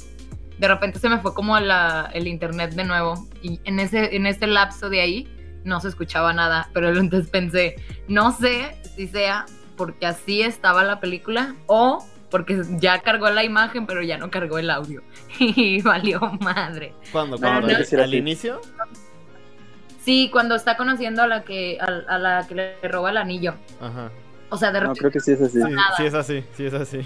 De 0.60 0.68
repente 0.68 1.00
se 1.00 1.08
me 1.10 1.20
fue 1.20 1.34
como 1.34 1.58
la- 1.60 2.10
el 2.14 2.28
internet 2.28 2.72
de 2.74 2.84
nuevo 2.84 3.28
y 3.42 3.60
en 3.64 3.80
ese 3.80 4.16
en 4.16 4.26
este 4.26 4.48
lapso 4.48 4.90
de 4.90 5.02
ahí 5.02 5.28
no 5.64 5.80
se 5.80 5.88
escuchaba 5.90 6.34
nada, 6.34 6.70
pero 6.74 6.90
entonces 7.00 7.30
pensé, 7.30 7.76
no 8.08 8.32
sé 8.32 8.76
si 8.96 9.08
sea 9.08 9.46
porque 9.78 10.06
así 10.08 10.42
estaba 10.42 10.84
la 10.84 11.00
película 11.00 11.56
o 11.68 12.04
porque 12.32 12.62
ya 12.80 13.00
cargó 13.00 13.30
la 13.30 13.44
imagen 13.44 13.86
pero 13.86 14.02
ya 14.02 14.18
no 14.18 14.30
cargó 14.30 14.58
el 14.58 14.70
audio 14.70 15.02
y 15.40 15.82
valió 15.82 16.20
madre. 16.42 16.94
¿Cuándo? 17.12 17.38
¿Cuándo? 17.38 17.68
no- 17.68 17.76
¿Al- 17.78 18.00
¿Al 18.02 18.14
inicio? 18.14 18.60
Sí, 20.04 20.30
cuando 20.32 20.56
está 20.56 20.78
conociendo 20.78 21.22
a 21.22 21.28
la 21.28 21.44
que 21.44 21.78
a, 21.82 21.86
a 21.86 22.18
la 22.18 22.48
que 22.48 22.56
le 22.56 22.88
roba 22.88 23.10
el 23.12 23.18
anillo. 23.18 23.54
Ajá. 23.82 24.10
O 24.50 24.58
sea, 24.58 24.72
de 24.72 24.80
No, 24.80 24.94
repente 24.94 25.00
creo 25.02 25.12
que 25.12 25.20
sí 25.20 25.32
es 25.34 25.42
así. 25.42 25.62
Sí, 25.62 25.76
sí 25.98 26.06
es 26.06 26.14
así, 26.14 26.44
sí 26.56 26.66
es 26.66 26.74
así. 26.74 27.02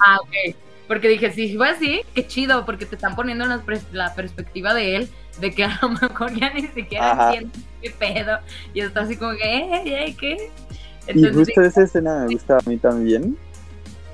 Ah, 0.00 0.18
ok. 0.20 0.54
Porque 0.88 1.08
dije, 1.08 1.32
si 1.32 1.56
fue 1.56 1.68
así, 1.70 2.02
qué 2.14 2.26
chido, 2.26 2.64
porque 2.64 2.86
te 2.86 2.94
están 2.94 3.16
poniendo 3.16 3.44
en 3.44 3.50
la, 3.50 3.64
pers- 3.64 3.90
la 3.92 4.14
perspectiva 4.14 4.72
de 4.72 4.96
él, 4.96 5.08
de 5.40 5.52
que 5.52 5.64
a 5.64 5.78
lo 5.82 5.88
mejor 6.00 6.32
ya 6.34 6.52
ni 6.54 6.62
siquiera 6.68 7.12
Ajá. 7.12 7.34
entiende 7.34 7.58
qué 7.82 7.90
pedo. 7.90 8.38
Y 8.72 8.80
está 8.80 9.00
así 9.00 9.16
como 9.16 9.32
que, 9.32 9.42
eh, 9.44 9.82
eh, 10.08 10.16
¿qué? 10.18 10.50
Y 11.08 11.10
Entonces, 11.10 11.36
justo 11.36 11.62
esa 11.62 11.82
escena 11.82 12.24
me 12.26 12.32
gusta 12.34 12.58
a 12.58 12.68
mí 12.68 12.76
también. 12.76 13.36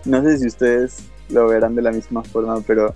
No 0.05 0.23
sé 0.23 0.38
si 0.38 0.47
ustedes 0.47 1.05
lo 1.29 1.49
verán 1.49 1.75
de 1.75 1.83
la 1.83 1.92
misma 1.92 2.23
forma, 2.25 2.61
pero 2.66 2.95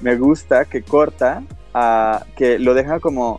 me 0.00 0.16
gusta 0.16 0.64
que 0.64 0.82
corta 0.82 1.42
a 1.74 2.24
que 2.36 2.58
lo 2.58 2.74
deja 2.74 3.00
como 3.00 3.38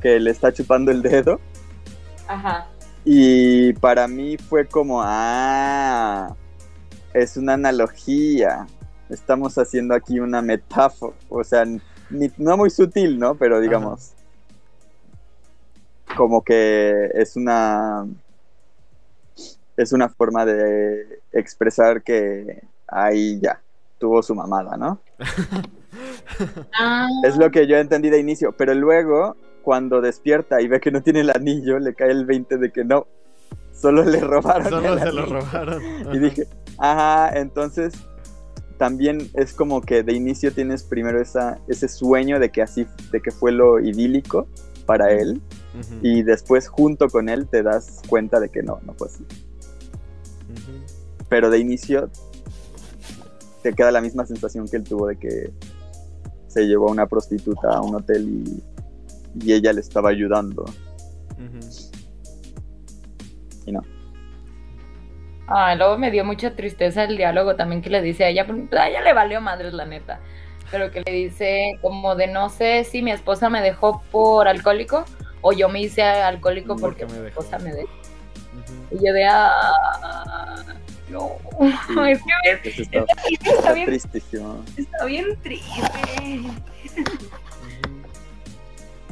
que 0.00 0.20
le 0.20 0.30
está 0.30 0.52
chupando 0.52 0.90
el 0.92 1.02
dedo 1.02 1.40
Ajá. 2.28 2.68
y 3.04 3.72
para 3.74 4.06
mí 4.06 4.36
fue 4.36 4.66
como 4.66 5.00
ah 5.02 6.34
es 7.16 7.36
una 7.36 7.54
analogía. 7.54 8.66
Estamos 9.08 9.56
haciendo 9.58 9.94
aquí 9.94 10.18
una 10.20 10.42
metáfora, 10.42 11.14
o 11.28 11.42
sea, 11.44 11.64
ni- 11.64 12.30
no 12.36 12.56
muy 12.56 12.70
sutil, 12.70 13.18
¿no? 13.18 13.34
Pero 13.34 13.60
digamos 13.60 14.12
como 16.16 16.42
que 16.42 17.10
es 17.14 17.36
una 17.36 18.06
es 19.76 19.92
una 19.92 20.08
forma 20.08 20.46
de 20.46 21.20
expresar 21.32 22.02
que 22.02 22.62
ahí 22.88 23.38
ya 23.40 23.60
tuvo 23.98 24.22
su 24.22 24.34
mamada, 24.34 24.76
¿no? 24.76 25.00
Es 27.24 27.36
lo 27.36 27.50
que 27.50 27.66
yo 27.66 27.76
entendí 27.76 28.10
de 28.10 28.18
inicio, 28.18 28.52
pero 28.52 28.74
luego 28.74 29.36
cuando 29.62 30.00
despierta 30.00 30.60
y 30.60 30.68
ve 30.68 30.80
que 30.80 30.90
no 30.90 31.02
tiene 31.02 31.20
el 31.20 31.30
anillo, 31.30 31.78
le 31.78 31.94
cae 31.94 32.10
el 32.10 32.26
20 32.26 32.58
de 32.58 32.70
que 32.70 32.84
no, 32.84 33.06
solo 33.80 34.04
le 34.04 34.20
robaron 34.20 34.68
Solo 34.68 34.98
se 34.98 35.12
lo 35.12 35.26
robaron. 35.26 35.82
Y 36.12 36.18
dije, 36.18 36.48
ajá, 36.78 37.38
entonces 37.38 37.94
también 38.78 39.30
es 39.34 39.52
como 39.52 39.80
que 39.80 40.02
de 40.02 40.12
inicio 40.12 40.52
tienes 40.52 40.82
primero 40.84 41.20
esa, 41.20 41.58
ese 41.68 41.88
sueño 41.88 42.38
de 42.38 42.50
que 42.50 42.62
así, 42.62 42.86
de 43.10 43.20
que 43.20 43.30
fue 43.30 43.52
lo 43.52 43.80
idílico 43.80 44.46
para 44.84 45.12
él, 45.12 45.40
y 46.00 46.22
después 46.22 46.68
junto 46.68 47.08
con 47.08 47.28
él 47.28 47.48
te 47.48 47.62
das 47.62 48.00
cuenta 48.08 48.40
de 48.40 48.48
que 48.48 48.62
no, 48.62 48.80
no 48.86 48.94
fue 48.94 49.08
así. 49.08 49.26
Pero 51.28 51.50
de 51.50 51.58
inicio 51.58 52.08
te 53.62 53.74
queda 53.74 53.90
la 53.90 54.00
misma 54.00 54.24
sensación 54.24 54.68
que 54.68 54.76
él 54.76 54.84
tuvo 54.84 55.08
de 55.08 55.18
que 55.18 55.52
se 56.46 56.66
llevó 56.66 56.88
a 56.88 56.92
una 56.92 57.06
prostituta 57.06 57.70
a 57.74 57.82
un 57.82 57.96
hotel 57.96 58.28
y, 58.28 58.62
y 59.44 59.52
ella 59.52 59.72
le 59.72 59.80
estaba 59.80 60.10
ayudando. 60.10 60.64
Y 63.66 63.72
no. 63.72 63.82
ah, 65.48 65.74
luego 65.74 65.98
me 65.98 66.10
dio 66.10 66.24
mucha 66.24 66.54
tristeza 66.56 67.04
el 67.04 67.16
diálogo 67.16 67.56
también 67.56 67.82
que 67.82 67.90
le 67.90 68.00
dice 68.02 68.24
a 68.24 68.28
ella, 68.28 68.46
porque 68.46 68.66
a 68.78 68.88
ella 68.88 69.02
le 69.02 69.12
valió 69.12 69.40
madres 69.40 69.72
la 69.74 69.84
neta. 69.84 70.20
Pero 70.70 70.90
que 70.90 71.00
le 71.02 71.12
dice 71.12 71.78
como 71.82 72.14
de 72.16 72.26
no 72.26 72.48
sé 72.48 72.82
si 72.84 73.02
mi 73.02 73.12
esposa 73.12 73.48
me 73.50 73.60
dejó 73.62 74.02
por 74.10 74.48
alcohólico 74.48 75.04
o 75.40 75.52
yo 75.52 75.68
me 75.68 75.80
hice 75.80 76.02
alcohólico 76.02 76.74
Porque 76.76 77.06
mi 77.06 77.26
esposa 77.28 77.58
me 77.58 77.72
dejó. 77.72 77.88
Y 78.90 79.06
yo 79.06 79.12
de 79.12 79.24
ah, 79.26 80.64
no, 81.08 81.36
Sí. 81.86 81.94
es 82.10 82.20
que 82.22 82.32
ves, 82.44 82.60
Eso 82.64 82.82
está, 82.82 82.98
está, 83.00 83.12
está 83.30 83.50
está 83.50 83.72
bien, 83.74 83.86
tristísimo. 83.86 84.64
está 84.76 85.04
bien 85.04 85.36
triste. 85.42 85.80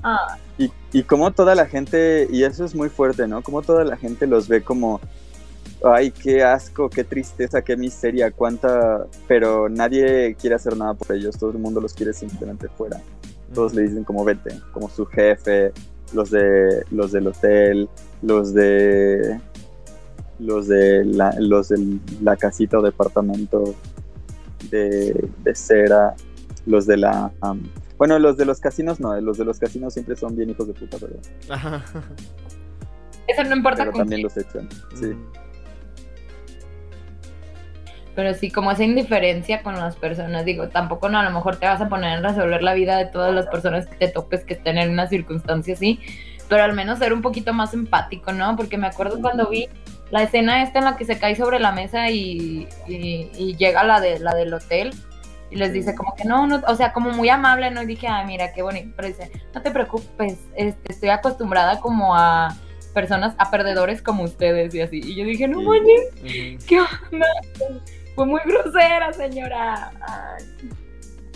Ah, 0.04 0.36
Y, 0.58 0.70
y 0.92 1.02
como 1.02 1.32
toda 1.32 1.54
la 1.56 1.66
gente, 1.66 2.28
y 2.30 2.44
eso 2.44 2.64
es 2.64 2.74
muy 2.74 2.88
fuerte, 2.90 3.26
¿no? 3.26 3.42
Como 3.42 3.62
toda 3.62 3.84
la 3.84 3.96
gente 3.96 4.26
los 4.26 4.46
ve 4.46 4.62
como, 4.62 5.00
ay, 5.82 6.10
qué 6.12 6.44
asco, 6.44 6.88
qué 6.88 7.02
tristeza, 7.02 7.62
qué 7.62 7.76
miseria, 7.76 8.30
cuánta... 8.30 9.06
Pero 9.26 9.68
nadie 9.68 10.36
quiere 10.38 10.54
hacer 10.56 10.76
nada 10.76 10.94
por 10.94 11.16
ellos, 11.16 11.36
todo 11.38 11.50
el 11.50 11.58
mundo 11.58 11.80
los 11.80 11.94
quiere 11.94 12.12
simplemente 12.12 12.68
fuera. 12.68 13.00
Todos 13.52 13.74
le 13.74 13.82
dicen 13.82 14.04
como 14.04 14.24
vete, 14.24 14.60
como 14.72 14.88
su 14.88 15.06
jefe, 15.06 15.72
los 16.12 16.30
de 16.30 16.84
los 16.90 17.12
del 17.12 17.26
hotel, 17.26 17.88
los 18.22 18.54
de 18.54 19.40
los 20.38 20.68
de 20.68 21.04
la, 21.04 21.34
los 21.38 21.68
de 21.68 21.98
la 22.20 22.36
casita 22.36 22.78
o 22.78 22.82
departamento 22.82 23.74
de, 24.70 25.28
de 25.42 25.54
cera, 25.54 26.14
los 26.66 26.86
de 26.86 26.96
la 26.96 27.32
bueno, 27.98 28.18
los 28.18 28.36
de 28.36 28.44
los 28.44 28.60
casinos 28.60 29.00
no, 29.00 29.18
los 29.20 29.38
de 29.38 29.44
los 29.44 29.58
casinos 29.58 29.92
siempre 29.94 30.16
son 30.16 30.34
bien 30.36 30.50
hijos 30.50 30.66
de 30.66 30.74
puta, 30.74 30.96
pero, 31.00 31.14
Ajá. 31.48 31.82
eso 33.26 33.44
no 33.44 33.56
importa 33.56 33.78
pero 33.82 33.92
con 33.92 34.00
también 34.00 34.22
quién, 34.22 34.24
los 34.24 34.36
echan. 34.36 34.68
Sí. 34.94 35.06
Ujú. 35.06 35.32
pero 38.14 38.32
sí 38.34 38.48
como 38.50 38.70
esa 38.70 38.84
indiferencia 38.84 39.62
con 39.62 39.74
las 39.74 39.96
personas, 39.96 40.44
digo, 40.44 40.68
tampoco 40.68 41.08
no, 41.08 41.18
a 41.18 41.24
lo 41.24 41.30
mejor 41.30 41.56
te 41.56 41.66
vas 41.66 41.80
a 41.80 41.88
poner 41.88 42.18
en 42.18 42.24
resolver 42.24 42.62
la 42.62 42.72
vida 42.74 42.96
de 42.96 43.06
todas 43.06 43.34
las 43.34 43.46
personas 43.48 43.86
que 43.86 43.96
te 43.96 44.08
topes 44.08 44.44
que 44.44 44.54
estén 44.54 44.78
en 44.78 44.90
una 44.90 45.08
circunstancia 45.08 45.74
así, 45.74 45.98
pero 46.48 46.62
al 46.62 46.74
menos 46.74 47.00
ser 47.00 47.12
un 47.12 47.22
poquito 47.22 47.52
más 47.52 47.74
empático, 47.74 48.32
¿no? 48.32 48.54
Porque 48.54 48.78
me 48.78 48.86
acuerdo 48.86 49.20
cuando 49.20 49.48
vi 49.48 49.68
la 50.12 50.22
escena 50.22 50.62
esta 50.62 50.78
en 50.78 50.84
la 50.84 50.96
que 50.96 51.04
se 51.04 51.18
cae 51.18 51.34
sobre 51.34 51.58
la 51.58 51.72
mesa 51.72 52.08
y, 52.10 52.68
y- 52.86 53.30
y 53.36 53.56
llega 53.56 53.82
la 53.82 54.00
de 54.00 54.20
la 54.20 54.32
del 54.34 54.54
hotel 54.54 54.92
y 55.54 55.56
les 55.56 55.72
dice 55.72 55.94
como 55.94 56.14
que 56.16 56.24
no, 56.24 56.46
no, 56.48 56.60
o 56.66 56.74
sea, 56.74 56.92
como 56.92 57.10
muy 57.10 57.28
amable, 57.28 57.70
¿no? 57.70 57.82
Y 57.82 57.86
dije, 57.86 58.08
ah, 58.08 58.24
mira, 58.26 58.52
qué 58.52 58.62
bonito, 58.62 58.92
pero 58.96 59.08
dice, 59.08 59.30
no 59.54 59.62
te 59.62 59.70
preocupes, 59.70 60.38
este, 60.56 60.92
estoy 60.92 61.10
acostumbrada 61.10 61.78
como 61.80 62.16
a 62.16 62.56
personas, 62.92 63.34
a 63.38 63.50
perdedores 63.50 64.02
como 64.02 64.24
ustedes 64.24 64.74
y 64.74 64.80
así. 64.80 65.00
Y 65.02 65.14
yo 65.14 65.24
dije, 65.24 65.46
no 65.48 65.60
Sí. 65.60 65.66
manches. 65.66 66.64
¿qué 66.66 66.80
onda? 66.80 67.26
Fue 68.14 68.26
muy 68.26 68.40
grosera, 68.44 69.12
señora. 69.12 69.92
Ay. 70.00 70.44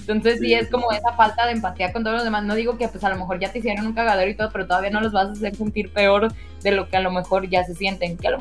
Entonces 0.00 0.38
sí. 0.40 0.46
Sí. 0.46 0.54
es 0.54 0.68
como 0.70 0.90
esa 0.92 1.12
falta 1.12 1.46
de 1.46 1.52
empatía 1.52 1.92
con 1.92 2.02
todos 2.02 2.16
los 2.16 2.24
demás. 2.24 2.42
No 2.44 2.54
digo 2.54 2.78
que 2.78 2.88
pues 2.88 3.04
a 3.04 3.11
lo 3.11 3.16
mejor 3.16 3.38
ya 3.40 3.52
te 3.52 3.59
hicieron 3.59 3.87
un 3.87 3.92
cagadero 3.92 4.31
y 4.31 4.35
todo, 4.35 4.50
pero 4.52 4.66
todavía 4.66 4.90
no 4.90 5.00
los 5.00 5.12
vas 5.12 5.28
a 5.28 5.33
hacer 5.33 5.54
sentir 5.54 5.92
peor 5.92 6.33
de 6.62 6.70
lo 6.72 6.88
que 6.88 6.96
a 6.96 7.00
lo 7.00 7.11
mejor 7.11 7.48
ya 7.48 7.62
se 7.64 7.74
sienten. 7.74 8.16
Que 8.16 8.28
a 8.28 8.31
lo 8.33 8.38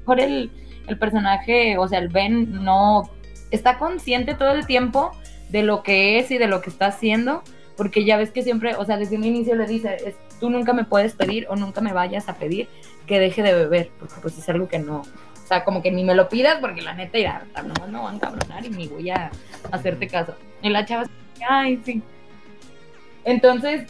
mejor 0.00 0.20
el, 0.20 0.50
el 0.88 0.98
personaje, 0.98 1.78
o 1.78 1.86
sea, 1.86 1.98
el 1.98 2.08
Ben 2.08 2.64
no 2.64 3.08
está 3.50 3.78
consciente 3.78 4.34
todo 4.34 4.52
el 4.52 4.66
tiempo 4.66 5.12
de 5.50 5.62
lo 5.62 5.82
que 5.82 6.18
es 6.18 6.30
y 6.30 6.38
de 6.38 6.46
lo 6.46 6.60
que 6.60 6.70
está 6.70 6.86
haciendo, 6.86 7.42
porque 7.76 8.04
ya 8.04 8.16
ves 8.16 8.30
que 8.30 8.42
siempre, 8.42 8.74
o 8.76 8.84
sea, 8.84 8.96
desde 8.96 9.16
un 9.16 9.24
inicio 9.24 9.54
le 9.54 9.66
dice, 9.66 10.14
tú 10.40 10.50
nunca 10.50 10.72
me 10.72 10.84
puedes 10.84 11.14
pedir 11.14 11.46
o 11.48 11.56
nunca 11.56 11.80
me 11.80 11.92
vayas 11.92 12.28
a 12.28 12.34
pedir 12.34 12.68
que 13.06 13.18
deje 13.18 13.42
de 13.42 13.54
beber, 13.54 13.90
porque 13.98 14.14
pues 14.22 14.38
es 14.38 14.48
algo 14.48 14.68
que 14.68 14.78
no, 14.78 15.02
o 15.44 15.46
sea, 15.46 15.62
como 15.62 15.82
que 15.82 15.90
ni 15.90 16.04
me 16.04 16.14
lo 16.14 16.28
pidas 16.28 16.58
porque 16.60 16.80
la 16.80 16.94
neta 16.94 17.18
irá, 17.18 17.44
no, 17.62 17.86
no 17.86 18.02
van 18.04 18.16
a 18.16 18.20
cabronar 18.20 18.64
y 18.64 18.70
ni 18.70 18.88
voy 18.88 19.10
a 19.10 19.30
hacerte 19.70 20.08
caso. 20.08 20.34
Y 20.62 20.70
la 20.70 20.86
chava, 20.86 21.04
ay, 21.46 21.80
sí. 21.84 22.02
Entonces, 23.24 23.86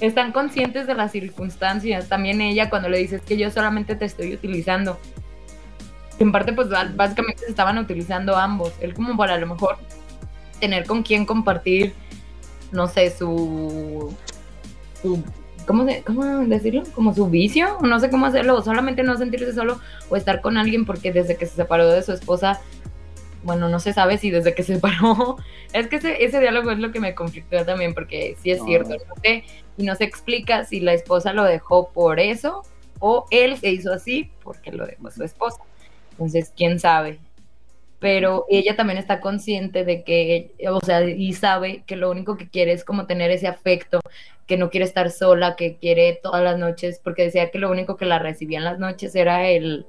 están 0.00 0.32
conscientes 0.32 0.86
de 0.86 0.94
las 0.94 1.12
circunstancias. 1.12 2.08
También 2.08 2.40
ella 2.40 2.70
cuando 2.70 2.88
le 2.88 2.98
dices 2.98 3.22
que 3.22 3.36
yo 3.36 3.50
solamente 3.50 3.96
te 3.96 4.06
estoy 4.06 4.32
utilizando. 4.32 4.98
En 6.18 6.32
parte, 6.32 6.52
pues 6.52 6.68
básicamente 6.68 7.44
se 7.44 7.50
estaban 7.50 7.78
utilizando 7.78 8.36
ambos. 8.36 8.72
Él 8.80 8.94
como 8.94 9.16
para 9.16 9.34
a 9.34 9.38
lo 9.38 9.46
mejor 9.46 9.76
tener 10.60 10.86
con 10.86 11.02
quién 11.02 11.26
compartir, 11.26 11.94
no 12.72 12.88
sé, 12.88 13.10
su... 13.10 14.14
su 15.02 15.22
¿cómo, 15.66 15.86
se, 15.86 16.02
¿Cómo 16.02 16.24
decirlo? 16.46 16.82
Como 16.94 17.14
su 17.14 17.26
vicio, 17.26 17.78
no 17.82 17.98
sé 17.98 18.10
cómo 18.10 18.26
hacerlo, 18.26 18.56
o 18.56 18.62
solamente 18.62 19.02
no 19.02 19.16
sentirse 19.16 19.52
solo 19.52 19.80
o 20.08 20.16
estar 20.16 20.40
con 20.40 20.56
alguien 20.56 20.84
porque 20.84 21.12
desde 21.12 21.36
que 21.36 21.46
se 21.46 21.56
separó 21.56 21.88
de 21.88 22.02
su 22.02 22.12
esposa 22.12 22.60
bueno, 23.44 23.68
no 23.68 23.78
se 23.78 23.92
sabe 23.92 24.18
si 24.18 24.30
desde 24.30 24.54
que 24.54 24.62
se 24.62 24.74
separó, 24.74 25.36
es 25.72 25.86
que 25.88 25.96
ese, 25.96 26.24
ese 26.24 26.40
diálogo 26.40 26.70
es 26.70 26.78
lo 26.78 26.90
que 26.92 27.00
me 27.00 27.14
conflictó 27.14 27.64
también, 27.64 27.94
porque 27.94 28.36
sí 28.42 28.50
es 28.50 28.60
No. 28.60 28.66
cierto, 28.66 28.90
no 28.90 29.14
sé, 29.22 29.44
y 29.76 29.84
no 29.84 29.94
se 29.94 30.04
explica 30.04 30.64
si 30.64 30.80
la 30.80 30.94
esposa 30.94 31.32
lo 31.32 31.44
dejó 31.44 31.90
por 31.90 32.20
eso 32.20 32.62
o 33.00 33.26
él 33.30 33.56
se 33.58 33.70
hizo 33.70 33.92
así 33.92 34.30
porque 34.42 34.72
lo 34.72 34.86
dejó 34.86 35.10
su 35.10 35.22
esposa. 35.24 35.58
Entonces, 36.14 36.52
quién 36.56 36.78
sabe. 36.78 37.18
Pero 37.98 38.44
ella 38.48 38.76
también 38.76 38.98
está 38.98 39.20
consciente 39.20 39.84
de 39.84 40.04
que, 40.04 40.52
o 40.70 40.80
sea, 40.80 41.02
y 41.04 41.32
sabe 41.32 41.82
que 41.86 41.96
lo 41.96 42.10
único 42.10 42.36
que 42.36 42.48
quiere 42.48 42.72
es 42.72 42.84
como 42.84 43.06
tener 43.06 43.30
ese 43.30 43.48
afecto, 43.48 44.00
que 44.46 44.56
no 44.56 44.70
quiere 44.70 44.84
estar 44.86 45.10
sola, 45.10 45.56
que 45.56 45.76
quiere 45.76 46.20
todas 46.22 46.42
las 46.42 46.58
noches, 46.58 47.00
porque 47.02 47.24
decía 47.24 47.50
que 47.50 47.58
lo 47.58 47.70
único 47.70 47.96
que 47.96 48.04
la 48.04 48.18
recibía 48.18 48.58
en 48.58 48.64
las 48.64 48.78
noches 48.78 49.14
era 49.14 49.48
el, 49.48 49.86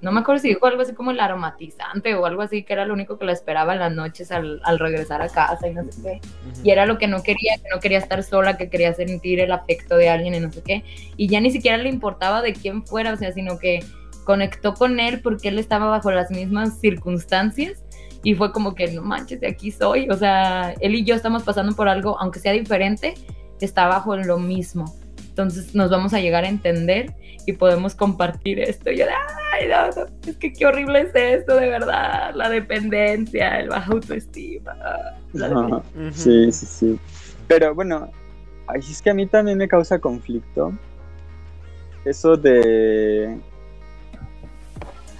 no 0.00 0.12
me 0.12 0.20
acuerdo 0.20 0.40
si 0.40 0.48
dijo 0.48 0.64
algo 0.66 0.82
así 0.82 0.94
como 0.94 1.10
el 1.10 1.18
aromatizante 1.18 2.14
o 2.14 2.24
algo 2.24 2.42
así, 2.42 2.62
que 2.62 2.72
era 2.72 2.84
lo 2.84 2.94
único 2.94 3.18
que 3.18 3.24
la 3.24 3.32
esperaba 3.32 3.72
en 3.72 3.80
las 3.80 3.92
noches 3.92 4.30
al, 4.30 4.60
al 4.64 4.78
regresar 4.78 5.22
a 5.22 5.28
casa 5.28 5.66
y 5.66 5.74
no 5.74 5.82
sé 5.90 6.02
qué. 6.02 6.20
Y 6.62 6.70
era 6.70 6.86
lo 6.86 6.98
que 6.98 7.08
no 7.08 7.22
quería, 7.22 7.56
que 7.56 7.68
no 7.74 7.80
quería 7.80 7.98
estar 7.98 8.22
sola, 8.22 8.56
que 8.56 8.70
quería 8.70 8.94
sentir 8.94 9.40
el 9.40 9.50
afecto 9.50 9.96
de 9.96 10.08
alguien 10.08 10.34
y 10.34 10.40
no 10.40 10.52
sé 10.52 10.62
qué. 10.62 10.84
Y 11.16 11.26
ya 11.28 11.40
ni 11.40 11.50
siquiera 11.50 11.76
le 11.78 11.88
importaba 11.88 12.42
de 12.42 12.52
quién 12.52 12.86
fuera, 12.86 13.12
o 13.12 13.16
sea, 13.16 13.32
sino 13.32 13.58
que 13.58 13.80
conectó 14.28 14.74
con 14.74 15.00
él 15.00 15.20
porque 15.22 15.48
él 15.48 15.58
estaba 15.58 15.86
bajo 15.86 16.10
las 16.10 16.30
mismas 16.30 16.78
circunstancias 16.80 17.82
y 18.22 18.34
fue 18.34 18.52
como 18.52 18.74
que 18.74 18.92
no 18.92 19.00
manches, 19.00 19.40
de 19.40 19.46
aquí 19.46 19.70
soy. 19.70 20.06
O 20.10 20.16
sea, 20.18 20.74
él 20.82 20.96
y 20.96 21.02
yo 21.02 21.14
estamos 21.14 21.44
pasando 21.44 21.74
por 21.74 21.88
algo, 21.88 22.20
aunque 22.20 22.38
sea 22.38 22.52
diferente, 22.52 23.14
está 23.58 23.86
bajo 23.86 24.14
lo 24.18 24.38
mismo. 24.38 24.94
Entonces 25.30 25.74
nos 25.74 25.88
vamos 25.88 26.12
a 26.12 26.20
llegar 26.20 26.44
a 26.44 26.48
entender 26.50 27.14
y 27.46 27.54
podemos 27.54 27.94
compartir 27.94 28.60
esto. 28.60 28.90
Y 28.90 28.98
yo, 28.98 29.06
de, 29.06 29.12
ay, 29.54 29.66
no, 29.66 29.86
no, 29.96 30.06
es 30.26 30.36
que 30.36 30.52
qué 30.52 30.66
horrible 30.66 31.00
es 31.00 31.14
esto, 31.14 31.56
de 31.56 31.70
verdad. 31.70 32.34
La 32.34 32.50
dependencia, 32.50 33.60
el 33.60 33.70
baja 33.70 33.90
autoestima. 33.90 34.76
Ajá. 35.42 35.58
Ujú. 35.58 36.12
Sí, 36.12 36.52
sí, 36.52 36.66
sí. 36.66 37.00
Pero 37.46 37.74
bueno, 37.74 38.10
es 38.74 39.00
que 39.00 39.08
a 39.08 39.14
mí 39.14 39.26
también 39.26 39.56
me 39.56 39.68
causa 39.68 39.98
conflicto 39.98 40.74
eso 42.04 42.36
de... 42.36 43.38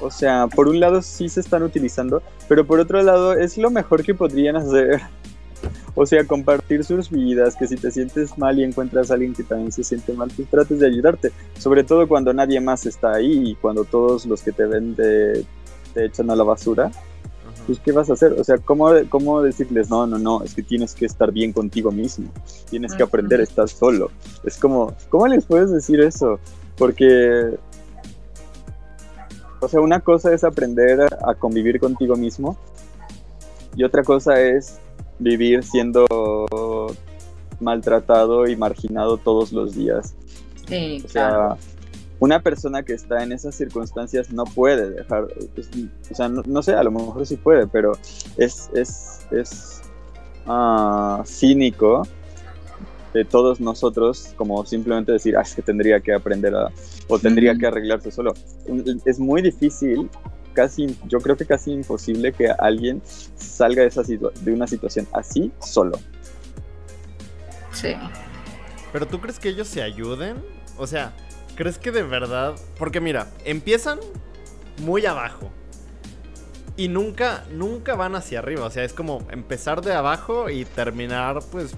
O 0.01 0.11
sea, 0.11 0.47
por 0.47 0.69
un 0.69 0.81
lado 0.81 1.03
sí 1.03 1.29
se 1.29 1.41
están 1.41 1.63
utilizando, 1.63 2.23
pero 2.49 2.67
por 2.67 2.81
otro 2.81 3.03
lado 3.03 3.33
es 3.33 3.59
lo 3.59 3.71
mejor 3.71 4.03
que 4.03 4.15
podrían 4.15 4.57
hacer. 4.57 5.01
O 5.95 6.07
sea, 6.07 6.25
compartir 6.25 6.85
sus 6.85 7.11
vidas, 7.11 7.57
que 7.57 7.67
si 7.67 7.77
te 7.77 7.91
sientes 7.91 8.39
mal 8.39 8.59
y 8.59 8.63
encuentras 8.63 9.11
a 9.11 9.15
alguien 9.15 9.35
que 9.35 9.43
también 9.43 9.73
se 9.73 9.83
siente 9.83 10.13
mal, 10.13 10.31
pues 10.37 10.49
trates 10.49 10.79
de 10.79 10.87
ayudarte. 10.87 11.33
Sobre 11.59 11.83
todo 11.83 12.07
cuando 12.07 12.33
nadie 12.33 12.61
más 12.61 12.87
está 12.87 13.15
ahí 13.15 13.51
y 13.51 13.55
cuando 13.57 13.85
todos 13.85 14.25
los 14.25 14.41
que 14.43 14.53
te 14.53 14.67
ven 14.67 14.95
te, 14.95 15.45
te 15.95 16.05
echan 16.05 16.31
a 16.31 16.37
la 16.37 16.45
basura 16.45 16.93
pues 17.69 17.81
¿qué 17.81 17.93
vas 17.93 18.09
a 18.09 18.15
hacer? 18.15 18.33
O 18.33 18.43
sea, 18.43 18.57
¿cómo, 18.57 18.91
¿cómo 19.11 19.43
decirles, 19.43 19.91
no, 19.91 20.07
no, 20.07 20.19
no, 20.19 20.43
es 20.43 20.55
que 20.55 20.63
tienes 20.63 20.95
que 20.95 21.05
estar 21.05 21.31
bien 21.31 21.53
contigo 21.53 21.93
mismo, 21.93 22.33
tienes 22.71 22.95
que 22.95 23.03
aprender 23.03 23.41
a 23.41 23.43
estar 23.43 23.69
solo? 23.69 24.11
Es 24.43 24.57
como, 24.57 24.95
¿cómo 25.11 25.29
les 25.29 25.45
puedes 25.45 25.71
decir 25.71 26.01
eso? 26.01 26.41
Porque, 26.79 27.59
o 29.61 29.69
sea, 29.69 29.81
una 29.81 30.01
cosa 30.01 30.33
es 30.33 30.45
aprender 30.45 31.01
a, 31.25 31.35
convivir 31.35 31.81
contigo 31.81 32.17
mismo 32.17 32.57
y 33.77 33.85
otra 33.85 34.03
cosa 34.03 34.41
es 34.41 34.79
vivir 35.19 35.63
siendo 35.65 36.07
maltratado 37.61 38.47
y 38.47 38.57
marginado 38.57 39.17
todos 39.17 39.53
los 39.53 39.75
días. 39.75 40.15
Sí, 40.69 41.03
O 41.05 41.09
sea, 41.09 41.29
claro. 41.29 41.59
una 42.21 42.41
persona 42.41 42.83
que 42.83 42.93
está 42.93 43.23
en 43.23 43.33
esas 43.33 43.55
circunstancias 43.55 44.31
no 44.33 44.45
puede 44.45 44.91
dejar, 44.91 45.29
es- 45.57 45.71
o 46.11 46.15
sea, 46.15 46.29
no, 46.29 46.43
no 46.47 46.63
sé, 46.63 46.75
a 46.75 46.83
lo 46.83 46.91
mejor 46.91 47.27
sí 47.27 47.37
puede, 47.37 47.67
pero 47.67 47.93
es, 48.37 48.71
es, 48.75 49.21
es 49.31 49.81
ah, 50.47 51.23
cínico 51.27 52.03
de 53.15 53.25
todos 53.25 53.59
nosotros 53.61 54.35
como 54.37 54.65
simplemente 54.67 55.13
decir, 55.13 55.37
ah, 55.37 55.43
es 55.43 55.55
que 55.55 55.63
tendría 55.63 56.01
que 56.01 56.13
aprender 56.13 56.55
a, 56.55 56.71
o 57.09 57.19
tendría 57.19 57.57
que 57.57 57.67
arreglarse 57.67 58.11
solo. 58.11 58.35
Es 59.05 59.19
muy 59.19 59.43
difícil, 59.43 60.09
casi, 60.53 60.97
yo 61.07 61.19
creo 61.21 61.37
que 61.37 61.47
casi 61.47 61.73
imposible 61.73 62.33
que 62.33 62.49
alguien 62.51 63.03
salga 63.37 63.83
de, 63.83 63.89
esa 63.89 64.03
situa- 64.03 64.33
de 64.35 64.53
una 64.53 64.67
situación 64.67 65.07
así 65.13 65.51
solo. 65.61 65.99
Sí. 67.73 67.95
Pero 68.93 69.07
tú 69.07 69.21
crees 69.21 69.39
que 69.39 69.49
ellos 69.51 69.69
se 69.69 69.83
ayuden? 69.83 70.37
O 70.77 70.87
sea, 70.87 71.13
¿crees 71.55 71.79
que 71.79 71.91
de 71.91 72.03
verdad? 72.03 72.55
Porque 72.79 73.01
mira, 73.01 73.29
empiezan 73.45 73.99
muy 74.85 75.07
abajo. 75.07 75.51
Y 76.77 76.89
nunca, 76.89 77.45
nunca 77.53 77.97
van 77.97 78.15
hacia 78.15 78.39
arriba. 78.39 78.65
O 78.65 78.71
sea, 78.71 78.85
es 78.85 78.93
como 78.93 79.27
empezar 79.31 79.81
de 79.83 79.93
abajo 79.95 80.49
y 80.49 80.65
terminar, 80.65 81.41
pues, 81.51 81.73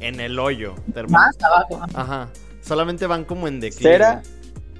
en 0.00 0.18
el 0.20 0.38
hoyo. 0.38 0.74
Termin- 0.94 1.10
Más 1.10 1.36
abajo. 1.42 1.80
Ajá. 1.94 2.28
Solamente 2.62 3.06
van 3.06 3.24
como 3.24 3.48
en 3.48 3.60
declive. 3.60 3.92
Cera, 3.92 4.22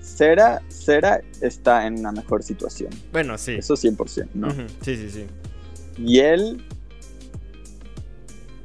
Cera, 0.06 0.62
Cera 0.68 1.20
está 1.40 1.86
en 1.86 1.98
una 1.98 2.12
mejor 2.12 2.42
situación. 2.42 2.90
Bueno, 3.12 3.36
sí. 3.36 3.54
Eso 3.54 3.74
100%, 3.74 4.28
¿no? 4.34 4.50
Sí, 4.82 4.96
sí, 4.96 5.10
sí. 5.10 5.26
Y 5.98 6.20
él, 6.20 6.64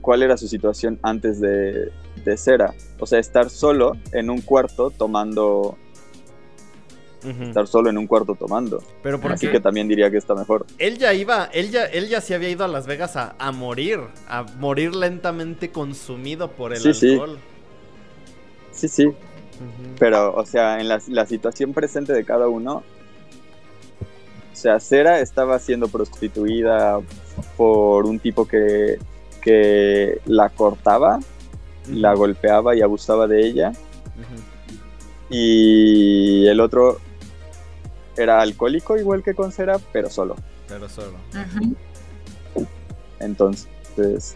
¿cuál 0.01 0.23
era 0.23 0.37
su 0.37 0.47
situación 0.47 0.99
antes 1.01 1.39
de, 1.41 1.91
de 2.23 2.37
Cera? 2.37 2.73
O 2.99 3.05
sea, 3.05 3.19
estar 3.19 3.49
solo 3.49 3.97
en 4.11 4.29
un 4.29 4.41
cuarto 4.41 4.91
tomando, 4.91 5.77
estar 7.23 7.67
solo 7.67 7.89
en 7.89 7.97
un 7.97 8.07
cuarto 8.07 8.35
tomando. 8.35 8.83
Pero 9.01 9.19
¿Por 9.19 9.31
Así 9.31 9.47
qué? 9.47 9.53
que 9.53 9.59
también 9.59 9.87
diría 9.87 10.09
que 10.11 10.17
está 10.17 10.35
mejor. 10.35 10.65
él 10.77 10.97
ya 10.97 11.13
iba, 11.13 11.45
él 11.53 11.71
ya, 11.71 11.85
él 11.85 12.07
ya 12.07 12.21
se 12.21 12.35
había 12.35 12.49
ido 12.49 12.63
a 12.63 12.67
Las 12.67 12.85
Vegas 12.87 13.15
a, 13.15 13.35
a 13.39 13.51
morir, 13.51 13.99
a 14.27 14.43
morir 14.59 14.95
lentamente 14.95 15.71
consumido 15.71 16.51
por 16.51 16.73
el 16.73 16.79
Sí, 16.79 16.93
sí. 16.93 17.11
alcohol. 17.13 17.39
Sí, 18.71 18.87
sí, 18.87 19.07
Pero, 19.99 20.33
o 20.33 20.45
sea, 20.45 20.79
en 20.79 20.87
la, 20.87 21.01
la 21.07 21.25
situación 21.25 21.73
presente 21.73 22.13
de 22.13 22.25
cada 22.25 22.47
uno, 22.47 22.83
o 24.51 24.55
sea, 24.55 24.79
Cera 24.79 25.19
estaba 25.19 25.59
siendo 25.59 25.87
prostituida 25.87 26.99
por 27.57 28.05
un 28.05 28.19
tipo 28.19 28.47
que, 28.47 28.99
que 29.41 30.21
la 30.25 30.49
cortaba, 30.49 31.19
la 31.89 32.13
golpeaba 32.13 32.75
y 32.75 32.81
abusaba 32.81 33.27
de 33.27 33.45
ella. 33.45 33.73
Y 35.29 36.45
el 36.47 36.59
otro 36.59 36.99
era 38.17 38.41
alcohólico 38.41 38.97
igual 38.97 39.23
que 39.23 39.33
con 39.33 39.51
Cera, 39.51 39.79
pero 39.91 40.09
solo. 40.09 40.35
Pero 40.67 40.89
solo. 40.89 41.17
Entonces, 43.19 44.35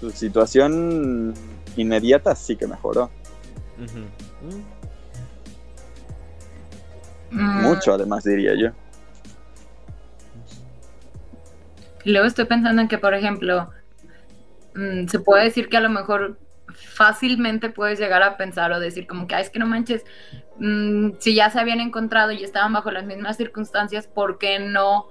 su 0.00 0.10
situación 0.10 1.34
inmediata 1.76 2.34
sí 2.34 2.56
que 2.56 2.66
mejoró. 2.66 3.10
Mm. 3.78 4.06
Mm, 7.30 7.62
Mucho, 7.62 7.92
además, 7.94 8.24
diría 8.24 8.54
yo. 8.54 8.70
Luego 12.04 12.26
estoy 12.26 12.44
pensando 12.44 12.80
en 12.82 12.88
que, 12.88 12.98
por 12.98 13.14
ejemplo, 13.14 13.70
mm, 14.74 15.08
se 15.08 15.18
puede 15.18 15.44
decir 15.44 15.68
que 15.68 15.76
a 15.76 15.80
lo 15.80 15.90
mejor 15.90 16.38
fácilmente 16.74 17.70
puedes 17.70 17.98
llegar 17.98 18.22
a 18.22 18.36
pensar 18.36 18.70
o 18.72 18.80
decir 18.80 19.06
como 19.06 19.26
que, 19.26 19.34
"Ay, 19.34 19.42
es 19.42 19.50
que 19.50 19.58
no 19.58 19.66
manches, 19.66 20.04
mm, 20.58 21.12
si 21.18 21.34
ya 21.34 21.50
se 21.50 21.58
habían 21.58 21.80
encontrado 21.80 22.32
y 22.32 22.44
estaban 22.44 22.72
bajo 22.72 22.90
las 22.90 23.04
mismas 23.06 23.36
circunstancias, 23.36 24.06
¿por 24.06 24.38
qué 24.38 24.58
no 24.58 25.08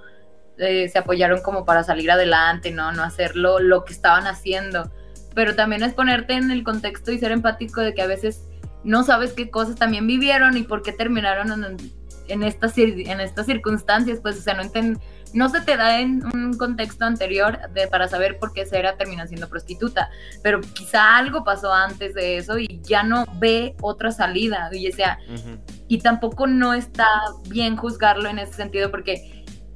eh, 0.57 0.87
se 0.87 0.97
apoyaron 0.99 1.41
como 1.41 1.65
para 1.65 1.83
salir 1.83 2.09
adelante, 2.09 2.71
no, 2.71 2.93
no 2.93 3.03
hacerlo 3.03 3.59
lo 3.59 3.83
que 3.83 3.91
estaban 3.91 4.25
haciendo? 4.25 4.89
Pero 5.33 5.53
también 5.55 5.83
es 5.83 5.93
ponerte 5.93 6.33
en 6.33 6.49
el 6.49 6.63
contexto 6.63 7.11
y 7.11 7.19
ser 7.19 7.33
empático 7.33 7.81
de 7.81 7.93
que 7.93 8.01
a 8.01 8.07
veces 8.07 8.45
no 8.85 9.03
sabes 9.03 9.33
qué 9.33 9.49
cosas 9.49 9.75
también 9.75 10.07
vivieron 10.07 10.55
y 10.55 10.63
por 10.63 10.81
qué 10.81 10.93
terminaron 10.93 11.51
en, 11.51 11.77
en 12.27 12.43
estas, 12.43 12.77
en 12.77 13.19
estas 13.19 13.45
circunstancias, 13.45 14.19
pues, 14.21 14.37
o 14.37 14.41
sea, 14.41 14.53
no 14.53 14.63
enten- 14.63 14.99
no 15.33 15.49
se 15.49 15.59
te 15.59 15.75
da 15.75 15.99
en 15.99 16.23
un 16.33 16.57
contexto 16.57 17.03
anterior 17.03 17.59
de, 17.73 17.87
para 17.87 18.07
saber 18.07 18.39
por 18.39 18.53
qué 18.53 18.65
Cera 18.65 18.95
termina 18.95 19.27
siendo 19.27 19.49
prostituta, 19.49 20.09
pero 20.41 20.61
quizá 20.61 21.17
algo 21.17 21.43
pasó 21.43 21.73
antes 21.73 22.13
de 22.13 22.37
eso 22.37 22.57
y 22.57 22.79
ya 22.83 23.03
no 23.03 23.25
ve 23.37 23.75
otra 23.81 24.11
salida, 24.11 24.69
y, 24.71 24.87
o 24.87 24.95
sea, 24.95 25.19
y 25.89 25.97
tampoco 25.97 26.47
no 26.47 26.73
está 26.73 27.07
bien 27.49 27.75
juzgarlo 27.75 28.29
en 28.29 28.39
ese 28.39 28.53
sentido 28.53 28.89
porque 28.91 29.34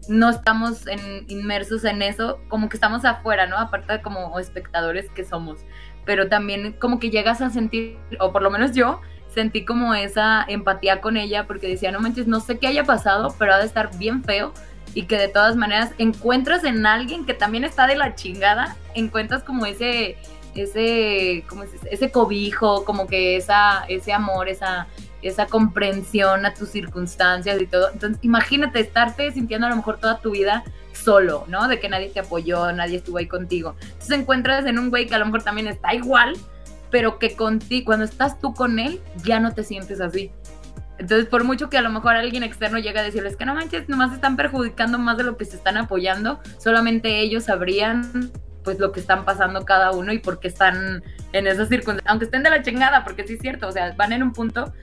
no 0.09 0.29
estamos 0.29 0.87
en- 0.87 1.25
inmersos 1.27 1.85
en 1.85 2.01
eso, 2.01 2.39
como 2.49 2.67
que 2.67 2.75
estamos 2.77 3.05
afuera, 3.05 3.45
¿no? 3.47 3.57
Aparte 3.57 3.93
de 3.93 4.01
como 4.01 4.37
espectadores 4.39 5.09
que 5.11 5.23
somos, 5.23 5.59
pero 6.05 6.27
también 6.27 6.73
como 6.73 6.99
que 6.99 7.09
llegas 7.09 7.41
a 7.41 7.49
sentir, 7.49 7.97
o 8.19 8.31
por 8.31 8.41
lo 8.41 8.49
menos 8.49 8.73
yo, 8.73 8.99
sentí 9.33 9.63
como 9.63 9.93
esa 9.93 10.43
empatía 10.47 11.01
con 11.01 11.15
ella 11.15 11.45
porque 11.45 11.67
decía, 11.67 11.91
no 11.91 11.99
manches, 11.99 12.27
no 12.27 12.39
sé 12.39 12.57
qué 12.57 12.67
haya 12.67 12.83
pasado, 12.83 13.33
pero 13.37 13.53
ha 13.53 13.59
de 13.59 13.65
estar 13.65 13.95
bien 13.97 14.23
feo 14.23 14.53
y 14.95 15.03
que 15.03 15.17
de 15.19 15.27
todas 15.27 15.55
maneras 15.55 15.91
encuentras 15.99 16.63
en 16.63 16.85
alguien 16.87 17.25
que 17.25 17.35
también 17.35 17.63
está 17.63 17.85
de 17.85 17.95
la 17.95 18.15
chingada, 18.15 18.75
encuentras 18.95 19.43
como 19.43 19.65
ese 19.67 20.17
ese 20.55 21.45
¿cómo 21.47 21.63
se 21.65 21.73
dice? 21.73 21.87
ese 21.91 22.11
cobijo, 22.11 22.83
como 22.85 23.05
que 23.05 23.35
esa 23.35 23.85
ese 23.87 24.11
amor, 24.13 24.49
esa 24.49 24.87
esa 25.21 25.47
comprensión 25.47 26.45
a 26.45 26.53
tus 26.53 26.69
circunstancias 26.69 27.61
y 27.61 27.65
todo. 27.65 27.89
Entonces, 27.91 28.19
imagínate 28.21 28.79
estarte 28.79 29.31
sintiendo 29.31 29.67
a 29.67 29.69
lo 29.69 29.75
mejor 29.75 29.99
toda 29.99 30.19
tu 30.19 30.31
vida 30.31 30.63
solo, 30.93 31.45
¿no? 31.47 31.67
De 31.67 31.79
que 31.79 31.89
nadie 31.89 32.09
te 32.09 32.19
apoyó, 32.19 32.71
nadie 32.71 32.97
estuvo 32.97 33.17
ahí 33.17 33.27
contigo. 33.27 33.75
Entonces 33.81 34.11
encuentras 34.11 34.65
en 34.65 34.79
un 34.79 34.89
güey 34.89 35.07
que 35.07 35.15
a 35.15 35.19
lo 35.19 35.25
mejor 35.25 35.43
también 35.43 35.67
está 35.67 35.93
igual, 35.93 36.35
pero 36.91 37.19
que 37.19 37.35
contigo, 37.35 37.85
cuando 37.85 38.05
estás 38.05 38.39
tú 38.39 38.53
con 38.53 38.79
él, 38.79 39.01
ya 39.23 39.39
no 39.39 39.53
te 39.53 39.63
sientes 39.63 40.01
así. 40.01 40.31
Entonces, 40.97 41.27
por 41.27 41.45
mucho 41.45 41.69
que 41.69 41.77
a 41.77 41.81
lo 41.81 41.89
mejor 41.89 42.15
alguien 42.15 42.43
externo 42.43 42.77
llegue 42.77 42.99
a 42.99 43.03
decirles 43.03 43.37
que 43.37 43.45
no 43.45 43.55
manches, 43.55 43.87
nomás 43.87 44.13
están 44.13 44.35
perjudicando 44.35 44.99
más 44.99 45.17
de 45.17 45.23
lo 45.23 45.37
que 45.37 45.45
se 45.45 45.55
están 45.55 45.77
apoyando, 45.77 46.41
solamente 46.57 47.21
ellos 47.21 47.45
sabrían 47.45 48.31
pues 48.65 48.79
lo 48.79 48.91
que 48.91 48.99
están 48.99 49.23
pasando 49.23 49.63
cada 49.63 49.91
uno 49.91 50.11
y 50.11 50.19
por 50.19 50.41
qué 50.41 50.49
están 50.49 51.01
en 51.31 51.47
esas 51.47 51.69
circunstancias, 51.69 52.09
aunque 52.09 52.25
estén 52.25 52.43
de 52.43 52.49
la 52.49 52.61
chingada, 52.61 53.05
porque 53.05 53.25
sí 53.25 53.35
es 53.35 53.39
cierto, 53.39 53.67
o 53.67 53.71
sea, 53.71 53.93
van 53.95 54.11
en 54.11 54.23
un 54.23 54.33
punto, 54.33 54.73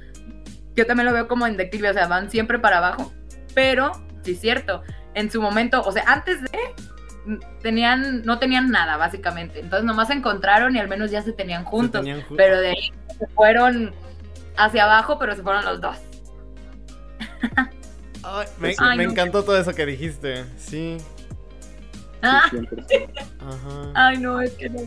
yo 0.76 0.86
también 0.86 1.06
lo 1.06 1.12
veo 1.12 1.26
como 1.28 1.46
en 1.46 1.56
declive, 1.56 1.90
o 1.90 1.94
sea, 1.94 2.06
van 2.06 2.30
siempre 2.30 2.58
para 2.58 2.78
abajo, 2.78 3.12
pero 3.54 3.92
sí 4.22 4.32
es 4.32 4.40
cierto, 4.40 4.82
en 5.14 5.30
su 5.30 5.40
momento, 5.40 5.82
o 5.82 5.90
sea, 5.92 6.04
antes 6.06 6.42
de 6.42 6.50
tenían, 7.62 8.22
no 8.24 8.38
tenían 8.38 8.70
nada, 8.70 8.96
básicamente. 8.96 9.58
Entonces 9.58 9.84
nomás 9.84 10.08
se 10.08 10.14
encontraron 10.14 10.76
y 10.76 10.78
al 10.78 10.86
menos 10.88 11.10
ya 11.10 11.22
se 11.22 11.32
tenían 11.32 11.64
juntos. 11.64 12.02
tenían 12.02 12.20
ju- 12.22 12.36
pero 12.36 12.60
de 12.60 12.68
ahí 12.68 12.92
se 13.18 13.26
fueron 13.28 13.92
hacia 14.56 14.84
abajo, 14.84 15.18
pero 15.18 15.34
se 15.34 15.42
fueron 15.42 15.64
los 15.64 15.80
dos. 15.80 15.96
Ay, 18.22 18.46
me, 18.58 18.74
Ay, 18.78 18.98
me 18.98 19.04
no. 19.06 19.10
encantó 19.12 19.42
todo 19.44 19.58
eso 19.58 19.72
que 19.74 19.86
dijiste. 19.86 20.44
Sí. 20.56 20.98
Ah. 22.26 22.50
Ajá. 23.40 23.92
ay, 23.94 24.18
no, 24.18 24.40
es 24.40 24.52
que 24.52 24.68
no. 24.68 24.80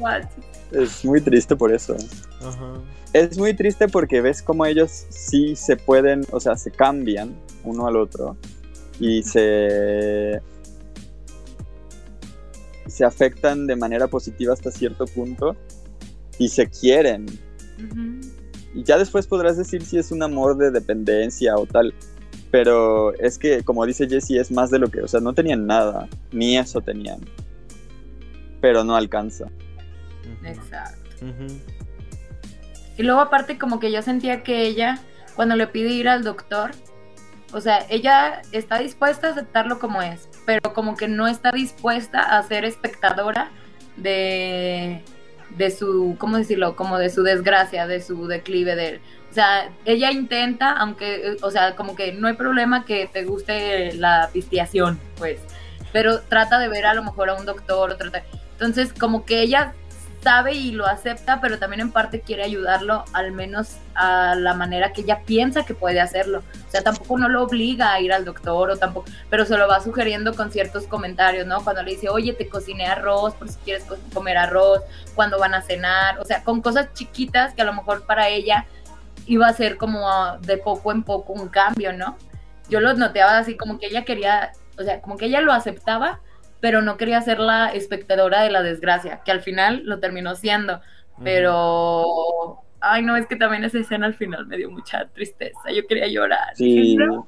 Es 0.71 1.03
muy 1.05 1.21
triste 1.21 1.55
por 1.55 1.73
eso. 1.73 1.95
Ajá. 2.41 2.81
Es 3.13 3.37
muy 3.37 3.53
triste 3.55 3.87
porque 3.87 4.21
ves 4.21 4.41
cómo 4.41 4.65
ellos 4.65 5.05
sí 5.09 5.55
se 5.55 5.75
pueden, 5.77 6.25
o 6.31 6.39
sea, 6.39 6.55
se 6.55 6.69
cambian 6.71 7.35
uno 7.63 7.87
al 7.87 7.97
otro 7.97 8.37
y 8.99 9.23
se 9.23 10.41
se 12.87 13.05
afectan 13.05 13.67
de 13.67 13.75
manera 13.75 14.07
positiva 14.07 14.53
hasta 14.53 14.71
cierto 14.71 15.05
punto 15.05 15.55
y 16.37 16.49
se 16.49 16.69
quieren. 16.69 17.25
Y 18.73 18.83
ya 18.83 18.97
después 18.97 19.25
podrás 19.27 19.57
decir 19.57 19.85
si 19.85 19.97
es 19.97 20.11
un 20.11 20.21
amor 20.23 20.57
de 20.57 20.71
dependencia 20.71 21.55
o 21.55 21.65
tal. 21.65 21.93
Pero 22.51 23.13
es 23.15 23.37
que, 23.37 23.63
como 23.63 23.85
dice 23.85 24.07
Jesse, 24.07 24.31
es 24.31 24.51
más 24.51 24.71
de 24.71 24.79
lo 24.79 24.89
que, 24.89 25.01
o 25.01 25.07
sea, 25.07 25.19
no 25.19 25.33
tenían 25.33 25.67
nada, 25.67 26.07
ni 26.31 26.57
eso 26.57 26.81
tenían. 26.81 27.19
Pero 28.61 28.83
no 28.83 28.95
alcanza. 28.95 29.45
Exacto. 30.43 31.25
Y 32.97 33.03
luego 33.03 33.21
aparte 33.21 33.57
como 33.57 33.79
que 33.79 33.91
yo 33.91 34.01
sentía 34.01 34.43
que 34.43 34.63
ella, 34.63 34.99
cuando 35.35 35.55
le 35.55 35.67
pide 35.67 35.89
ir 35.89 36.09
al 36.09 36.23
doctor, 36.23 36.71
o 37.51 37.61
sea, 37.61 37.85
ella 37.89 38.41
está 38.51 38.79
dispuesta 38.79 39.27
a 39.27 39.31
aceptarlo 39.31 39.79
como 39.79 40.01
es, 40.01 40.29
pero 40.45 40.73
como 40.73 40.95
que 40.95 41.07
no 41.07 41.27
está 41.27 41.51
dispuesta 41.51 42.37
a 42.37 42.43
ser 42.43 42.65
espectadora 42.65 43.51
de, 43.95 45.01
de 45.57 45.71
su, 45.71 46.15
¿cómo 46.19 46.37
decirlo? 46.37 46.75
Como 46.75 46.97
de 46.97 47.09
su 47.09 47.23
desgracia, 47.23 47.87
de 47.87 48.01
su 48.01 48.27
declive, 48.27 48.75
de... 48.75 49.01
O 49.29 49.33
sea, 49.33 49.69
ella 49.85 50.11
intenta, 50.11 50.71
aunque, 50.71 51.15
eh, 51.33 51.37
o 51.41 51.51
sea, 51.51 51.75
como 51.75 51.95
que 51.95 52.13
no 52.13 52.27
hay 52.27 52.33
problema 52.33 52.85
que 52.85 53.07
te 53.07 53.23
guste 53.25 53.93
la 53.93 54.29
pistiación, 54.33 54.99
pues, 55.17 55.39
pero 55.93 56.21
trata 56.21 56.57
de 56.59 56.67
ver 56.67 56.85
a 56.85 56.93
lo 56.93 57.03
mejor 57.03 57.29
a 57.29 57.35
un 57.35 57.45
doctor. 57.45 57.95
Entonces, 58.53 58.91
como 58.93 59.25
que 59.25 59.41
ella 59.41 59.73
sabe 60.21 60.51
y 60.53 60.71
lo 60.71 60.85
acepta, 60.85 61.39
pero 61.39 61.59
también 61.59 61.79
en 61.79 61.91
parte 61.91 62.19
quiere 62.19 62.43
ayudarlo, 62.43 63.05
al 63.13 63.31
menos 63.31 63.77
a 63.95 64.35
la 64.35 64.53
manera 64.53 64.91
que 64.91 65.01
ella 65.01 65.21
piensa 65.25 65.63
que 65.63 65.73
puede 65.73 66.01
hacerlo. 66.01 66.43
O 66.67 66.71
sea, 66.71 66.81
tampoco 66.81 67.17
no 67.17 67.29
lo 67.29 67.43
obliga 67.43 67.93
a 67.93 68.01
ir 68.01 68.11
al 68.11 68.25
doctor 68.25 68.71
o 68.71 68.77
tampoco, 68.77 69.09
pero 69.29 69.45
se 69.45 69.57
lo 69.57 69.67
va 69.69 69.79
sugiriendo 69.79 70.33
con 70.35 70.51
ciertos 70.51 70.87
comentarios, 70.87 71.47
¿no? 71.47 71.63
Cuando 71.63 71.83
le 71.83 71.91
dice, 71.91 72.09
oye, 72.09 72.33
te 72.33 72.49
cociné 72.49 72.87
arroz 72.87 73.33
por 73.35 73.47
si 73.47 73.57
quieres 73.59 73.85
co- 73.85 73.97
comer 74.13 74.37
arroz, 74.37 74.81
cuando 75.15 75.39
van 75.39 75.53
a 75.53 75.61
cenar, 75.61 76.19
o 76.19 76.25
sea, 76.25 76.43
con 76.43 76.61
cosas 76.61 76.93
chiquitas 76.93 77.53
que 77.53 77.61
a 77.61 77.65
lo 77.65 77.73
mejor 77.73 78.05
para 78.05 78.27
ella 78.27 78.65
iba 79.29 79.47
a 79.47 79.53
ser 79.53 79.77
como 79.77 80.09
de 80.41 80.57
poco 80.57 80.91
en 80.91 81.03
poco 81.03 81.33
un 81.33 81.49
cambio, 81.49 81.93
¿no? 81.93 82.17
Yo 82.67 82.79
lo 82.79 82.93
noteaba 82.95 83.37
así 83.37 83.55
como 83.55 83.79
que 83.79 83.85
ella 83.85 84.03
quería, 84.03 84.51
o 84.77 84.83
sea, 84.83 85.01
como 85.01 85.17
que 85.17 85.25
ella 85.25 85.39
lo 85.39 85.53
aceptaba, 85.53 86.19
pero 86.59 86.81
no 86.81 86.97
quería 86.97 87.21
ser 87.21 87.39
la 87.39 87.71
espectadora 87.71 88.41
de 88.41 88.49
la 88.49 88.63
desgracia, 88.63 89.21
que 89.23 89.31
al 89.31 89.41
final 89.41 89.83
lo 89.85 89.99
terminó 89.99 90.35
siendo. 90.35 90.81
Pero, 91.23 92.63
ay, 92.81 93.03
no, 93.03 93.15
es 93.15 93.27
que 93.27 93.35
también 93.35 93.63
esa 93.63 93.77
escena 93.77 94.07
al 94.07 94.15
final 94.15 94.47
me 94.47 94.57
dio 94.57 94.71
mucha 94.71 95.05
tristeza. 95.09 95.71
Yo 95.75 95.85
quería 95.87 96.07
llorar. 96.07 96.55
Sí, 96.55 96.65
Dije, 96.65 97.05
"No, 97.05 97.27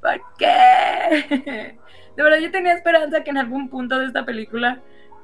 ¿Por 0.00 0.22
qué? 0.38 1.76
De 2.16 2.22
verdad, 2.22 2.38
yo 2.38 2.50
tenía 2.50 2.72
esperanza 2.72 3.22
que 3.22 3.30
en 3.30 3.38
algún 3.38 3.68
punto 3.68 3.98
de 3.98 4.06
esta 4.06 4.24
película 4.24 4.80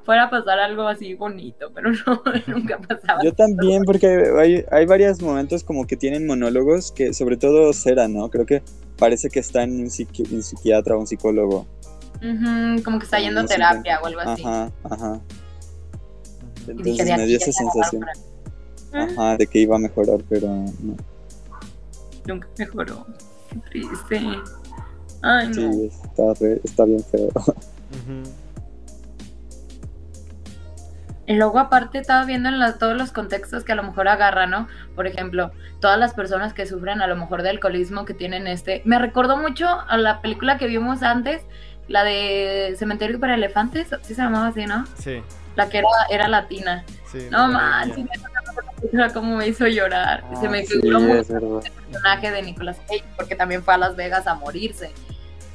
fuera 0.06 0.24
a 0.24 0.30
pasar 0.30 0.58
algo 0.58 0.88
así 0.88 1.12
bonito, 1.14 1.70
pero 1.74 1.90
no, 1.90 2.22
nunca 2.46 2.78
pasaba. 2.78 3.22
yo 3.22 3.34
también, 3.34 3.82
porque 3.84 4.06
hay, 4.40 4.64
hay 4.70 4.86
varios 4.86 5.20
momentos 5.20 5.62
como 5.64 5.86
que 5.86 5.96
tienen 5.96 6.26
monólogos 6.26 6.92
que, 6.92 7.12
sobre 7.12 7.36
todo 7.36 7.72
Cera, 7.74 8.08
¿no? 8.08 8.30
Creo 8.30 8.46
que 8.46 8.62
parece 8.98 9.28
que 9.28 9.40
está 9.40 9.64
en 9.64 9.78
un, 9.80 9.86
psiqui- 9.86 10.30
un 10.32 10.42
psiquiatra 10.42 10.96
o 10.96 11.00
un 11.00 11.06
psicólogo. 11.06 11.66
Como 12.84 12.98
que 12.98 13.04
está 13.04 13.18
yendo 13.20 13.40
a 13.40 13.42
No 13.42 13.48
terapia 13.48 14.00
o 14.00 14.06
algo 14.06 14.20
así. 14.20 14.42
Ajá, 14.42 14.72
ajá. 14.84 15.20
Entonces 16.66 16.84
dije, 17.04 17.16
me 17.16 17.26
dio 17.26 17.36
esa 17.36 17.52
sensación. 17.52 18.02
para- 18.02 19.04
Ajá, 19.04 19.36
de 19.36 19.46
que 19.46 19.58
iba 19.58 19.76
a 19.76 19.78
mejorar, 19.78 20.20
pero 20.28 20.46
no. 20.48 20.96
Nunca 22.26 22.48
mejoró. 22.58 23.06
Qué 23.52 23.58
triste. 23.70 24.20
Ay, 25.22 25.48
no. 25.48 25.54
Sí, 25.72 25.90
está, 26.04 26.34
re- 26.40 26.60
está 26.64 26.84
bien 26.86 27.04
feo. 27.04 27.28
Y 27.92 28.45
luego 31.34 31.58
aparte 31.58 31.98
estaba 31.98 32.24
viendo 32.24 32.48
en 32.48 32.58
la- 32.58 32.78
todos 32.78 32.96
los 32.96 33.10
contextos 33.12 33.64
que 33.64 33.72
a 33.72 33.74
lo 33.74 33.82
mejor 33.82 34.06
agarra, 34.08 34.46
¿no? 34.46 34.68
Por 34.94 35.06
ejemplo, 35.06 35.50
todas 35.80 35.98
las 35.98 36.14
personas 36.14 36.52
que 36.54 36.66
sufren 36.66 37.00
a 37.02 37.06
lo 37.06 37.16
mejor 37.16 37.42
de 37.42 37.50
alcoholismo 37.50 38.04
que 38.04 38.14
tienen 38.14 38.46
este... 38.46 38.82
Me 38.84 38.98
recordó 38.98 39.36
mucho 39.36 39.66
a 39.88 39.96
la 39.96 40.20
película 40.20 40.56
que 40.58 40.66
vimos 40.66 41.02
antes, 41.02 41.42
la 41.88 42.04
de 42.04 42.74
Cementerio 42.78 43.18
para 43.20 43.34
Elefantes, 43.34 43.88
sí 44.02 44.14
se 44.14 44.22
llamaba 44.22 44.48
así, 44.48 44.66
¿no? 44.66 44.84
Sí, 44.98 45.22
La 45.56 45.68
que 45.68 45.78
era, 45.78 45.88
era 46.10 46.28
latina. 46.28 46.84
sí. 47.10 47.26
No 47.30 47.48
me 47.48 47.54
manches, 47.54 48.06
alegría. 48.82 49.08
cómo 49.12 49.36
me 49.36 49.48
hizo 49.48 49.66
llorar. 49.66 50.22
se 50.40 50.48
me 50.48 50.58
Ah, 50.58 50.62
sí, 50.66 50.74
figuró 50.80 51.00
mucho 51.00 51.36
el 51.36 51.62
personaje 51.90 52.30
de 52.30 52.42
Nicolas 52.42 52.76
Cage, 52.88 53.04
porque 53.16 53.34
también 53.36 53.62
fue 53.62 53.74
a 53.74 53.78
Las 53.78 53.96
Vegas 53.96 54.26
a 54.26 54.34
morirse. 54.34 54.90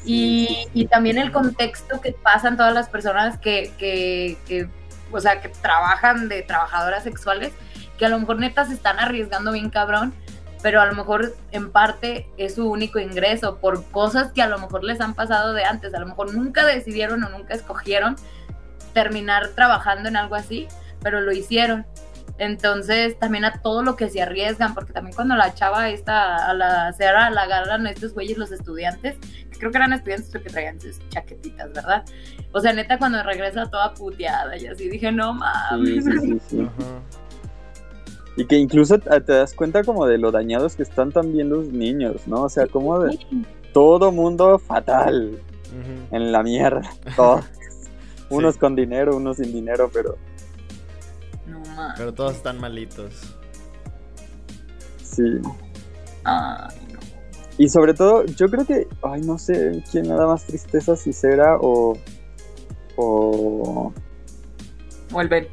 Y, 0.03 0.67
y 0.73 0.87
también 0.87 1.17
el 1.19 1.31
contexto 1.31 2.01
que 2.01 2.11
pasan 2.13 2.57
todas 2.57 2.73
las 2.73 2.89
personas 2.89 3.37
que, 3.37 3.71
que, 3.77 4.37
que, 4.47 4.67
o 5.11 5.19
sea, 5.19 5.41
que 5.41 5.49
trabajan 5.49 6.29
de 6.29 6.41
trabajadoras 6.41 7.03
sexuales, 7.03 7.53
que 7.97 8.05
a 8.05 8.09
lo 8.09 8.19
mejor 8.19 8.39
neta 8.39 8.65
se 8.65 8.73
están 8.73 8.99
arriesgando 8.99 9.51
bien 9.51 9.69
cabrón, 9.69 10.13
pero 10.61 10.81
a 10.81 10.85
lo 10.85 10.93
mejor 10.93 11.35
en 11.51 11.71
parte 11.71 12.27
es 12.37 12.55
su 12.55 12.69
único 12.69 12.99
ingreso 12.99 13.57
por 13.57 13.83
cosas 13.91 14.31
que 14.31 14.41
a 14.41 14.47
lo 14.47 14.59
mejor 14.59 14.83
les 14.83 15.01
han 15.01 15.13
pasado 15.13 15.53
de 15.53 15.63
antes, 15.63 15.93
a 15.93 15.99
lo 15.99 16.07
mejor 16.07 16.33
nunca 16.33 16.65
decidieron 16.65 17.23
o 17.23 17.29
nunca 17.29 17.53
escogieron 17.53 18.15
terminar 18.93 19.49
trabajando 19.49 20.09
en 20.09 20.17
algo 20.17 20.35
así, 20.35 20.67
pero 21.01 21.21
lo 21.21 21.31
hicieron. 21.31 21.85
Entonces, 22.37 23.17
también 23.19 23.45
a 23.45 23.61
todo 23.61 23.83
lo 23.83 23.95
que 23.95 24.09
se 24.09 24.21
arriesgan, 24.21 24.73
porque 24.73 24.93
también 24.93 25.15
cuando 25.15 25.35
la 25.35 25.53
chava 25.53 25.89
esta, 25.89 26.49
a 26.49 26.53
la 26.53 26.91
Sara, 26.93 27.29
la 27.29 27.43
agarran 27.43 27.85
estos 27.87 28.13
güeyes, 28.13 28.37
los 28.37 28.51
estudiantes, 28.51 29.17
que 29.51 29.59
creo 29.59 29.71
que 29.71 29.77
eran 29.77 29.93
estudiantes 29.93 30.29
porque 30.31 30.49
traían 30.49 30.79
sus 30.81 30.97
chaquetitas, 31.09 31.71
¿verdad? 31.73 32.03
O 32.51 32.59
sea, 32.59 32.73
neta, 32.73 32.97
cuando 32.97 33.21
regresa 33.23 33.69
toda 33.69 33.93
puteada 33.93 34.57
y 34.57 34.67
así, 34.67 34.89
dije, 34.89 35.11
no 35.11 35.33
mames. 35.33 36.03
Sí, 36.03 36.11
sí, 36.11 36.19
sí, 36.19 36.41
sí. 36.47 36.61
Ajá. 36.61 37.01
Y 38.37 38.45
que 38.45 38.57
incluso 38.57 38.97
te 38.99 39.33
das 39.33 39.53
cuenta 39.53 39.83
como 39.83 40.07
de 40.07 40.17
lo 40.17 40.31
dañados 40.31 40.75
que 40.75 40.83
están 40.83 41.11
también 41.11 41.49
los 41.49 41.67
niños, 41.67 42.27
¿no? 42.27 42.43
O 42.43 42.49
sea, 42.49 42.67
como 42.67 42.99
de 42.99 43.19
todo 43.73 44.11
mundo 44.11 44.57
fatal 44.57 45.37
en 46.11 46.31
la 46.31 46.41
mierda. 46.43 46.81
Todos. 47.15 47.45
Unos 48.29 48.57
con 48.57 48.75
dinero, 48.75 49.17
unos 49.17 49.37
sin 49.37 49.51
dinero, 49.51 49.89
pero 49.93 50.17
Pero 51.97 52.13
todos 52.13 52.35
están 52.35 52.59
malitos. 52.59 53.13
sí. 55.03 55.23
Ay, 56.23 56.77
no. 56.93 56.99
Y 57.57 57.69
sobre 57.69 57.93
todo, 57.93 58.25
yo 58.25 58.49
creo 58.49 58.65
que, 58.65 58.87
ay, 59.03 59.21
no 59.21 59.37
sé 59.37 59.83
quién 59.91 60.07
me 60.07 60.15
da 60.15 60.25
más 60.27 60.45
tristeza, 60.45 60.95
si 60.95 61.13
Cera 61.13 61.57
o. 61.59 61.97
o. 62.95 63.93
Vuelven. 65.11 65.47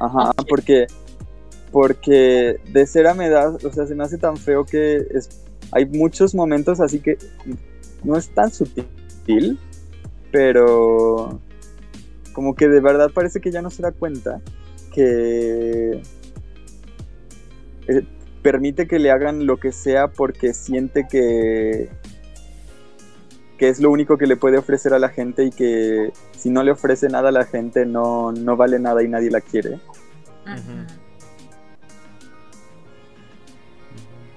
Ajá, 0.00 0.32
porque. 0.48 0.86
Porque 1.72 2.60
de 2.72 2.86
Cera 2.86 3.12
me 3.14 3.28
da, 3.28 3.50
o 3.50 3.72
sea, 3.72 3.86
se 3.86 3.94
me 3.94 4.04
hace 4.04 4.18
tan 4.18 4.36
feo 4.36 4.64
que 4.64 4.96
es, 5.10 5.28
hay 5.72 5.84
muchos 5.84 6.34
momentos 6.34 6.80
así 6.80 7.00
que 7.00 7.18
no 8.02 8.16
es 8.16 8.28
tan 8.30 8.50
sutil, 8.50 9.58
pero 10.30 11.38
como 12.32 12.54
que 12.54 12.68
de 12.68 12.80
verdad 12.80 13.10
parece 13.12 13.40
que 13.40 13.50
ya 13.50 13.62
no 13.62 13.70
se 13.70 13.82
da 13.82 13.92
cuenta 13.92 14.40
que 14.96 16.00
eh, 17.86 18.02
permite 18.42 18.88
que 18.88 18.98
le 18.98 19.10
hagan 19.10 19.44
lo 19.46 19.58
que 19.58 19.70
sea 19.72 20.08
porque 20.08 20.54
siente 20.54 21.06
que 21.06 21.90
que 23.58 23.68
es 23.68 23.78
lo 23.80 23.90
único 23.90 24.16
que 24.18 24.26
le 24.26 24.36
puede 24.36 24.56
ofrecer 24.58 24.94
a 24.94 24.98
la 24.98 25.08
gente 25.10 25.44
y 25.44 25.50
que 25.50 26.12
si 26.36 26.48
no 26.50 26.62
le 26.62 26.70
ofrece 26.72 27.08
nada 27.08 27.28
a 27.28 27.32
la 27.32 27.44
gente 27.44 27.84
no, 27.86 28.32
no 28.32 28.56
vale 28.56 28.78
nada 28.78 29.02
y 29.02 29.08
nadie 29.08 29.30
la 29.30 29.40
quiere. 29.40 29.78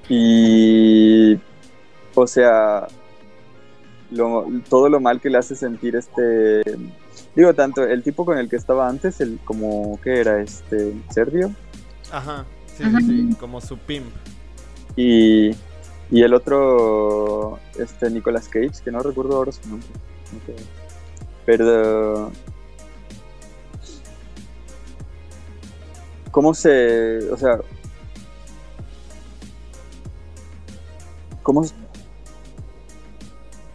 Y, 0.07 1.39
o 2.15 2.25
sea, 2.27 2.87
lo- 4.11 4.47
todo 4.69 4.89
lo 4.89 4.99
mal 4.99 5.19
que 5.21 5.29
le 5.29 5.37
hace 5.37 5.55
sentir 5.55 5.95
este... 5.95 6.61
Digo, 7.35 7.53
tanto 7.53 7.83
el 7.83 8.03
tipo 8.03 8.25
con 8.25 8.37
el 8.37 8.49
que 8.49 8.55
estaba 8.55 8.87
antes, 8.87 9.21
el 9.21 9.39
como, 9.45 9.99
¿qué 10.01 10.19
era? 10.19 10.41
Este, 10.41 10.93
serbio. 11.09 11.53
Ajá. 12.11 12.45
Sí, 12.75 12.83
Ajá. 12.83 12.99
sí. 12.99 13.29
Como 13.39 13.61
su 13.61 13.77
pimp. 13.77 14.07
Y, 14.95 15.51
y 16.11 16.23
el 16.23 16.33
otro, 16.33 17.59
este, 17.77 18.09
Nicolas 18.09 18.47
Cage, 18.47 18.83
que 18.83 18.91
no 18.91 19.01
recuerdo 19.01 19.37
ahora 19.37 19.51
su 19.51 19.67
nombre. 19.69 19.87
no 20.33 20.39
sé. 20.45 20.63
Pero... 21.45 22.31
¿Cómo 26.31 26.53
se... 26.53 27.31
o 27.31 27.37
sea... 27.37 27.59
¿Cómo 31.43 31.63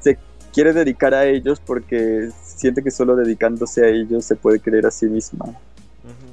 se 0.00 0.18
quiere 0.52 0.72
dedicar 0.72 1.12
a 1.14 1.26
ellos 1.26 1.61
porque 1.61 2.30
siente 2.64 2.82
que 2.82 2.90
solo 2.90 3.14
dedicándose 3.14 3.84
a 3.84 3.88
ellos 3.88 4.24
se 4.24 4.36
puede 4.36 4.58
querer 4.58 4.86
a 4.86 4.90
sí 4.90 5.04
misma 5.06 5.44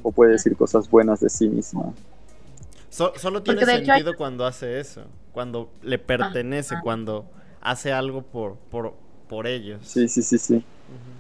o 0.02 0.14
puede 0.14 0.32
decir 0.32 0.56
cosas 0.56 0.90
buenas 0.90 1.20
de 1.20 1.30
sí 1.30 1.50
misma? 1.50 1.94
So- 2.90 3.12
solo 3.18 3.44
tiene 3.44 3.62
hecho 3.64 3.86
sentido 3.86 4.16
cuando 4.16 4.46
hace 4.46 4.80
eso. 4.80 5.04
Cuando 5.34 5.70
le 5.82 6.00
pertenece, 6.00 6.76
Ajá. 6.76 6.84
cuando 6.84 7.30
hace 7.60 7.92
algo 7.92 8.22
por, 8.22 8.56
por, 8.56 8.94
por 9.28 9.46
ellos. 9.46 9.82
Sí, 9.84 10.08
sí, 10.08 10.22
sí, 10.22 10.38
sí. 10.38 10.64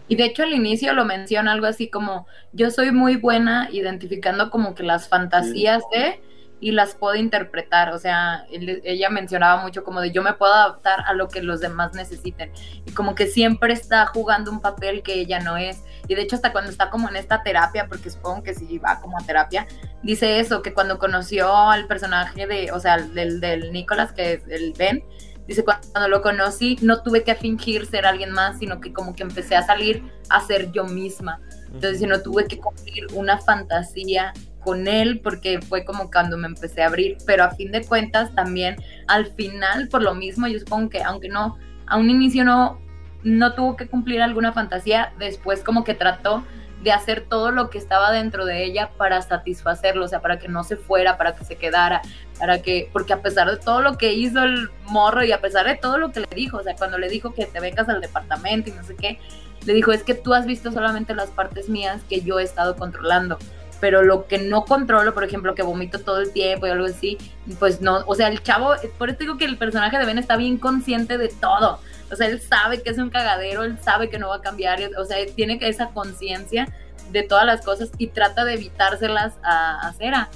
Y 0.07 0.15
de 0.15 0.25
hecho 0.25 0.43
al 0.43 0.53
inicio 0.53 0.93
lo 0.93 1.03
menciona 1.03 1.51
algo 1.51 1.65
así 1.65 1.89
como, 1.89 2.25
yo 2.53 2.71
soy 2.71 2.91
muy 2.91 3.17
buena 3.17 3.67
identificando 3.69 4.49
como 4.49 4.75
que 4.75 4.83
las 4.83 5.09
fantasías 5.09 5.83
de 5.91 6.21
y 6.61 6.71
las 6.71 6.95
puedo 6.95 7.15
interpretar. 7.15 7.91
O 7.91 7.99
sea, 7.99 8.45
él- 8.51 8.81
ella 8.85 9.09
mencionaba 9.09 9.61
mucho 9.61 9.83
como 9.83 9.99
de 9.99 10.11
yo 10.11 10.21
me 10.21 10.31
puedo 10.33 10.53
adaptar 10.53 11.03
a 11.07 11.13
lo 11.13 11.27
que 11.27 11.41
los 11.41 11.59
demás 11.59 11.93
necesiten. 11.93 12.51
Y 12.85 12.91
como 12.93 13.15
que 13.15 13.27
siempre 13.27 13.73
está 13.73 14.05
jugando 14.05 14.51
un 14.51 14.61
papel 14.61 15.01
que 15.03 15.15
ella 15.15 15.39
no 15.39 15.57
es. 15.57 15.83
Y 16.07 16.15
de 16.15 16.21
hecho 16.21 16.35
hasta 16.37 16.51
cuando 16.53 16.69
está 16.71 16.89
como 16.89 17.09
en 17.09 17.15
esta 17.15 17.43
terapia, 17.43 17.87
porque 17.87 18.09
supongo 18.11 18.43
que 18.43 18.53
sí 18.53 18.77
va 18.77 19.01
como 19.01 19.17
a 19.17 19.25
terapia, 19.25 19.67
dice 20.03 20.39
eso, 20.39 20.61
que 20.61 20.73
cuando 20.73 20.99
conoció 20.99 21.53
al 21.53 21.87
personaje 21.87 22.47
de, 22.47 22.71
o 22.71 22.79
sea, 22.79 22.97
del, 22.97 23.41
del 23.41 23.71
Nicolás, 23.73 24.11
que 24.13 24.33
es 24.33 24.43
el 24.47 24.73
Ben, 24.77 25.03
dice, 25.47 25.63
cuando 25.65 26.07
lo 26.07 26.21
conocí 26.21 26.77
no 26.81 27.01
tuve 27.01 27.23
que 27.23 27.33
fingir 27.35 27.87
ser 27.87 28.05
alguien 28.05 28.31
más, 28.31 28.59
sino 28.59 28.79
que 28.79 28.93
como 28.93 29.15
que 29.15 29.23
empecé 29.23 29.55
a 29.55 29.63
salir 29.63 30.03
a 30.29 30.39
ser 30.41 30.71
yo 30.71 30.85
misma. 30.85 31.39
Entonces, 31.73 32.01
no 32.01 32.21
tuve 32.21 32.45
que 32.45 32.59
cumplir 32.59 33.07
una 33.13 33.37
fantasía 33.37 34.33
con 34.61 34.87
él 34.87 35.19
porque 35.21 35.59
fue 35.61 35.83
como 35.83 36.09
cuando 36.09 36.37
me 36.37 36.47
empecé 36.47 36.83
a 36.83 36.87
abrir, 36.87 37.17
pero 37.25 37.43
a 37.43 37.51
fin 37.51 37.71
de 37.71 37.83
cuentas 37.83 38.33
también 38.35 38.77
al 39.07 39.27
final 39.27 39.87
por 39.89 40.01
lo 40.03 40.15
mismo 40.15 40.47
yo 40.47 40.59
supongo 40.59 40.89
que 40.89 41.03
aunque 41.03 41.29
no 41.29 41.57
a 41.87 41.97
un 41.97 42.09
inicio 42.09 42.45
no 42.45 42.79
no 43.23 43.53
tuvo 43.53 43.75
que 43.75 43.87
cumplir 43.87 44.21
alguna 44.21 44.51
fantasía, 44.51 45.13
después 45.19 45.63
como 45.63 45.83
que 45.83 45.93
trató 45.93 46.43
de 46.83 46.91
hacer 46.91 47.25
todo 47.29 47.51
lo 47.51 47.69
que 47.69 47.77
estaba 47.77 48.11
dentro 48.11 48.45
de 48.45 48.63
ella 48.63 48.89
para 48.97 49.21
satisfacerlo, 49.21 50.05
o 50.05 50.07
sea, 50.07 50.21
para 50.21 50.39
que 50.39 50.47
no 50.47 50.63
se 50.63 50.75
fuera, 50.75 51.17
para 51.17 51.35
que 51.35 51.45
se 51.45 51.55
quedara, 51.55 52.01
para 52.39 52.61
que, 52.61 52.89
porque 52.91 53.13
a 53.13 53.21
pesar 53.21 53.49
de 53.49 53.57
todo 53.57 53.81
lo 53.81 53.97
que 53.97 54.13
hizo 54.13 54.43
el 54.43 54.69
morro 54.87 55.23
y 55.23 55.31
a 55.31 55.41
pesar 55.41 55.67
de 55.67 55.75
todo 55.75 55.99
lo 55.99 56.11
que 56.11 56.21
le 56.21 56.27
dijo, 56.35 56.57
o 56.57 56.63
sea, 56.63 56.75
cuando 56.75 56.97
le 56.97 57.09
dijo 57.09 57.33
que 57.33 57.45
te 57.45 57.59
becas 57.59 57.87
al 57.87 58.01
departamento 58.01 58.71
y 58.71 58.73
no 58.73 58.83
sé 58.83 58.95
qué, 58.95 59.19
le 59.65 59.73
dijo, 59.73 59.91
es 59.91 60.03
que 60.03 60.15
tú 60.15 60.33
has 60.33 60.47
visto 60.47 60.71
solamente 60.71 61.13
las 61.13 61.29
partes 61.29 61.69
mías 61.69 62.01
que 62.09 62.21
yo 62.21 62.39
he 62.39 62.43
estado 62.43 62.75
controlando, 62.75 63.37
pero 63.81 64.03
lo 64.03 64.27
que 64.27 64.37
no 64.37 64.63
controlo, 64.63 65.13
por 65.13 65.25
ejemplo, 65.25 65.55
que 65.55 65.63
vomito 65.63 65.99
todo 65.99 66.21
el 66.21 66.31
tiempo 66.31 66.67
y 66.67 66.69
algo 66.69 66.85
así, 66.85 67.17
pues 67.59 67.81
no, 67.81 68.03
o 68.05 68.15
sea, 68.15 68.29
el 68.29 68.41
chavo, 68.41 68.75
por 68.97 69.09
eso 69.09 69.19
digo 69.19 69.37
que 69.37 69.45
el 69.45 69.57
personaje 69.57 69.97
de 69.97 70.05
Ben 70.05 70.19
está 70.19 70.37
bien 70.37 70.57
consciente 70.57 71.17
de 71.17 71.27
todo, 71.27 71.79
o 72.09 72.15
sea, 72.15 72.27
él 72.27 72.39
sabe 72.39 72.81
que 72.81 72.91
es 72.91 72.97
un 72.99 73.09
cagadero, 73.09 73.63
él 73.63 73.77
sabe 73.81 74.09
que 74.09 74.19
no 74.19 74.29
va 74.29 74.35
a 74.37 74.41
cambiar, 74.41 74.79
o 74.97 75.03
sea, 75.03 75.17
tiene 75.35 75.57
esa 75.61 75.87
conciencia 75.89 76.71
de 77.11 77.23
todas 77.23 77.45
las 77.45 77.61
cosas 77.65 77.89
y 77.97 78.07
trata 78.07 78.45
de 78.45 78.53
evitárselas 78.53 79.33
a, 79.43 79.87
a 79.87 79.93
Cera. 79.93 80.29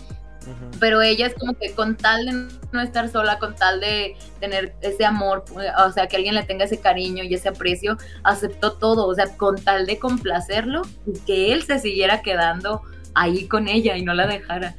Pero 0.79 1.01
ella 1.01 1.25
es 1.25 1.33
como 1.33 1.55
que 1.57 1.73
con 1.73 1.97
tal 1.97 2.25
de 2.27 2.31
no 2.71 2.81
estar 2.81 3.09
sola, 3.09 3.39
con 3.39 3.55
tal 3.55 3.79
de 3.79 4.15
tener 4.39 4.75
ese 4.81 5.03
amor, 5.03 5.43
o 5.49 5.91
sea, 5.91 6.07
que 6.07 6.17
alguien 6.17 6.35
le 6.35 6.43
tenga 6.43 6.65
ese 6.65 6.79
cariño 6.79 7.23
y 7.23 7.33
ese 7.33 7.49
aprecio, 7.49 7.97
aceptó 8.23 8.73
todo, 8.73 9.07
o 9.07 9.15
sea, 9.15 9.35
con 9.37 9.55
tal 9.55 9.87
de 9.87 9.97
complacerlo 9.97 10.83
y 11.07 11.19
que 11.21 11.51
él 11.51 11.63
se 11.63 11.79
siguiera 11.79 12.21
quedando 12.21 12.83
ahí 13.15 13.47
con 13.47 13.67
ella 13.67 13.97
y 13.97 14.03
no 14.03 14.13
la 14.13 14.27
dejara. 14.27 14.75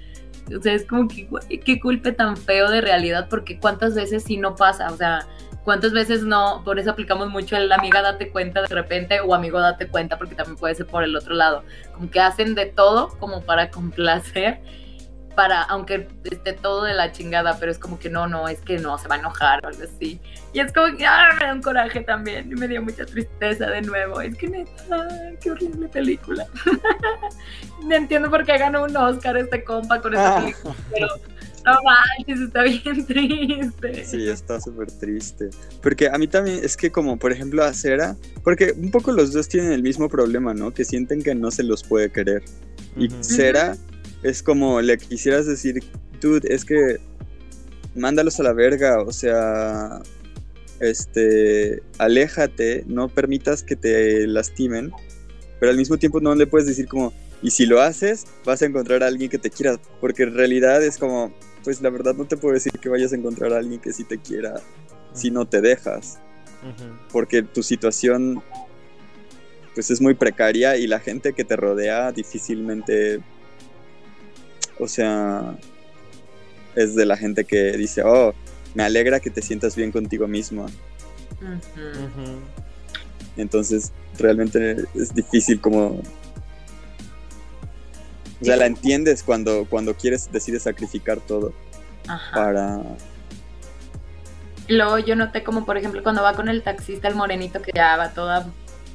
O 0.57 0.63
sea, 0.63 0.75
es 0.75 0.87
como 0.87 1.09
que, 1.09 1.29
qué 1.65 1.81
culpe 1.81 2.13
tan 2.13 2.37
feo 2.37 2.71
de 2.71 2.81
realidad, 2.81 3.27
porque 3.29 3.59
cuántas 3.59 3.95
veces 3.95 4.23
sí 4.23 4.37
no 4.37 4.55
pasa, 4.55 4.93
o 4.93 4.97
sea, 4.97 5.27
cuántas 5.65 5.93
veces 5.93 6.23
no, 6.23 6.63
por 6.65 6.79
eso 6.79 6.93
aplicamos 6.93 7.29
mucho 7.29 7.57
el 7.57 7.73
amiga 7.73 8.01
date 8.01 8.31
cuenta 8.31 8.63
de 8.63 8.69
repente 8.69 9.21
o 9.21 9.35
amigo 9.35 9.59
date 9.59 9.89
cuenta, 9.89 10.17
porque 10.17 10.37
también 10.37 10.57
puede 10.57 10.77
ser 10.77 10.87
por 10.87 11.03
el 11.03 11.17
otro 11.17 11.35
lado, 11.35 11.65
como 11.93 12.09
que 12.09 12.21
hacen 12.21 12.55
de 12.55 12.67
todo 12.67 13.09
como 13.19 13.43
para 13.43 13.71
complacer 13.71 14.61
para, 15.37 15.63
aunque 15.63 16.09
esté 16.25 16.55
todo 16.55 16.83
de 16.85 16.95
la 16.95 17.13
chingada, 17.13 17.59
pero 17.61 17.71
es 17.71 17.79
como 17.79 17.99
que 17.99 18.09
no, 18.09 18.27
no, 18.27 18.49
es 18.49 18.61
que 18.63 18.79
no, 18.79 18.99
se 18.99 19.07
va 19.07 19.17
a 19.17 19.19
enojar 19.19 19.65
o 19.65 19.69
algo 19.69 19.85
así. 19.85 20.19
Y 20.53 20.61
es 20.61 20.73
como 20.73 20.97
que, 20.97 21.07
ah, 21.07 21.37
me 21.39 21.47
da 21.47 21.53
un 21.53 21.63
coraje 21.63 22.01
también, 22.01 22.51
y 22.51 22.55
me 22.55 22.67
dio 22.67 22.83
mucha 22.83 23.05
tristeza 23.05 23.67
de 23.67 23.83
nuevo. 23.83 24.21
Es 24.21 24.37
que 24.37 24.49
neta, 24.49 25.09
qué 25.41 25.51
horrible 25.51 25.89
película. 25.89 26.47
no 27.85 27.95
entiendo 27.95 28.31
por 28.31 28.45
qué 28.45 28.57
ganó 28.59 28.85
un 28.85 28.97
Oscar 28.97 29.37
este 29.37 29.63
compa 29.63 30.01
con 30.01 30.15
esta 30.15 30.41
película, 30.41 30.75
pero 30.91 31.09
no 31.67 31.79
manches, 31.83 32.41
está 32.41 32.63
bien 32.63 33.07
triste. 33.07 34.05
Sí, 34.05 34.29
está 34.29 34.61
súper 34.61 34.91
triste. 34.91 35.51
Porque 35.83 36.09
a 36.09 36.17
mí 36.17 36.27
también 36.29 36.61
es 36.63 36.77
que 36.77 36.91
como 36.91 37.19
por 37.19 37.31
ejemplo 37.31 37.63
a 37.63 37.75
Cera, 37.75 38.17
porque 38.43 38.73
un 38.73 38.91
poco 38.91 39.13
los 39.13 39.33
dos 39.33 39.49
tienen 39.49 39.73
el 39.73 39.83
mismo 39.83 40.09
problema, 40.09 40.55
¿no? 40.55 40.73
Que 40.73 40.85
sienten 40.85 41.23
que 41.23 41.35
no 41.35 41.51
se 41.51 41.63
los 41.63 41.85
puede 41.85 42.11
querer. 42.11 42.43
Y 42.97 43.09
Ujú. 43.09 43.23
Cera 43.23 43.77
es 44.27 44.43
como 44.43 44.81
le 44.81 44.99
quisieras 44.99 45.47
decir, 45.47 45.83
dude, 46.21 46.53
es 46.53 46.65
que 46.65 46.99
mándalos 47.95 48.41
a 48.41 48.43
la 48.43 48.53
verga, 48.53 49.01
o 49.01 49.13
sea, 49.13 50.03
este, 50.81 51.83
aléjate, 51.99 52.85
no 52.87 53.09
permitas 53.09 53.63
que 53.63 53.77
te 53.77 54.27
lastimen, 54.27 54.93
pero 55.61 55.71
al 55.71 55.79
mismo 55.79 55.97
tiempo 55.97 56.21
no 56.21 56.35
le 56.35 56.47
puedes 56.47 56.67
decir 56.67 56.89
como, 56.89 57.13
y 57.41 57.51
si 57.51 57.67
lo 57.67 57.81
haces, 57.81 58.27
vas 58.45 58.63
a 58.63 58.67
encontrar 58.67 59.03
a 59.03 59.07
alguien 59.07 59.31
que 59.31 59.39
te 59.39 59.51
quiera, 59.51 59.81
porque 60.01 60.25
en 60.25 60.35
realidad 60.35 60.83
es 60.83 60.99
como, 60.99 61.33
pues 61.63 61.81
la 61.81 61.91
verdad 61.91 62.15
no 62.15 62.27
te 62.27 62.37
puedo 62.37 62.55
decir 62.55 62.73
que 62.73 62.89
vayas 62.89 63.13
a 63.13 63.17
encontrar 63.17 63.53
a 63.53 63.59
alguien 63.59 63.81
que 63.81 63.93
sí 63.93 64.05
te 64.05 64.19
quiera 64.19 64.61
si 65.13 65.31
no 65.31 65.47
te 65.47 65.61
dejas, 65.61 66.19
porque 67.13 67.43
tu 67.43 67.63
situación 67.63 68.43
pues 69.75 69.91
es 69.91 70.01
muy 70.01 70.15
precaria 70.15 70.77
y 70.79 70.87
la 70.87 70.99
gente 70.99 71.33
que 71.35 71.45
te 71.45 71.55
rodea 71.55 72.11
difícilmente, 72.11 73.21
o 74.79 74.89
sea, 74.89 75.57
es 76.75 76.95
de 76.95 77.07
la 77.07 77.17
gente 77.17 77.45
que 77.45 77.73
dice, 77.73 78.03
oh, 78.05 78.35
me 78.75 78.83
alegra 78.83 79.21
que 79.21 79.31
te 79.31 79.43
sientas 79.43 79.75
bien 79.75 79.91
contigo. 79.91 80.27
Ujú. 80.27 80.67
Entonces, 83.37 83.93
realmente 84.19 84.85
es 84.95 85.15
difícil 85.15 85.61
como... 85.61 86.03
O 88.39 88.45
sea, 88.45 88.57
la 88.57 88.67
entiendes 88.67 89.23
cuando, 89.23 89.67
cuando 89.69 89.95
quieres, 89.95 90.31
decides 90.31 90.65
sacrificar 90.65 91.21
todo 91.21 91.55
Ajá. 92.07 92.35
para... 92.35 92.83
Luego 94.69 94.99
yo 94.99 95.17
noté 95.17 95.43
como, 95.43 95.65
por 95.65 95.79
ejemplo, 95.79 96.03
cuando 96.03 96.23
va 96.23 96.35
con 96.35 96.49
el 96.49 96.63
taxista, 96.63 97.09
el 97.09 97.15
morenito 97.15 97.63
que 97.63 97.71
ya 97.75 97.97
va 97.97 98.11
toda, 98.11 98.47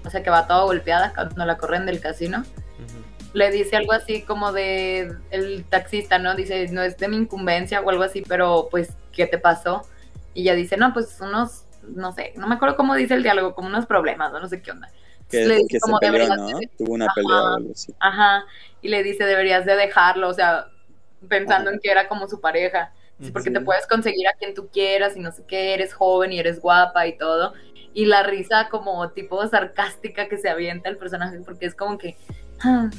o 0.06 0.10
sea, 0.10 0.22
que 0.22 0.30
va 0.30 0.46
toda 0.46 0.66
golpeada 0.66 1.14
cuando 1.14 1.46
la 1.46 1.58
corren 1.58 1.86
del 1.86 2.00
casino. 2.00 2.40
Ujú. 2.40 3.11
Le 3.34 3.50
dice 3.52 3.78
algo 3.78 3.94
así 3.94 4.24
como 4.24 4.52
de 4.52 5.14
el 5.32 5.64
taxista, 5.66 6.20
¿no? 6.20 6.36
Dice, 6.36 6.68
no 6.70 6.82
es 6.82 6.98
de 6.98 7.08
mi 7.08 7.18
incumbencia 7.18 7.82
o 7.82 7.90
algo 7.90 8.04
así, 8.04 8.22
pero 8.28 8.68
pues, 8.70 8.94
¿qué 9.12 9.26
te 9.28 9.38
pasó? 9.38 9.84
Y 10.34 10.44
ella 10.44 10.56
dice, 10.56 10.78
no, 10.78 10.94
pues 10.94 11.20
unos, 11.22 11.66
no 11.84 12.12
sé, 12.12 12.34
no 12.36 12.48
me 12.48 12.56
acuerdo 12.56 12.76
cómo 12.76 12.96
dice 12.96 13.14
el 13.14 13.24
diálogo, 13.24 13.54
como 13.56 13.68
unos 13.68 13.86
problemas, 13.86 14.32
no, 14.32 14.40
no 14.40 14.48
sé 14.48 14.62
qué 14.62 14.72
onda. 14.72 14.90
Que, 15.30 15.46
Le 15.46 15.56
dice 15.56 15.68
que 15.70 15.76
se 15.78 15.80
como 15.82 16.00
peleó, 16.00 16.14
deberías 16.14 16.38
¿no? 16.38 16.60
de- 16.60 16.68
Tuvo 16.78 16.94
una 16.94 17.06
Ajá. 17.06 17.16
pelea 17.16 17.42
o 17.42 17.56
algo 17.56 17.72
así. 17.72 17.94
Ajá, 18.00 18.44
y 18.82 18.90
le 18.90 19.04
dice, 19.04 19.24
deberías 19.26 19.66
de 19.66 19.76
dejarlo, 19.76 20.28
o 20.30 20.34
sea, 20.34 20.66
pensando 21.28 21.70
Ajá. 21.70 21.76
en 21.76 21.80
que 21.82 21.92
era 21.92 22.08
como 22.08 22.28
su 22.28 22.42
pareja, 22.42 22.92
Dice, 23.18 23.32
porque 23.34 23.52
te 23.52 23.62
puedes 23.62 23.86
conseguir 23.88 24.28
a 24.28 24.34
quien 24.34 24.56
tú 24.56 24.68
quieras 24.74 25.16
y 25.16 25.20
no 25.20 25.32
sé 25.32 25.44
qué, 25.48 25.76
eres 25.76 25.94
joven 25.94 26.32
y 26.34 26.40
eres 26.40 26.60
guapa 26.60 27.06
y 27.06 27.18
todo. 27.18 27.54
Y 27.94 28.06
la 28.06 28.24
risa 28.24 28.68
como 28.70 29.10
tipo 29.12 29.46
sarcástica 29.48 30.28
que 30.28 30.38
se 30.38 30.50
avienta 30.50 30.90
el 30.90 30.98
personaje, 30.98 31.40
porque 31.46 31.68
es 31.68 31.76
como 31.76 32.00
que, 32.00 32.18
"Ah, 32.64 32.90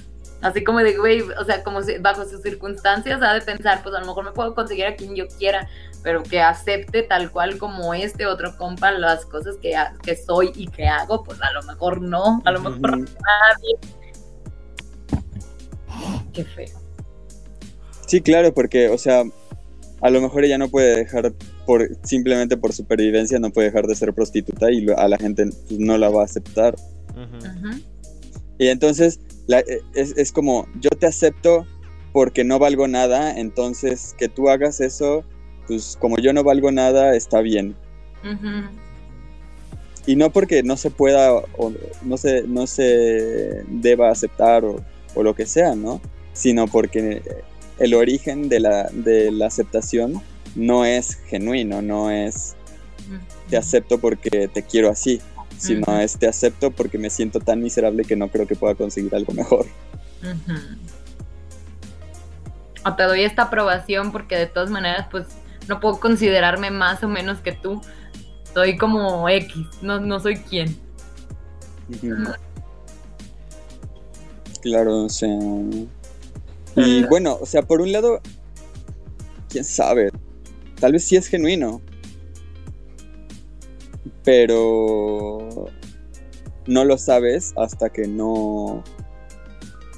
Así 0.42 0.64
como 0.64 0.80
de, 0.80 0.96
güey, 0.96 1.20
o 1.22 1.44
sea, 1.44 1.62
como 1.62 1.82
si, 1.82 1.98
bajo 1.98 2.24
sus 2.28 2.42
circunstancias 2.42 3.20
ha 3.22 3.32
de 3.34 3.40
pensar, 3.42 3.82
pues 3.82 3.94
a 3.94 4.00
lo 4.00 4.06
mejor 4.06 4.24
me 4.24 4.32
puedo 4.32 4.54
conseguir 4.54 4.86
a 4.86 4.96
quien 4.96 5.14
yo 5.14 5.28
quiera, 5.28 5.68
pero 6.02 6.22
que 6.24 6.40
acepte 6.40 7.02
tal 7.04 7.30
cual 7.30 7.58
como 7.58 7.94
este 7.94 8.26
otro 8.26 8.56
compa 8.58 8.90
las 8.90 9.24
cosas 9.24 9.56
que, 9.62 9.76
ha- 9.76 9.94
que 10.02 10.16
soy 10.16 10.50
y 10.56 10.66
que 10.66 10.86
hago, 10.88 11.22
pues 11.22 11.40
a 11.40 11.52
lo 11.52 11.62
mejor 11.62 12.00
no, 12.02 12.42
a 12.44 12.50
lo 12.50 12.60
mejor 12.60 12.98
nadie. 12.98 13.78
Qué 16.32 16.44
feo. 16.44 16.78
Sí, 18.06 18.20
claro, 18.20 18.52
porque, 18.52 18.88
o 18.88 18.98
sea, 18.98 19.22
a 20.00 20.10
lo 20.10 20.20
mejor 20.20 20.44
ella 20.44 20.58
no 20.58 20.68
puede 20.68 20.96
dejar, 20.96 21.32
por 21.66 21.88
simplemente 22.02 22.56
por 22.56 22.72
supervivencia, 22.72 23.38
no 23.38 23.50
puede 23.50 23.68
dejar 23.68 23.86
de 23.86 23.94
ser 23.94 24.12
prostituta 24.12 24.70
y 24.72 24.86
a 24.90 25.06
la 25.08 25.16
gente 25.18 25.46
pues, 25.68 25.78
no 25.78 25.96
la 25.98 26.08
va 26.08 26.22
a 26.22 26.24
aceptar. 26.24 26.74
Ujú. 27.10 27.80
Y 28.58 28.68
entonces 28.68 29.20
la- 29.46 29.60
eh, 29.60 29.82
es, 29.94 30.16
es 30.16 30.32
como, 30.32 30.66
yo 30.80 30.90
te 30.90 31.06
acepto 31.06 31.66
porque 32.12 32.44
no 32.44 32.58
valgo 32.58 32.88
nada, 32.88 33.38
entonces 33.38 34.14
que 34.18 34.28
tú 34.28 34.48
hagas 34.50 34.80
eso, 34.80 35.24
pues 35.66 35.96
como 36.00 36.18
yo 36.18 36.32
no 36.32 36.44
valgo 36.44 36.70
nada, 36.70 37.16
está 37.16 37.40
bien. 37.40 37.74
Y 40.06 40.16
no 40.16 40.30
porque 40.30 40.62
no 40.62 40.76
se 40.76 40.90
pueda 40.90 41.32
o 41.32 41.72
no 42.02 42.16
se, 42.16 42.42
no 42.42 42.66
se 42.66 43.62
deba 43.68 44.10
aceptar 44.10 44.64
o, 44.64 44.84
o 45.14 45.22
lo 45.22 45.34
que 45.34 45.46
sea, 45.46 45.74
¿no? 45.74 46.00
Sino 46.32 46.66
porque 46.66 47.22
el 47.78 47.94
origen 47.94 48.48
de 48.48 48.60
la, 48.60 48.84
de 48.92 49.30
la 49.30 49.46
aceptación 49.46 50.20
no 50.54 50.84
es 50.84 51.16
genuino, 51.26 51.82
no 51.82 52.10
es 52.10 52.54
te 53.48 53.56
acepto 53.56 53.98
porque 53.98 54.48
te 54.48 54.62
quiero 54.62 54.88
así, 54.90 55.20
sino 55.62 55.82
Ujú. 55.82 55.92
es 55.92 56.18
te 56.18 56.26
acepto 56.26 56.72
porque 56.72 56.98
me 56.98 57.08
siento 57.08 57.38
tan 57.38 57.62
miserable 57.62 58.04
que 58.04 58.16
no 58.16 58.28
creo 58.28 58.48
que 58.48 58.56
pueda 58.56 58.74
conseguir 58.74 59.14
algo 59.14 59.32
mejor. 59.32 59.66
Ujú. 60.22 60.58
O 62.84 62.94
te 62.96 63.04
doy 63.04 63.22
esta 63.22 63.42
aprobación 63.42 64.10
porque 64.10 64.36
de 64.36 64.46
todas 64.46 64.70
maneras, 64.70 65.06
pues 65.08 65.26
no 65.68 65.78
puedo 65.78 66.00
considerarme 66.00 66.72
más 66.72 67.04
o 67.04 67.08
menos 67.08 67.38
que 67.40 67.52
tú. 67.52 67.80
Soy 68.52 68.76
como 68.76 69.28
X, 69.28 69.54
no, 69.82 70.00
no 70.00 70.18
soy 70.18 70.36
quien. 70.36 70.76
Claro, 74.62 75.04
o 75.04 75.08
sea. 75.08 75.28
Y 76.74 77.04
bueno, 77.04 77.38
o 77.40 77.46
sea, 77.46 77.62
por 77.62 77.80
un 77.80 77.92
lado, 77.92 78.20
quién 79.48 79.64
sabe, 79.64 80.10
tal 80.80 80.92
vez 80.92 81.04
sí 81.04 81.14
es 81.14 81.28
genuino, 81.28 81.80
pero 84.24 85.70
no 86.66 86.84
lo 86.84 86.98
sabes 86.98 87.52
hasta 87.56 87.90
que 87.90 88.06
no. 88.06 88.82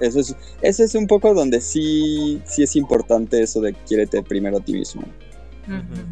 Eso 0.00 0.20
es, 0.20 0.34
eso 0.60 0.82
es 0.82 0.94
un 0.94 1.06
poco 1.06 1.34
donde 1.34 1.60
sí, 1.60 2.42
sí 2.46 2.62
es 2.64 2.74
importante 2.76 3.42
eso 3.42 3.60
de 3.60 3.74
quiérete 3.74 4.22
primero 4.22 4.58
a 4.58 4.60
ti 4.60 4.72
mismo, 4.72 5.02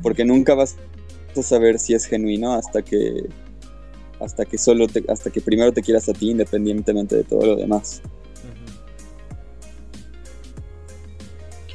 porque 0.03 0.25
nunca 0.25 0.55
vas 0.55 0.77
a 1.37 1.43
saber 1.43 1.79
si 1.79 1.95
es 1.95 2.07
genuino 2.07 2.55
hasta 2.55 2.83
que 2.83 3.29
hasta 4.21 4.45
que 4.45 4.57
solo 4.57 4.87
te, 4.87 5.05
hasta 5.09 5.31
que 5.31 5.41
primero 5.41 5.73
te 5.73 5.83
quieras 5.83 6.09
a 6.09 6.13
ti 6.13 6.31
independientemente 6.31 7.17
de 7.17 7.25
todo 7.25 7.45
lo 7.45 7.57
demás. 7.57 8.03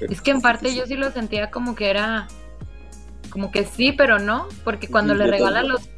Es 0.09 0.21
que 0.21 0.31
en 0.31 0.41
parte 0.41 0.73
yo 0.75 0.85
sí 0.85 0.95
lo 0.95 1.11
sentía 1.11 1.49
como 1.49 1.75
que 1.75 1.89
era, 1.89 2.27
como 3.29 3.51
que 3.51 3.65
sí, 3.65 3.91
pero 3.91 4.19
no, 4.19 4.47
porque 4.63 4.87
cuando 4.87 5.13
Sí, 5.13 5.19
le 5.19 5.25
yo 5.25 5.31
regala 5.31 5.61
también. 5.61 5.73
los, 5.73 5.89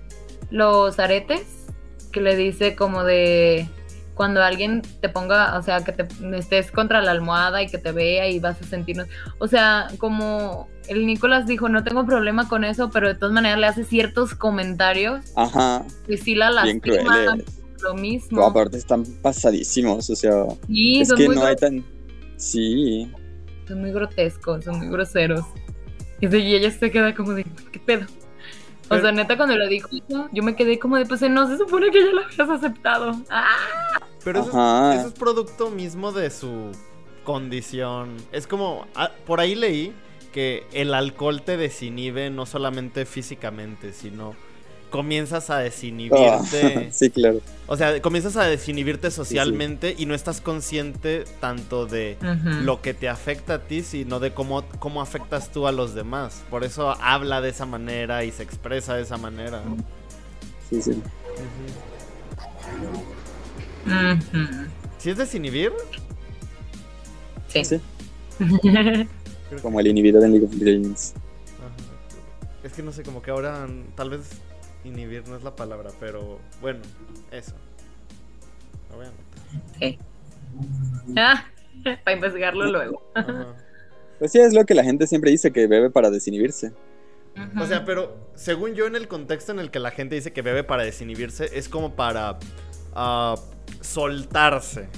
los 0.52 1.00
aretes, 1.00 1.66
que 2.12 2.22
le 2.22 2.36
dice 2.36 2.76
como 2.76 3.04
de 3.04 3.68
cuando 4.16 4.44
alguien 4.44 4.82
te 5.00 5.08
ponga, 5.08 5.58
o 5.58 5.62
sea, 5.64 5.82
que 5.84 5.94
te 5.94 6.06
estés 6.38 6.72
contra 6.72 7.02
la 7.02 7.12
almohada 7.12 7.62
y 7.64 7.68
que 7.68 7.78
te 7.78 7.92
vea 7.94 8.28
y 8.28 8.40
vas 8.40 8.62
a 8.62 8.66
sentirnos, 8.66 9.08
o 9.38 9.48
sea, 9.48 9.88
como 9.98 10.68
el 10.90 11.06
Nicolás 11.06 11.48
dijo, 11.48 11.70
no 11.70 11.84
tengo 11.86 12.06
problema 12.06 12.50
con 12.50 12.64
eso, 12.66 12.90
pero 12.90 13.08
de 13.08 13.16
todas 13.16 13.34
maneras 13.34 13.60
le 13.60 13.68
hace 13.68 13.84
ciertos 13.86 14.36
comentarios 14.36 15.24
Ajá, 15.36 15.86
que 16.06 16.18
sí 16.18 16.36
la 16.36 16.50
lastima, 16.50 17.38
lo 17.82 17.94
mismo. 17.94 18.30
Pero 18.32 18.46
aparte 18.48 18.76
están 18.78 19.06
pasadísimos, 19.22 20.10
o 20.10 20.16
sea, 20.18 20.46
Sí, 20.68 21.00
es 21.02 21.08
son 21.08 21.18
que 21.18 21.28
muy 21.28 21.36
no 21.36 21.46
hay 21.46 21.56
tan... 21.56 21.86
Sí, 22.36 23.10
son 23.70 23.80
muy 23.80 23.92
grotescos, 23.92 24.66
son 24.66 24.80
muy 24.80 24.90
groseros. 24.90 25.46
Y 26.20 26.28
de- 26.28 26.40
y 26.40 26.56
ella 26.56 26.72
se 26.72 26.92
queda 26.92 27.14
como 27.16 27.34
de, 27.34 27.46
¿qué 27.72 27.80
pedo? 27.80 28.06
O 28.90 29.00
sea, 29.00 29.12
neta, 29.12 29.38
cuando 29.38 29.56
lo 29.56 29.68
dijo, 29.68 29.90
yo 30.32 30.44
me 30.44 30.56
quedé 30.56 30.80
como 30.80 30.98
de, 30.98 31.06
pues 31.06 31.22
no 31.22 31.48
se 31.48 31.58
supone 31.58 31.92
que 31.92 32.04
ya 32.04 32.12
lo 32.12 32.22
habías 32.22 32.50
aceptado. 32.50 33.16
¡Ah! 33.30 34.00
Pero 34.24 34.42
eso 34.42 35.08
es 35.08 35.14
producto 35.14 35.70
mismo 35.70 36.12
de 36.12 36.30
su 36.30 36.72
condición. 37.24 38.18
Es 38.32 38.48
como, 38.48 38.88
ah, 38.96 39.12
por 39.26 39.40
ahí 39.40 39.56
leí 39.56 39.94
que 40.34 40.66
el 40.74 40.94
alcohol 40.94 41.42
te 41.42 41.58
desinhibe 41.58 42.30
no 42.30 42.46
solamente 42.46 43.06
físicamente, 43.06 43.94
sino 43.94 44.36
comienzas 44.90 45.50
a 45.50 45.58
Ah, 45.58 45.62
desinhibirte. 45.62 46.90
sí, 46.92 47.10
claro. 47.10 47.42
O 47.68 47.78
sea, 47.78 48.02
comienzas 48.02 48.36
a 48.38 48.44
desinhibirte 48.46 49.12
socialmente 49.12 49.96
y 49.98 50.06
no 50.06 50.16
estás 50.16 50.42
consciente 50.42 51.26
tanto 51.40 51.86
de 51.86 52.18
lo 52.64 52.82
que 52.82 52.94
te 52.94 53.08
afecta 53.08 53.56
a 53.56 53.60
ti, 53.60 53.84
sino 53.84 54.20
de 54.20 54.34
cómo, 54.34 54.64
cómo 54.80 55.02
afectas 55.02 55.52
tú 55.52 55.68
a 55.68 55.72
los 55.72 55.94
demás. 55.94 56.44
Por 56.50 56.64
eso 56.64 56.92
habla 57.02 57.42
de 57.42 57.50
esa 57.50 57.66
manera 57.66 58.24
y 58.24 58.32
se 58.32 58.44
expresa 58.44 58.96
de 58.96 59.04
esa 59.04 59.18
manera. 59.18 59.62
Sí, 60.70 60.82
sí. 60.82 61.02
¿Sí 64.98 65.10
es 65.12 65.18
desinhibir? 65.18 65.72
Sí. 67.48 67.64
Sí, 67.66 67.80
como 69.62 69.80
el 69.80 69.88
inhibidor 69.88 70.24
en 70.24 70.32
League 70.32 70.46
of 70.46 70.54
Legends. 70.56 71.14
Es 72.64 72.74
que 72.74 72.84
no 72.84 72.92
sé, 72.92 73.04
como 73.04 73.22
que 73.22 73.32
ahora 73.32 73.68
tal 73.96 74.10
vez 74.10 74.22
inhibir 74.84 75.28
no 75.28 75.36
es 75.36 75.44
la 75.44 75.56
palabra, 75.56 75.92
pero 76.00 76.40
bueno, 76.62 76.80
eso. 77.32 77.54
Lo 78.90 78.98
voy 78.98 79.06
a 79.06 79.10
anotar. 79.10 80.06
Ah, 81.18 81.46
para 82.04 82.16
investigarlo 82.16 82.66
luego. 82.66 83.02
Ajá. 83.16 83.56
Pues 84.20 84.34
sí, 84.34 84.40
es 84.40 84.54
lo 84.54 84.66
que 84.66 84.74
la 84.74 84.84
gente 84.84 85.08
siempre 85.08 85.32
dice, 85.32 85.52
que 85.52 85.66
bebe 85.68 85.90
para 85.90 86.10
desinhibirse. 86.10 86.74
O 87.58 87.66
sea, 87.66 87.86
pero 87.86 88.18
según 88.36 88.74
yo 88.74 88.86
en 88.86 88.98
el 88.98 89.08
contexto 89.08 89.54
en 89.54 89.60
el 89.60 89.72
que 89.72 89.80
la 89.80 89.92
gente 89.92 90.16
dice 90.16 90.34
que 90.34 90.42
bebe 90.42 90.66
para 90.66 90.84
desinhibirse, 90.84 91.50
es 91.58 91.70
como 91.70 91.96
para 91.96 92.38
ah, 92.94 93.36
soltarse. 93.80 94.90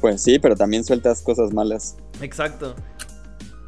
Pues 0.00 0.22
sí, 0.22 0.38
pero 0.38 0.56
también 0.56 0.84
sueltas 0.84 1.20
cosas 1.20 1.52
malas. 1.52 1.98
Exacto. 2.22 2.74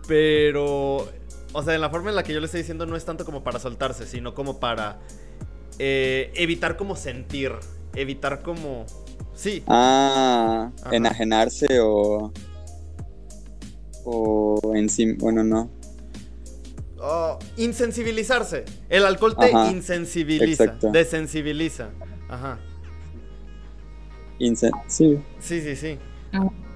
Pero, 0.09 1.07
o 1.53 1.63
sea, 1.63 1.75
en 1.75 1.81
la 1.81 1.91
forma 1.91 2.11
en 2.11 2.17
la 2.17 2.23
que 2.23 2.33
yo 2.33 2.41
le 2.41 2.47
estoy 2.47 2.61
diciendo 2.61 2.87
no 2.87 2.97
es 2.97 3.05
tanto 3.05 3.25
como 3.25 3.43
para 3.45 3.59
soltarse, 3.59 4.07
sino 4.07 4.35
como 4.35 4.59
para 4.61 5.01
eh, 5.79 6.33
evitar 6.35 6.77
como 6.77 6.97
sentir, 6.97 7.53
evitar 7.95 8.43
como... 8.43 8.87
Sí, 9.35 9.63
Ah, 9.67 10.71
Ajá. 10.83 10.95
enajenarse 10.95 11.81
o... 11.81 12.33
O 14.05 14.61
en 14.75 14.89
sí... 14.89 15.13
Bueno, 15.15 15.45
no. 15.45 15.71
Oh, 16.99 17.39
insensibilizarse. 17.57 18.65
El 18.89 19.05
alcohol 19.05 19.37
te 19.37 19.47
Ajá, 19.47 19.71
insensibiliza, 19.71 20.65
exacto. 20.65 20.91
desensibiliza. 20.91 21.91
Ajá. 22.29 22.59
Insen 24.39 24.73
sí. 24.89 25.19
Sí, 25.41 25.61
sí, 25.61 25.77
sí. 25.77 25.99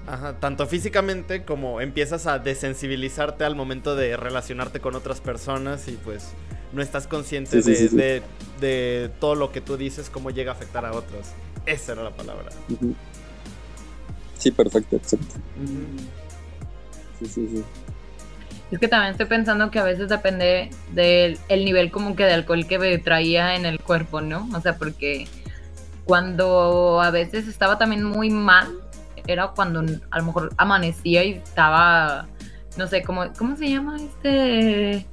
Ajá, 0.07 0.39
tanto 0.39 0.65
físicamente 0.67 1.43
como 1.43 1.81
empiezas 1.81 2.27
a 2.27 2.39
desensibilizarte 2.39 3.43
al 3.43 3.55
momento 3.55 3.95
de 3.95 4.15
relacionarte 4.15 4.79
con 4.79 4.95
otras 4.95 5.19
personas 5.19 5.87
y 5.89 5.91
pues 6.03 6.29
no 6.71 6.81
estás 6.81 7.07
consciente 7.07 7.61
Sí, 7.61 7.63
sí, 7.63 7.71
de, 7.71 7.77
sí, 7.77 7.87
sí. 7.89 7.95
de- 7.97 8.21
de 8.61 9.11
todo 9.19 9.35
lo 9.35 9.51
que 9.51 9.59
tú 9.61 9.75
dices, 9.77 10.09
cómo 10.09 10.31
llega 10.31 10.51
a 10.53 10.55
afectar 10.55 10.85
a 10.85 10.93
otros. 10.93 11.27
Esa 11.65 11.91
era 11.91 12.03
la 12.03 12.11
palabra. 12.11 12.49
Sí, 14.37 14.51
perfecto, 14.51 14.95
exacto. 14.95 15.35
Sí, 17.19 17.25
sí, 17.27 17.47
sí. 17.51 17.63
Es 18.71 18.79
que 18.79 18.87
también 18.87 19.11
estoy 19.11 19.25
pensando 19.27 19.71
que 19.71 19.79
a 19.79 19.83
veces 19.83 20.09
depende 20.09 20.69
del 20.93 21.37
el 21.49 21.65
nivel 21.65 21.89
como 21.91 22.15
que 22.15 22.23
de 22.23 22.33
alcohol 22.33 22.65
que 22.67 22.79
me 22.79 22.97
traía 22.97 23.55
en 23.55 23.65
el 23.65 23.79
cuerpo, 23.79 24.21
¿no? 24.21 24.47
O 24.53 24.61
sea, 24.61 24.77
porque 24.77 25.27
cuando 26.05 27.01
a 27.01 27.11
veces 27.11 27.47
estaba 27.47 27.77
también 27.77 28.03
muy 28.03 28.29
mal, 28.29 28.67
era 29.27 29.49
cuando 29.49 29.83
a 30.11 30.19
lo 30.19 30.25
mejor 30.25 30.51
amanecía 30.57 31.23
y 31.23 31.33
estaba, 31.33 32.27
no 32.77 32.87
sé, 32.87 33.03
¿cómo, 33.03 33.25
cómo 33.37 33.55
se 33.55 33.69
llama 33.69 33.97
este 33.97 35.05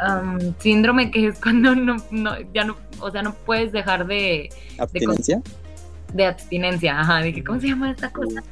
am, 0.00 0.54
síndrome 0.58 1.10
que 1.10 1.28
es 1.28 1.40
cuando 1.40 1.74
no, 1.74 1.96
no, 2.10 2.32
ya 2.54 2.64
no, 2.64 2.76
o 3.00 3.10
sea, 3.10 3.22
no 3.22 3.34
puedes 3.34 3.72
dejar 3.72 4.06
de, 4.06 4.50
¿Abstinencia? 4.78 5.36
de 5.36 5.67
abstinencia? 6.26 6.98
Ajá, 6.98 7.20
de 7.20 7.32
que, 7.32 7.44
¿cómo 7.44 7.60
se 7.60 7.68
llama 7.68 7.90
esta 7.90 8.10
cosa? 8.10 8.42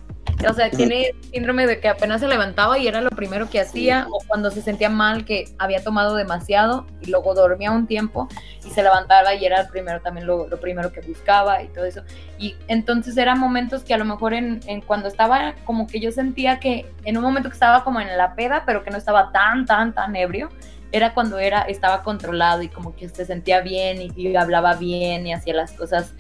O 0.49 0.53
sea, 0.53 0.71
tiene 0.71 1.15
síndrome 1.33 1.67
de 1.67 1.81
que 1.81 1.89
apenas 1.89 2.21
se 2.21 2.29
levantaba 2.29 2.79
y 2.79 2.87
era 2.87 3.01
lo 3.01 3.11
primero 3.11 3.49
que 3.49 3.59
hacía, 3.59 4.07
o 4.11 4.19
cuando 4.27 4.51
se 4.51 4.61
sentía 4.61 4.91
mal 4.91 5.25
que 5.25 5.49
había 5.59 5.83
tomado 5.83 6.15
demasiado 6.15 6.87
y 7.01 7.11
luego 7.11 7.35
dormía 7.35 7.71
un 7.71 7.87
tiempo 7.87 8.29
y 8.65 8.71
se 8.71 8.83
levantaba 8.83 9.35
y 9.35 9.45
era 9.45 9.63
el 9.63 9.69
primero 9.69 10.01
también 10.03 10.27
lo, 10.27 10.47
lo 10.47 10.61
primero 10.61 10.93
que 10.93 11.01
buscaba 11.01 11.63
y 11.63 11.69
todo 11.69 11.87
eso. 11.87 12.03
Y 12.39 12.55
entonces 12.69 13.17
eran 13.17 13.39
momentos 13.39 13.83
que 13.83 13.95
a 13.95 13.99
lo 13.99 14.05
mejor 14.05 14.35
en, 14.35 14.61
en, 14.67 14.83
cuando 14.83 15.09
estaba 15.09 15.55
como 15.65 15.87
que 15.87 16.01
yo 16.01 16.13
sentía 16.13 16.61
que 16.61 16.85
en 17.05 17.17
un 17.17 17.23
momento 17.23 17.49
que 17.49 17.55
estaba 17.55 17.83
como 17.83 18.01
en 18.01 18.15
la 18.17 18.35
peda, 18.35 18.65
pero 18.67 18.85
que 18.85 18.91
no 18.91 18.99
estaba 18.99 19.33
tan, 19.33 19.65
tan, 19.65 19.95
tan 19.95 20.15
ebrio, 20.17 20.51
era 20.93 21.15
cuando 21.15 21.39
era, 21.39 21.63
estaba 21.63 22.03
controlado 22.03 22.63
y 22.63 22.69
como 22.69 22.95
que 22.95 23.09
se 23.09 23.25
sentía 23.25 23.61
bien 23.61 24.03
y, 24.03 24.13
y 24.15 24.37
hablaba 24.37 24.75
bien 24.75 25.27
y 25.27 25.33
hacía 25.33 25.55
las 25.55 25.73
cosas 25.73 26.15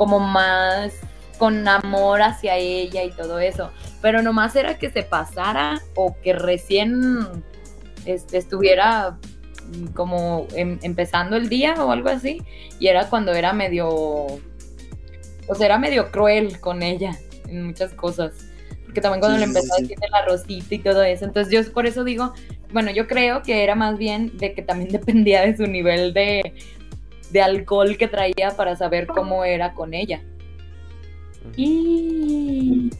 como 0.00 0.18
más 0.18 0.94
con 1.36 1.68
amor 1.68 2.22
hacia 2.22 2.56
ella 2.56 3.04
y 3.04 3.10
todo 3.10 3.38
eso. 3.38 3.70
Pero 4.00 4.22
nomás 4.22 4.56
era 4.56 4.78
que 4.78 4.88
se 4.88 5.02
pasara 5.02 5.82
o 5.94 6.16
que 6.22 6.32
recién 6.32 7.44
este, 8.06 8.38
estuviera 8.38 9.18
como 9.92 10.46
em, 10.56 10.78
empezando 10.80 11.36
el 11.36 11.50
día 11.50 11.74
o 11.84 11.90
algo 11.90 12.08
así. 12.08 12.40
Y 12.78 12.86
era 12.86 13.10
cuando 13.10 13.34
era 13.34 13.52
medio, 13.52 13.90
o 13.90 14.38
sea, 15.54 15.66
era 15.66 15.78
medio 15.78 16.10
cruel 16.10 16.58
con 16.60 16.82
ella 16.82 17.18
en 17.46 17.66
muchas 17.66 17.92
cosas. 17.92 18.32
Porque 18.86 19.02
también 19.02 19.20
cuando 19.20 19.36
Sí, 19.36 19.44
le 19.44 19.52
sí, 19.52 19.58
empezó 19.58 19.74
a 19.74 19.80
decir 19.82 19.98
el 20.00 20.14
arrocito 20.14 20.74
y 20.74 20.78
todo 20.78 21.02
eso. 21.02 21.26
Entonces 21.26 21.52
yo 21.52 21.72
por 21.74 21.84
eso 21.84 22.04
digo, 22.04 22.32
bueno, 22.72 22.90
yo 22.90 23.06
creo 23.06 23.42
que 23.42 23.62
era 23.62 23.74
más 23.74 23.98
bien 23.98 24.34
de 24.38 24.54
que 24.54 24.62
también 24.62 24.88
dependía 24.92 25.42
de 25.42 25.58
su 25.58 25.66
nivel 25.66 26.14
de, 26.14 26.54
de 27.30 27.42
alcohol 27.42 27.96
que 27.96 28.08
traía 28.08 28.56
para 28.56 28.76
saber 28.76 29.06
cómo 29.06 29.44
era 29.44 29.74
con 29.74 29.94
ella. 29.94 30.22
Y... 31.56 32.90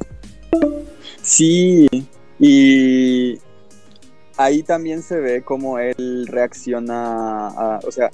Sí, 1.22 1.86
y 2.38 3.38
ahí 4.36 4.62
también 4.62 5.02
se 5.02 5.20
ve 5.20 5.42
cómo 5.42 5.78
él 5.78 6.26
reacciona 6.26 7.48
a, 7.48 7.80
o 7.86 7.92
sea, 7.92 8.10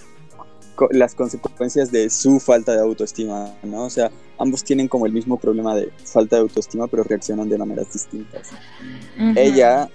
co- 0.75 0.89
las 0.91 1.14
consecuencias 1.14 1.93
de 1.93 2.11
su 2.11 2.41
falta 2.41 2.73
de 2.73 2.81
autoestima, 2.81 3.55
¿no? 3.62 3.85
O 3.85 3.91
sea, 3.91 4.11
ambos 4.39 4.64
tienen 4.64 4.89
como 4.89 5.07
el 5.07 5.12
mismo 5.12 5.39
problema 5.39 5.77
de 5.77 5.93
falta 6.05 6.37
de 6.37 6.43
autoestima, 6.43 6.89
pero 6.89 7.05
reaccionan 7.05 7.49
de 7.49 7.59
maneras 7.59 7.93
distintas. 7.93 8.51
Ella 9.37 9.89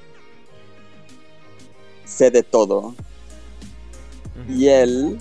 cede 2.05 2.43
todo 2.43 2.95
y 4.49 4.67
él 4.67 5.17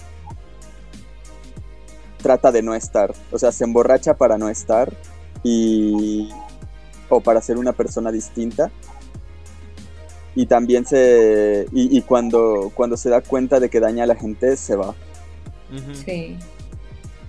trata 2.21 2.53
de 2.53 2.63
no 2.63 2.75
estar, 2.75 3.13
o 3.31 3.39
sea, 3.39 3.53
se 3.53 3.65
emborracha 3.65 4.15
para 4.15 4.39
no 4.39 4.49
estar 4.49 4.93
y 5.43 6.29
o 7.09 7.21
para 7.21 7.41
ser 7.41 7.59
una 7.59 7.73
persona 7.73 8.13
distinta. 8.13 8.71
Y 10.35 10.47
también 10.47 10.87
se 10.87 11.67
y, 11.73 11.97
y 11.97 12.03
cuando 12.03 12.71
cuando 12.75 12.97
se 12.97 13.11
da 13.11 13.21
cuenta 13.21 13.59
de 13.59 13.69
que 13.69 13.81
daña 13.81 14.05
a 14.05 14.07
la 14.07 14.15
gente 14.15 14.57
se 14.57 14.77
va. 14.77 14.95
Sí. 16.05 16.37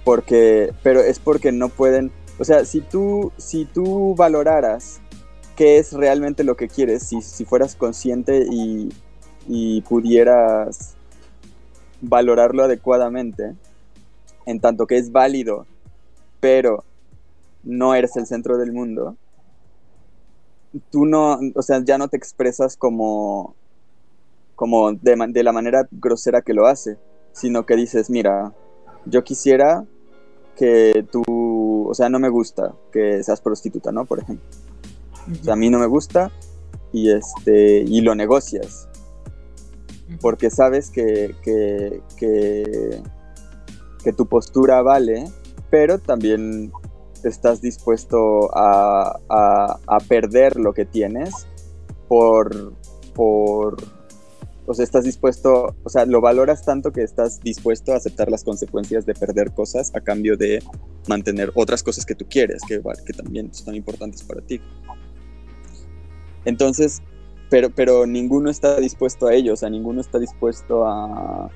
porque 0.03 0.73
pero 0.81 1.01
es 1.01 1.19
porque 1.19 1.51
no 1.51 1.69
pueden, 1.69 2.11
o 2.39 2.43
sea, 2.43 2.65
si 2.65 2.81
tú 2.81 3.31
si 3.37 3.65
tú 3.65 4.15
valoraras 4.15 4.99
qué 5.55 5.77
es 5.77 5.93
realmente 5.93 6.43
lo 6.43 6.55
que 6.55 6.67
quieres, 6.67 7.03
si, 7.03 7.21
si 7.21 7.45
fueras 7.45 7.75
consciente 7.75 8.45
y, 8.49 8.89
y 9.47 9.81
pudieras 9.81 10.95
valorarlo 12.01 12.63
adecuadamente, 12.63 13.53
en 14.45 14.59
tanto 14.59 14.87
que 14.87 14.97
es 14.97 15.11
válido, 15.11 15.65
pero 16.39 16.83
no 17.63 17.93
eres 17.93 18.15
el 18.17 18.25
centro 18.25 18.57
del 18.57 18.71
mundo, 18.71 19.15
tú 20.89 21.05
no, 21.05 21.39
o 21.55 21.61
sea, 21.61 21.83
ya 21.83 21.97
no 21.97 22.07
te 22.07 22.17
expresas 22.17 22.77
como, 22.77 23.55
como 24.55 24.93
de, 24.93 25.43
la 25.43 25.51
manera 25.51 25.87
grosera 25.91 26.41
que 26.41 26.53
lo 26.53 26.65
hace, 26.65 26.97
sino 27.33 27.65
que 27.65 27.75
dices, 27.75 28.09
mira, 28.09 28.53
yo 29.05 29.23
quisiera 29.23 29.85
que 30.55 31.05
tú, 31.11 31.87
o 31.87 31.93
sea, 31.93 32.09
no 32.09 32.19
me 32.19 32.29
gusta 32.29 32.73
que 32.91 33.23
seas 33.23 33.41
prostituta, 33.41 33.91
¿no? 33.91 34.05
Por 34.05 34.19
ejemplo. 34.19 34.45
O 35.39 35.43
sea, 35.43 35.53
a 35.53 35.55
mí 35.57 35.69
no 35.69 35.79
me 35.79 35.85
gusta 35.85 36.31
y, 36.91 37.11
este, 37.11 37.81
y 37.81 38.01
lo 38.01 38.15
negocias 38.15 38.87
porque 40.19 40.49
sabes 40.49 40.89
que, 40.89 41.35
que, 41.43 42.01
que, 42.17 43.01
que 44.02 44.14
tu 44.14 44.26
postura 44.28 44.82
vale, 44.82 45.26
pero 45.70 45.99
también 45.99 46.72
estás 47.24 47.62
dispuesto 47.62 48.49
a, 48.58 49.20
a- 49.30 49.80
perder 50.08 50.58
lo 50.58 50.74
que 50.74 50.86
tienes 50.86 51.47
por, 52.08 52.74
por, 53.14 53.78
o 54.66 54.74
sea, 54.74 54.84
estás 54.84 55.04
dispuesto, 55.04 55.76
o 55.84 55.89
sea, 55.89 56.06
lo 56.06 56.20
valoras 56.20 56.66
tanto 56.66 56.91
que 56.91 57.04
estás 57.04 57.39
dispuesto 57.41 57.93
a 57.93 57.97
aceptar 57.97 58.30
las 58.32 58.43
consecuencias 58.43 59.06
de 59.06 59.14
perder 59.14 59.54
cosas 59.54 59.91
a 59.95 60.02
cambio 60.02 60.36
de 60.36 60.64
mantener 61.08 61.52
otras 61.56 61.84
cosas 61.84 62.06
que 62.06 62.16
tú 62.16 62.26
quieres, 62.28 62.62
que, 62.68 62.82
que 63.06 63.14
también 63.14 63.54
son 63.54 63.76
importantes 63.76 64.24
para 64.24 64.41
ti. 64.41 64.60
Entonces, 66.45 67.02
pero, 67.49 67.70
pero 67.70 68.06
ninguno 68.08 68.49
está 68.49 68.80
dispuesto 68.80 69.28
a 69.28 69.34
ello, 69.34 69.54
o 69.54 69.56
sea, 69.58 69.70
ninguno 69.70 70.02
está 70.02 70.18
dispuesto 70.20 70.86
a, 70.86 71.49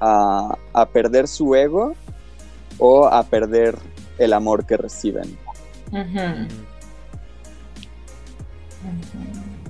a, 0.00 0.56
a 0.72 0.86
perder 0.86 1.28
su 1.28 1.54
ego 1.54 1.94
o 2.78 3.06
a 3.06 3.22
perder 3.24 3.76
el 4.18 4.32
amor 4.32 4.66
que 4.66 4.76
reciben, 4.76 5.38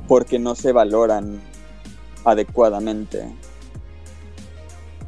porque 0.08 0.38
no 0.38 0.54
se 0.54 0.72
valoran 0.72 1.40
adecuadamente. 2.24 3.26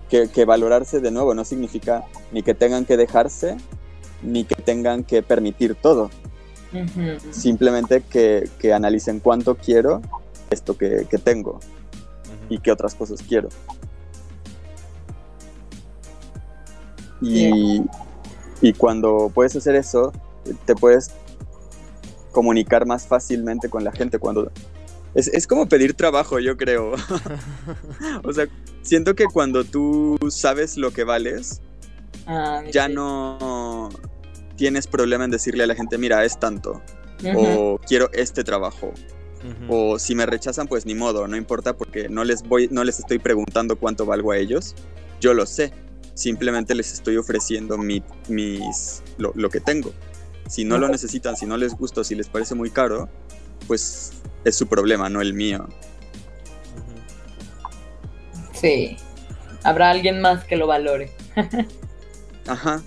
Que, 0.09 0.31
que 0.31 0.47
valorarse 0.47 1.01
de 1.01 1.11
nuevo 1.11 1.35
no 1.35 1.45
significa 1.45 2.05
ni 2.33 2.43
que 2.43 2.55
tengan 2.55 2.87
que 2.87 2.97
dejarse, 2.97 3.59
ni 4.23 4.45
que 4.45 4.55
tengan 4.55 5.05
que 5.05 5.23
permitir 5.23 5.75
todo. 5.75 6.11
Simplemente 7.31 8.03
que, 8.03 8.49
que 8.59 8.73
analicen 8.73 9.21
cuánto 9.21 9.57
quiero 9.57 10.01
esto 10.49 10.79
que, 10.79 11.07
que 11.11 11.19
tengo 11.19 11.61
y 12.49 12.59
qué 12.59 12.73
otras 12.73 12.95
cosas 12.95 13.23
quiero. 13.23 13.51
Y, 17.21 17.83
y 18.61 18.73
cuando 18.75 19.31
puedes 19.35 19.55
hacer 19.57 19.75
eso, 19.75 20.13
te 20.65 20.75
puedes 20.75 21.11
comunicar 22.33 22.87
más 22.87 23.07
fácilmente 23.07 23.69
con 23.69 23.85
la 23.85 23.93
gente. 23.93 24.19
Cuando 24.19 24.51
es, 25.15 25.29
es 25.29 25.47
como 25.47 25.69
pedir 25.69 25.95
trabajo, 25.95 26.39
yo 26.39 26.57
creo. 26.57 26.93
o 28.25 28.33
sea, 28.33 28.47
siento 28.83 29.15
que 29.15 29.25
cuando 29.27 29.65
tú 29.65 30.17
sabes 30.31 30.77
lo 30.77 30.93
que 30.93 31.05
vales, 31.05 31.61
Ah, 32.31 32.63
ya 32.71 32.89
sí. 32.89 32.93
no 32.93 33.89
tienes 34.57 34.87
problema 34.87 35.25
en 35.25 35.31
decirle 35.31 35.65
a 35.65 35.67
la 35.67 35.75
gente, 35.75 35.97
mira, 35.97 36.25
es 36.25 36.39
tanto, 36.39 36.83
o 37.35 37.81
quiero 37.87 38.11
este 38.13 38.45
trabajo, 38.45 38.93
o 39.69 39.99
si 39.99 40.15
me 40.15 40.27
rechazan, 40.27 40.69
pues 40.69 40.85
ni 40.85 40.95
modo, 40.95 41.27
no 41.27 41.37
importa 41.39 41.75
porque 41.75 42.11
no 42.11 42.25
les 42.25 42.43
voy, 42.43 42.69
no 42.71 42.85
les 42.85 42.99
estoy 42.99 43.19
preguntando 43.19 43.77
cuánto 43.77 44.05
valgo 44.05 44.33
a 44.33 44.37
ellos. 44.37 44.75
Yo 45.21 45.33
lo 45.33 45.47
sé. 45.47 45.73
Simplemente 46.19 46.75
les 46.75 46.93
estoy 46.93 47.17
ofreciendo 47.17 47.79
mi- 47.79 48.03
mis 48.29 49.05
lo, 49.19 49.31
lo 49.37 49.49
que 49.51 49.61
tengo. 49.61 49.93
Si 50.49 50.65
no 50.65 50.77
lo 50.77 50.89
necesitan, 50.89 51.37
si 51.37 51.47
no 51.47 51.57
les 51.57 51.75
gusta, 51.75 52.03
si 52.03 52.17
les 52.17 52.29
parece 52.29 52.57
muy 52.57 52.71
caro, 52.71 53.09
pues 53.69 54.11
es 54.45 54.57
su 54.57 54.67
problema, 54.67 55.09
no 55.09 55.21
el 55.21 55.33
mío. 55.33 55.69
Sí. 58.53 58.97
Habrá 59.63 59.91
alguien 59.91 60.21
más 60.21 60.45
que 60.45 60.57
lo 60.57 60.67
valore. 60.67 61.13
Ajá. 62.49 62.83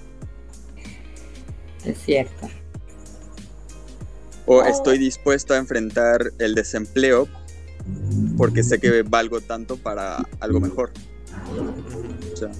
Es 1.85 1.97
cierto. 2.03 2.49
O 4.45 4.57
Oh. 4.57 4.63
estoy 4.65 4.97
dispuesto 4.97 5.53
a 5.53 5.57
enfrentar 5.57 6.33
el 6.39 6.53
desempleo 6.53 7.29
porque 8.37 8.61
sé 8.63 8.79
que 8.79 9.03
valgo 9.03 9.39
tanto 9.39 9.77
para 9.77 10.27
algo 10.41 10.59
mejor. 10.59 10.91
O 12.33 12.35
sea, 12.35 12.51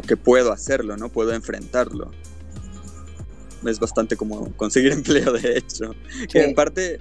o 0.00 0.02
que 0.02 0.16
puedo 0.16 0.52
hacerlo, 0.52 0.96
¿no? 0.96 1.08
Puedo 1.10 1.32
enfrentarlo. 1.34 2.10
Es 3.66 3.78
bastante 3.78 4.16
como 4.16 4.50
conseguir 4.56 4.92
empleo, 4.92 5.32
de 5.32 5.58
hecho. 5.58 5.94
Que 6.32 6.42
en 6.44 6.54
parte, 6.54 7.00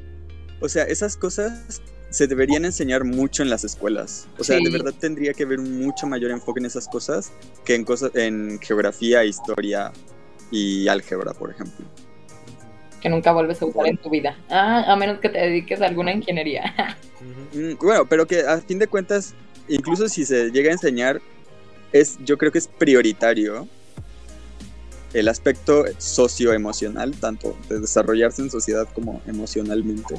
o 0.59 0.67
sea, 0.69 0.83
esas 0.83 1.15
cosas 1.15 1.81
se 2.09 2.27
deberían 2.27 2.65
enseñar 2.65 3.03
mucho 3.05 3.43
en 3.43 3.49
las 3.49 3.63
escuelas. 3.63 4.27
O 4.37 4.43
sea, 4.43 4.57
Sí. 4.57 4.63
de 4.65 4.71
verdad 4.71 4.93
tendría 4.99 5.33
que 5.33 5.43
haber 5.43 5.59
mucho 5.59 6.07
mayor 6.07 6.31
enfoque 6.31 6.59
en 6.59 6.65
esas 6.65 6.87
cosas 6.87 7.31
que 7.63 7.75
en 7.75 7.83
cosas 7.85 8.11
en 8.15 8.59
geografía, 8.59 9.23
historia 9.23 9.91
y 10.51 10.87
álgebra, 10.87 11.33
por 11.33 11.51
ejemplo. 11.51 11.85
Que 12.99 13.07
nunca 13.09 13.31
vuelves 13.31 13.61
a 13.61 13.65
usar 13.65 13.87
en 13.87 13.97
tu 13.97 14.09
vida. 14.09 14.37
Ah, 14.49 14.91
a 14.91 14.95
menos 14.97 15.19
que 15.19 15.29
te 15.29 15.37
dediques 15.39 15.81
a 15.81 15.85
alguna 15.87 16.11
ingeniería. 16.13 16.63
Mm, 17.53 17.73
Bueno, 17.81 18.05
pero 18.07 18.25
que 18.25 18.41
a 18.47 18.59
fin 18.61 18.79
de 18.79 18.87
cuentas, 18.87 19.33
incluso 19.67 20.07
si 20.07 20.23
se 20.23 20.51
llega 20.51 20.69
a 20.69 20.73
enseñar, 20.73 21.19
es, 21.93 22.17
yo 22.23 22.37
creo 22.37 22.51
que 22.51 22.59
es 22.59 22.67
prioritario 22.67 23.67
el 25.13 25.27
aspecto 25.27 25.85
socioemocional, 25.97 27.15
tanto 27.15 27.57
de 27.67 27.79
desarrollarse 27.79 28.41
en 28.41 28.51
sociedad 28.51 28.87
como 28.93 29.21
emocionalmente. 29.25 30.15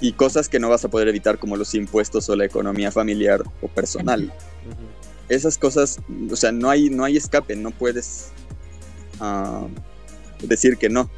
Y 0.00 0.12
cosas 0.12 0.48
que 0.48 0.58
no 0.58 0.70
vas 0.70 0.84
a 0.84 0.88
poder 0.88 1.08
evitar 1.08 1.38
como 1.38 1.56
los 1.56 1.74
impuestos 1.74 2.28
o 2.30 2.36
la 2.36 2.46
economía 2.46 2.90
familiar 2.90 3.42
o 3.60 3.68
personal. 3.68 4.32
Esas 5.28 5.58
cosas, 5.58 5.98
o 6.30 6.36
sea, 6.36 6.50
no 6.50 6.70
hay, 6.70 6.88
no 6.88 7.04
hay 7.04 7.16
escape, 7.16 7.54
no 7.56 7.70
puedes 7.70 8.30
ah, 9.20 9.66
decir 10.42 10.78
que 10.78 10.88
no. 10.88 11.10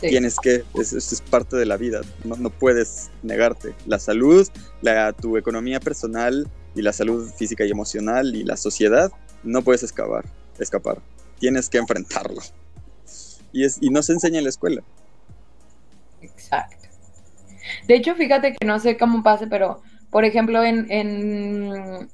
Tienes 0.00 0.36
que, 0.38 0.64
eso 0.78 0.98
es, 0.98 1.22
parte 1.30 1.56
de 1.56 1.64
la 1.64 1.78
vida, 1.78 2.02
no, 2.24 2.36
no 2.36 2.50
puedes 2.50 3.10
negarte. 3.22 3.74
La 3.86 3.98
salud, 3.98 4.46
la, 4.82 5.12
tu 5.12 5.38
economía 5.38 5.80
personal 5.80 6.50
y 6.74 6.82
la 6.82 6.92
salud 6.92 7.30
física 7.36 7.64
y 7.64 7.70
emocional 7.70 8.34
y 8.34 8.44
la 8.44 8.56
sociedad, 8.56 9.10
no 9.42 9.62
puedes 9.62 9.82
escapar 9.82 10.24
escapar. 10.62 10.98
Tienes 11.38 11.68
que 11.68 11.78
enfrentarlo. 11.78 12.40
Y, 13.52 13.64
es, 13.64 13.78
y 13.80 13.90
no 13.90 14.02
se 14.02 14.12
enseña 14.12 14.38
en 14.38 14.44
la 14.44 14.50
escuela. 14.50 14.82
Exacto. 16.22 16.88
De 17.86 17.94
hecho, 17.94 18.14
fíjate 18.14 18.54
que 18.54 18.66
no 18.66 18.78
sé 18.78 18.96
cómo 18.96 19.22
pase, 19.22 19.46
pero 19.46 19.82
por 20.10 20.24
ejemplo, 20.24 20.62
en, 20.62 20.90
en, 20.90 22.08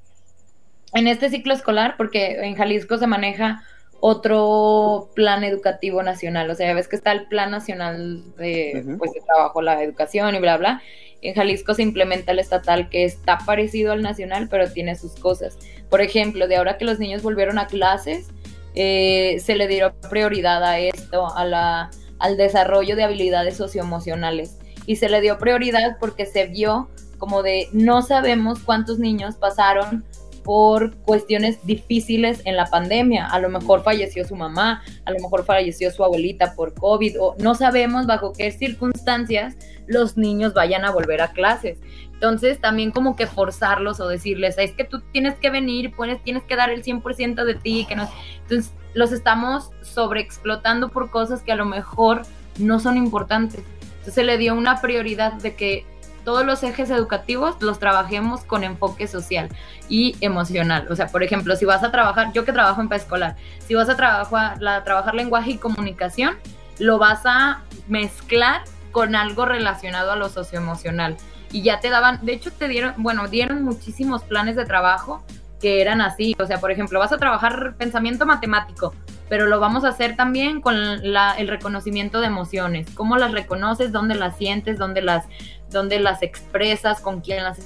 en 0.94 1.06
este 1.06 1.28
ciclo 1.30 1.52
escolar, 1.52 1.96
porque 1.96 2.40
en 2.40 2.56
Jalisco 2.56 2.98
se 2.98 3.06
maneja 3.06 3.62
otro 4.00 5.10
plan 5.14 5.44
educativo 5.44 6.02
nacional. 6.02 6.50
O 6.50 6.54
sea, 6.54 6.74
ves 6.74 6.88
que 6.88 6.96
está 6.96 7.12
el 7.12 7.26
plan 7.28 7.50
nacional 7.50 8.22
de, 8.36 8.84
pues, 8.98 9.12
de 9.12 9.20
trabajo, 9.20 9.62
la 9.62 9.82
educación 9.82 10.34
y 10.34 10.38
bla, 10.38 10.56
bla. 10.56 10.82
En 11.22 11.34
Jalisco 11.34 11.74
se 11.74 11.82
implementa 11.82 12.32
el 12.32 12.38
estatal 12.38 12.88
que 12.88 13.04
está 13.04 13.38
parecido 13.44 13.92
al 13.92 14.02
nacional, 14.02 14.48
pero 14.50 14.72
tiene 14.72 14.96
sus 14.96 15.14
cosas. 15.16 15.58
Por 15.90 16.00
ejemplo, 16.00 16.48
de 16.48 16.56
ahora 16.56 16.78
que 16.78 16.86
los 16.86 16.98
niños 16.98 17.22
volvieron 17.22 17.58
a 17.58 17.66
clases, 17.66 18.28
eh, 18.74 19.38
se 19.40 19.54
le 19.54 19.68
dio 19.68 19.92
prioridad 20.08 20.64
a 20.64 20.78
esto, 20.78 21.34
a 21.36 21.44
la, 21.44 21.90
al 22.18 22.36
desarrollo 22.38 22.96
de 22.96 23.04
habilidades 23.04 23.56
socioemocionales. 23.56 24.56
Y 24.86 24.96
se 24.96 25.10
le 25.10 25.20
dio 25.20 25.38
prioridad 25.38 25.98
porque 26.00 26.24
se 26.24 26.46
vio 26.46 26.88
como 27.18 27.42
de 27.42 27.68
no 27.72 28.00
sabemos 28.00 28.60
cuántos 28.60 28.98
niños 28.98 29.36
pasaron 29.36 30.04
por 30.42 30.96
cuestiones 30.98 31.64
difíciles 31.66 32.42
en 32.44 32.56
la 32.56 32.66
pandemia. 32.66 33.26
A 33.26 33.38
lo 33.38 33.48
mejor 33.48 33.82
falleció 33.82 34.24
su 34.24 34.36
mamá, 34.36 34.82
a 35.04 35.10
lo 35.10 35.18
mejor 35.18 35.44
falleció 35.44 35.90
su 35.90 36.04
abuelita 36.04 36.54
por 36.54 36.74
COVID, 36.74 37.20
o 37.20 37.36
no 37.38 37.54
sabemos 37.54 38.06
bajo 38.06 38.32
qué 38.32 38.50
circunstancias 38.50 39.56
los 39.86 40.16
niños 40.16 40.54
vayan 40.54 40.84
a 40.84 40.90
volver 40.90 41.20
a 41.20 41.32
clases. 41.32 41.78
Entonces, 42.12 42.60
también 42.60 42.90
como 42.90 43.16
que 43.16 43.26
forzarlos 43.26 43.98
o 43.98 44.06
decirles, 44.06 44.56
es 44.58 44.72
que 44.72 44.84
tú 44.84 45.00
tienes 45.12 45.36
que 45.38 45.48
venir, 45.48 45.92
pues, 45.96 46.22
tienes 46.22 46.42
que 46.44 46.54
dar 46.54 46.70
el 46.70 46.84
100% 46.84 47.44
de 47.44 47.54
ti, 47.54 47.86
que 47.88 47.96
no... 47.96 48.08
Entonces, 48.42 48.72
los 48.92 49.12
estamos 49.12 49.70
sobreexplotando 49.82 50.90
por 50.90 51.10
cosas 51.10 51.42
que 51.42 51.52
a 51.52 51.56
lo 51.56 51.64
mejor 51.64 52.22
no 52.58 52.78
son 52.78 52.96
importantes. 52.96 53.62
Entonces, 53.82 54.14
se 54.14 54.24
le 54.24 54.36
dio 54.36 54.54
una 54.54 54.80
prioridad 54.80 55.32
de 55.34 55.54
que 55.54 55.86
todos 56.24 56.44
los 56.44 56.62
ejes 56.62 56.90
educativos 56.90 57.56
los 57.60 57.78
trabajemos 57.78 58.44
con 58.44 58.64
enfoque 58.64 59.06
social 59.06 59.48
y 59.88 60.16
emocional. 60.20 60.86
O 60.90 60.96
sea, 60.96 61.08
por 61.08 61.22
ejemplo, 61.22 61.56
si 61.56 61.64
vas 61.64 61.82
a 61.82 61.90
trabajar, 61.90 62.32
yo 62.32 62.44
que 62.44 62.52
trabajo 62.52 62.80
en 62.80 62.88
preescolar, 62.88 63.36
si 63.66 63.74
vas 63.74 63.88
a 63.88 63.96
trabajar, 63.96 64.60
la, 64.60 64.84
trabajar 64.84 65.14
lenguaje 65.14 65.52
y 65.52 65.58
comunicación, 65.58 66.36
lo 66.78 66.98
vas 66.98 67.22
a 67.24 67.62
mezclar 67.88 68.62
con 68.92 69.14
algo 69.14 69.44
relacionado 69.44 70.12
a 70.12 70.16
lo 70.16 70.28
socioemocional. 70.28 71.16
Y 71.52 71.62
ya 71.62 71.80
te 71.80 71.90
daban, 71.90 72.24
de 72.24 72.32
hecho 72.32 72.52
te 72.52 72.68
dieron, 72.68 72.94
bueno, 72.98 73.28
dieron 73.28 73.62
muchísimos 73.62 74.22
planes 74.22 74.56
de 74.56 74.64
trabajo 74.64 75.24
que 75.60 75.80
eran 75.80 76.00
así. 76.00 76.34
O 76.38 76.46
sea, 76.46 76.58
por 76.58 76.70
ejemplo, 76.70 76.98
vas 76.98 77.12
a 77.12 77.18
trabajar 77.18 77.74
pensamiento 77.76 78.26
matemático, 78.26 78.94
pero 79.28 79.46
lo 79.46 79.60
vamos 79.60 79.84
a 79.84 79.88
hacer 79.88 80.16
también 80.16 80.60
con 80.60 80.76
el 80.76 81.48
reconocimiento 81.48 82.20
de 82.20 82.26
emociones. 82.26 82.88
¿Cómo 82.94 83.16
las 83.16 83.32
reconoces? 83.32 83.92
¿Dónde 83.92 84.14
las 84.14 84.36
sientes? 84.36 84.78
¿Dónde 84.78 85.02
las, 85.02 85.26
dónde 85.70 85.98
las 85.98 86.22
expresas? 86.22 87.00
¿Con 87.00 87.20
quién 87.20 87.42
las 87.42 87.58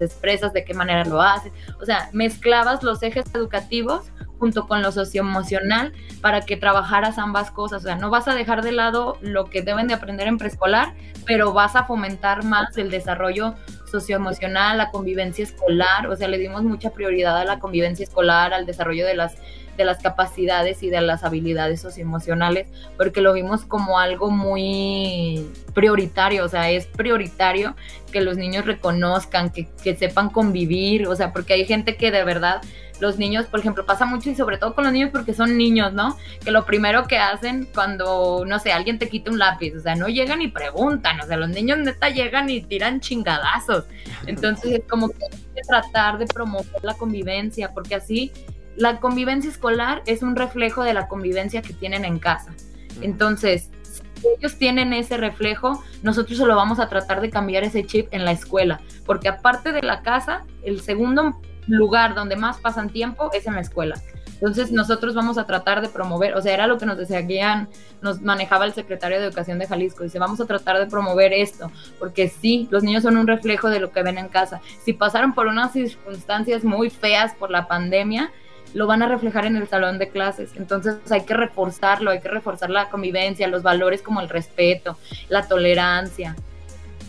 expresas? 0.00 0.52
¿De 0.52 0.64
qué 0.64 0.74
manera 0.74 1.04
lo 1.04 1.20
haces? 1.20 1.52
O 1.80 1.84
sea, 1.84 2.10
mezclabas 2.12 2.82
los 2.82 3.02
ejes 3.02 3.24
educativos 3.34 4.10
junto 4.38 4.66
con 4.66 4.82
lo 4.82 4.92
socioemocional 4.92 5.92
para 6.20 6.42
que 6.42 6.56
trabajaras 6.56 7.18
ambas 7.18 7.50
cosas. 7.50 7.82
O 7.82 7.86
sea, 7.86 7.96
no 7.96 8.10
vas 8.10 8.28
a 8.28 8.34
dejar 8.34 8.62
de 8.62 8.72
lado 8.72 9.16
lo 9.20 9.46
que 9.46 9.62
deben 9.62 9.88
de 9.88 9.94
aprender 9.94 10.28
en 10.28 10.38
preescolar, 10.38 10.94
pero 11.26 11.52
vas 11.52 11.76
a 11.76 11.84
fomentar 11.84 12.44
más 12.44 12.76
el 12.76 12.90
desarrollo 12.90 13.54
socioemocional, 13.90 14.78
la 14.78 14.90
convivencia 14.90 15.44
escolar. 15.44 16.08
O 16.08 16.16
sea, 16.16 16.28
le 16.28 16.38
dimos 16.38 16.62
mucha 16.62 16.90
prioridad 16.90 17.38
a 17.38 17.44
la 17.44 17.58
convivencia 17.58 18.04
escolar, 18.04 18.52
al 18.52 18.66
desarrollo 18.66 19.06
de 19.06 19.14
las 19.14 19.36
de 19.76 19.84
las 19.84 20.02
capacidades 20.02 20.82
y 20.82 20.90
de 20.90 21.00
las 21.00 21.22
habilidades 21.22 21.80
socioemocionales, 21.80 22.68
porque 22.96 23.20
lo 23.20 23.32
vimos 23.32 23.64
como 23.64 23.98
algo 23.98 24.30
muy 24.30 25.46
prioritario, 25.74 26.44
o 26.44 26.48
sea, 26.48 26.70
es 26.70 26.86
prioritario 26.86 27.76
que 28.10 28.20
los 28.20 28.36
niños 28.36 28.64
reconozcan, 28.64 29.50
que, 29.50 29.68
que 29.82 29.94
sepan 29.94 30.30
convivir, 30.30 31.06
o 31.06 31.14
sea, 31.14 31.32
porque 31.32 31.54
hay 31.54 31.66
gente 31.66 31.96
que 31.96 32.10
de 32.10 32.24
verdad 32.24 32.62
los 33.00 33.18
niños, 33.18 33.46
por 33.46 33.60
ejemplo, 33.60 33.84
pasa 33.84 34.06
mucho 34.06 34.30
y 34.30 34.34
sobre 34.34 34.58
todo 34.58 34.74
con 34.74 34.84
los 34.84 34.92
niños 34.92 35.10
porque 35.12 35.34
son 35.34 35.56
niños, 35.56 35.92
¿no? 35.92 36.16
Que 36.44 36.50
lo 36.50 36.64
primero 36.64 37.06
que 37.06 37.18
hacen 37.18 37.68
cuando, 37.74 38.44
no 38.46 38.58
sé, 38.58 38.72
alguien 38.72 38.98
te 38.98 39.08
quita 39.08 39.30
un 39.30 39.38
lápiz, 39.38 39.74
o 39.76 39.80
sea, 39.80 39.94
no 39.94 40.08
llegan 40.08 40.42
y 40.42 40.48
preguntan, 40.48 41.20
o 41.20 41.26
sea, 41.26 41.36
los 41.36 41.48
niños 41.48 41.78
neta 41.78 42.08
llegan 42.08 42.48
y 42.50 42.62
tiran 42.62 43.00
chingadazos. 43.00 43.84
Entonces 44.26 44.72
es 44.72 44.84
como 44.88 45.08
que 45.08 45.24
hay 45.24 45.40
que 45.54 45.62
tratar 45.66 46.18
de 46.18 46.26
promover 46.26 46.82
la 46.82 46.94
convivencia, 46.94 47.72
porque 47.72 47.94
así 47.96 48.32
la 48.76 49.00
convivencia 49.00 49.50
escolar 49.50 50.02
es 50.06 50.22
un 50.22 50.36
reflejo 50.36 50.82
de 50.82 50.94
la 50.94 51.08
convivencia 51.08 51.62
que 51.62 51.72
tienen 51.72 52.04
en 52.04 52.18
casa. 52.18 52.52
Entonces, 53.00 53.70
si 53.82 54.28
ellos 54.38 54.56
tienen 54.58 54.92
ese 54.92 55.16
reflejo, 55.16 55.82
nosotros 56.02 56.38
solo 56.38 56.56
vamos 56.56 56.78
a 56.78 56.88
tratar 56.88 57.20
de 57.20 57.30
cambiar 57.30 57.64
ese 57.64 57.84
chip 57.84 58.08
en 58.12 58.24
la 58.24 58.32
escuela, 58.32 58.80
porque 59.04 59.28
aparte 59.28 59.72
de 59.72 59.82
la 59.82 60.02
casa, 60.02 60.44
el 60.62 60.80
segundo 60.80 61.40
lugar 61.66 62.14
donde 62.14 62.36
más 62.36 62.58
pasan 62.58 62.90
tiempo 62.90 63.30
es 63.32 63.46
en 63.46 63.54
la 63.54 63.60
escuela. 63.60 63.96
Entonces 64.34 64.70
nosotros 64.70 65.14
vamos 65.14 65.38
a 65.38 65.46
tratar 65.46 65.80
de 65.80 65.88
promover, 65.88 66.34
o 66.34 66.42
sea, 66.42 66.52
era 66.52 66.66
lo 66.66 66.76
que 66.76 66.84
nos 66.84 66.98
decían, 66.98 67.68
nos 68.02 68.20
manejaba 68.20 68.66
el 68.66 68.74
secretario 68.74 69.18
de 69.18 69.24
Educación 69.24 69.58
de 69.58 69.66
Jalisco, 69.66 70.04
dice, 70.04 70.18
vamos 70.18 70.40
a 70.40 70.44
tratar 70.44 70.78
de 70.78 70.86
promover 70.86 71.32
esto, 71.32 71.70
porque 71.98 72.28
sí, 72.28 72.68
los 72.70 72.82
niños 72.82 73.02
son 73.02 73.16
un 73.16 73.26
reflejo 73.26 73.70
de 73.70 73.80
lo 73.80 73.92
que 73.92 74.02
ven 74.02 74.18
en 74.18 74.28
casa. 74.28 74.60
Si 74.84 74.92
pasaron 74.92 75.32
por 75.32 75.46
unas 75.46 75.72
circunstancias 75.72 76.64
muy 76.64 76.90
feas 76.90 77.34
por 77.34 77.50
la 77.50 77.66
pandemia, 77.66 78.30
lo 78.74 78.86
van 78.86 79.02
a 79.02 79.08
reflejar 79.08 79.46
en 79.46 79.56
el 79.56 79.68
salón 79.68 79.98
de 79.98 80.10
clases. 80.10 80.50
Entonces 80.56 80.96
hay 81.10 81.22
que 81.22 81.32
reforzarlo, 81.32 82.10
hay 82.10 82.20
que 82.20 82.28
reforzar 82.28 82.68
la 82.68 82.90
convivencia, 82.90 83.48
los 83.48 83.62
valores 83.62 84.02
como 84.02 84.20
el 84.20 84.28
respeto, 84.28 84.98
la 85.30 85.48
tolerancia, 85.48 86.36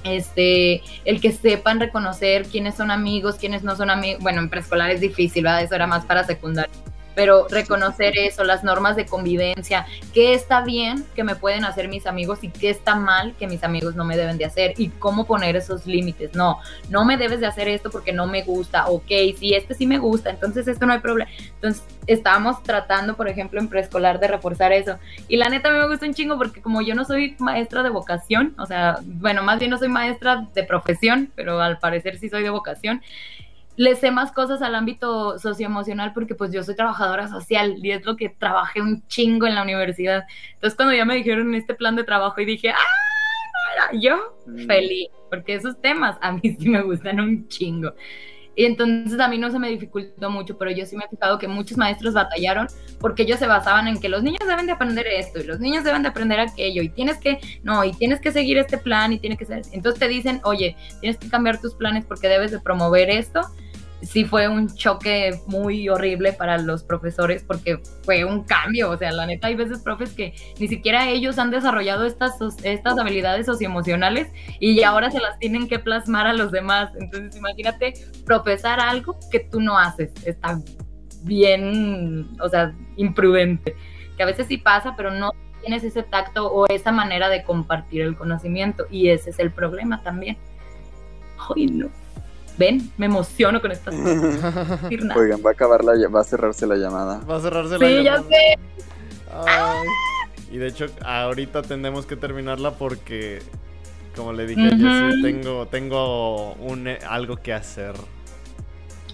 este, 0.07 0.81
el 1.05 1.21
que 1.21 1.31
sepan 1.31 1.79
reconocer 1.79 2.45
quiénes 2.45 2.75
son 2.75 2.91
amigos, 2.91 3.35
quiénes 3.35 3.63
no 3.63 3.75
son 3.75 3.89
amigos. 3.89 4.21
Bueno, 4.23 4.41
en 4.41 4.49
preescolar 4.49 4.89
es 4.89 5.01
difícil, 5.01 5.43
¿verdad? 5.43 5.63
Eso 5.63 5.75
era 5.75 5.87
más 5.87 6.05
para 6.05 6.23
secundaria 6.23 6.71
pero 7.17 7.47
reconocer 7.49 8.15
eso, 8.15 8.43
las 8.43 8.63
normas 8.63 8.95
de 8.95 9.07
convivencia, 9.07 9.87
qué 10.13 10.35
está 10.35 10.61
bien 10.61 11.03
que 11.15 11.23
me 11.23 11.35
pueden 11.35 11.65
hacer 11.65 11.87
mis 11.87 12.05
amigos 12.05 12.43
y 12.43 12.49
qué 12.49 12.69
está 12.69 12.93
mal 12.93 13.33
que 13.39 13.47
mis 13.47 13.63
amigos 13.63 13.95
no 13.95 14.05
me 14.05 14.15
deben 14.15 14.37
de 14.37 14.45
hacer 14.45 14.75
y 14.77 14.89
cómo 14.89 15.25
poner 15.25 15.55
esos 15.55 15.87
límites. 15.87 16.35
No, 16.35 16.59
no 16.91 17.05
me 17.05 17.17
debes 17.17 17.39
de 17.39 17.47
hacer 17.47 17.69
esto 17.69 17.89
porque 17.89 18.13
no 18.13 18.27
me 18.27 18.43
gusta, 18.43 18.85
ok, 18.85 19.07
si 19.35 19.55
este 19.55 19.73
sí 19.73 19.87
me 19.87 19.97
gusta, 19.97 20.29
entonces 20.29 20.67
esto 20.67 20.85
no 20.85 20.93
hay 20.93 20.99
problema. 20.99 21.31
Entonces 21.55 21.83
estábamos 22.05 22.61
tratando, 22.61 23.15
por 23.15 23.27
ejemplo, 23.27 23.59
en 23.59 23.67
preescolar 23.67 24.19
de 24.19 24.27
reforzar 24.27 24.71
eso. 24.71 24.99
Y 25.27 25.37
la 25.37 25.49
neta 25.49 25.69
a 25.69 25.71
mí 25.71 25.79
me 25.79 25.87
gusta 25.87 26.05
un 26.05 26.13
chingo 26.13 26.37
porque 26.37 26.61
como 26.61 26.83
yo 26.83 26.93
no 26.93 27.03
soy 27.03 27.35
maestra 27.39 27.81
de 27.81 27.89
vocación, 27.89 28.53
o 28.59 28.67
sea, 28.67 28.99
bueno, 29.03 29.41
más 29.41 29.57
bien 29.57 29.71
no 29.71 29.79
soy 29.79 29.89
maestra 29.89 30.47
de 30.53 30.63
profesión, 30.63 31.31
pero 31.33 31.59
al 31.61 31.79
parecer 31.79 32.19
sí 32.19 32.29
soy 32.29 32.43
de 32.43 32.51
vocación 32.51 33.01
le 33.77 33.95
sé 33.95 34.09
más 34.11 34.31
cosas 34.31 34.61
al 34.63 34.75
ámbito 34.75 35.37
socioemocional 35.37 36.11
porque 36.13 36.35
pues 36.35 36.51
yo 36.51 36.63
soy 36.63 36.75
trabajadora 36.75 37.27
social 37.27 37.75
y 37.81 37.91
es 37.91 38.03
lo 38.05 38.17
que 38.17 38.29
trabajé 38.29 38.81
un 38.81 39.07
chingo 39.07 39.45
en 39.45 39.55
la 39.55 39.61
universidad. 39.61 40.25
Entonces 40.55 40.75
cuando 40.75 40.95
ya 40.95 41.05
me 41.05 41.15
dijeron 41.15 41.53
este 41.53 41.75
plan 41.75 41.95
de 41.95 42.03
trabajo 42.03 42.41
y 42.41 42.45
dije, 42.45 42.71
¡ah! 42.71 42.75
No 43.53 43.93
era 43.93 44.01
yo 44.01 44.17
mm. 44.47 44.65
feliz, 44.65 45.09
porque 45.29 45.53
esos 45.53 45.79
temas 45.79 46.17
a 46.21 46.31
mí 46.31 46.57
sí 46.59 46.69
me 46.69 46.81
gustan 46.81 47.19
un 47.19 47.47
chingo. 47.47 47.93
Y 48.55 48.65
entonces 48.65 49.19
a 49.19 49.27
mí 49.27 49.37
no 49.37 49.51
se 49.51 49.59
me 49.59 49.69
dificultó 49.69 50.31
mucho, 50.31 50.57
pero 50.57 50.71
yo 50.71 50.83
sí 50.87 50.97
me 50.97 51.05
he 51.05 51.07
fijado 51.09 51.37
que 51.37 51.47
muchos 51.47 51.77
maestros 51.77 52.15
batallaron 52.15 52.65
porque 52.99 53.21
ellos 53.21 53.37
se 53.37 53.45
basaban 53.45 53.87
en 53.87 53.99
que 53.99 54.09
los 54.09 54.23
niños 54.23 54.41
deben 54.47 54.65
de 54.65 54.71
aprender 54.71 55.05
esto 55.05 55.39
y 55.39 55.43
los 55.43 55.59
niños 55.59 55.83
deben 55.83 56.01
de 56.01 56.09
aprender 56.09 56.39
aquello 56.39 56.81
y 56.81 56.89
tienes 56.89 57.19
que, 57.19 57.39
no, 57.61 57.83
y 57.83 57.91
tienes 57.91 58.19
que 58.19 58.31
seguir 58.31 58.57
este 58.57 58.79
plan 58.79 59.13
y 59.13 59.19
tiene 59.19 59.37
que 59.37 59.45
ser. 59.45 59.61
Entonces 59.73 59.99
te 59.99 60.07
dicen, 60.07 60.41
oye, 60.43 60.75
tienes 61.01 61.19
que 61.19 61.29
cambiar 61.29 61.61
tus 61.61 61.75
planes 61.75 62.03
porque 62.05 62.27
debes 62.27 62.49
de 62.49 62.59
promover 62.59 63.11
esto 63.11 63.41
sí 64.01 64.25
fue 64.25 64.47
un 64.47 64.73
choque 64.75 65.39
muy 65.47 65.89
horrible 65.89 66.33
para 66.33 66.57
los 66.57 66.83
profesores 66.83 67.43
porque 67.43 67.81
fue 68.03 68.25
un 68.25 68.43
cambio, 68.43 68.91
o 68.91 68.97
sea, 68.97 69.11
la 69.11 69.25
neta 69.25 69.47
hay 69.47 69.55
veces 69.55 69.79
profes 69.79 70.13
que 70.13 70.33
ni 70.59 70.67
siquiera 70.67 71.09
ellos 71.09 71.39
han 71.39 71.51
desarrollado 71.51 72.05
estas, 72.05 72.35
estas 72.63 72.97
habilidades 72.97 73.45
socioemocionales 73.45 74.27
y 74.59 74.83
ahora 74.83 75.09
se 75.11 75.19
las 75.19 75.39
tienen 75.39 75.67
que 75.67 75.79
plasmar 75.79 76.27
a 76.27 76.33
los 76.33 76.51
demás. 76.51 76.91
Entonces 76.99 77.35
imagínate 77.35 77.93
profesar 78.25 78.79
algo 78.79 79.17
que 79.31 79.39
tú 79.39 79.59
no 79.59 79.77
haces, 79.77 80.11
está 80.25 80.59
bien, 81.23 82.27
o 82.41 82.49
sea, 82.49 82.73
imprudente. 82.95 83.75
Que 84.15 84.23
a 84.23 84.25
veces 84.25 84.47
sí 84.47 84.57
pasa, 84.57 84.95
pero 84.95 85.11
no 85.11 85.31
tienes 85.61 85.83
ese 85.83 86.03
tacto 86.03 86.51
o 86.51 86.67
esa 86.67 86.91
manera 86.91 87.29
de 87.29 87.43
compartir 87.43 88.01
el 88.01 88.15
conocimiento. 88.15 88.85
Y 88.89 89.09
ese 89.09 89.29
es 89.29 89.39
el 89.39 89.51
problema 89.51 90.01
también. 90.01 90.37
Ay, 91.55 91.67
no. 91.67 91.89
Ven, 92.57 92.91
me 92.97 93.05
emociono 93.05 93.61
con 93.61 93.71
estas 93.71 93.93
cosas. 93.95 94.79
Oigan, 95.15 95.41
va 95.45 95.51
a 95.51 95.53
acabar 95.53 95.83
la, 95.83 95.93
va 96.09 96.21
a 96.21 96.23
cerrarse 96.23 96.65
la 96.65 96.75
llamada. 96.75 97.19
Va 97.19 97.37
a 97.37 97.41
cerrarse 97.41 97.77
la 97.77 97.87
Sí, 97.87 98.03
ya 98.03 98.15
llamada. 98.15 98.29
sé. 98.29 98.59
Ay. 99.31 99.87
Y 100.51 100.57
de 100.57 100.67
hecho, 100.67 100.87
ahorita 101.05 101.61
tenemos 101.61 102.05
que 102.05 102.15
terminarla 102.15 102.71
porque, 102.71 103.41
como 104.15 104.33
le 104.33 104.47
dije 104.47 104.69
a 104.71 104.75
Ujú. 104.75 104.87
Jessie, 104.87 105.21
tengo, 105.21 105.67
tengo 105.67 106.53
un, 106.53 106.87
eh, 106.87 106.99
algo 107.07 107.37
que 107.37 107.53
hacer. 107.53 107.93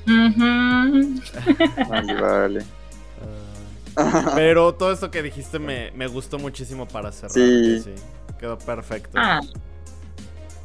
Ay, 0.07 2.13
vale. 2.21 2.63
Ah. 3.95 4.31
Pero 4.35 4.73
todo 4.73 4.91
esto 4.91 5.11
que 5.11 5.21
dijiste 5.21 5.59
me, 5.59 5.91
me 5.91 6.07
gustó 6.07 6.39
muchísimo 6.39 6.87
para 6.87 7.11
cerrar. 7.11 7.31
Sí. 7.31 7.83
Quedó 8.39 8.57
perfecto. 8.57 9.11
Ah, 9.15 9.39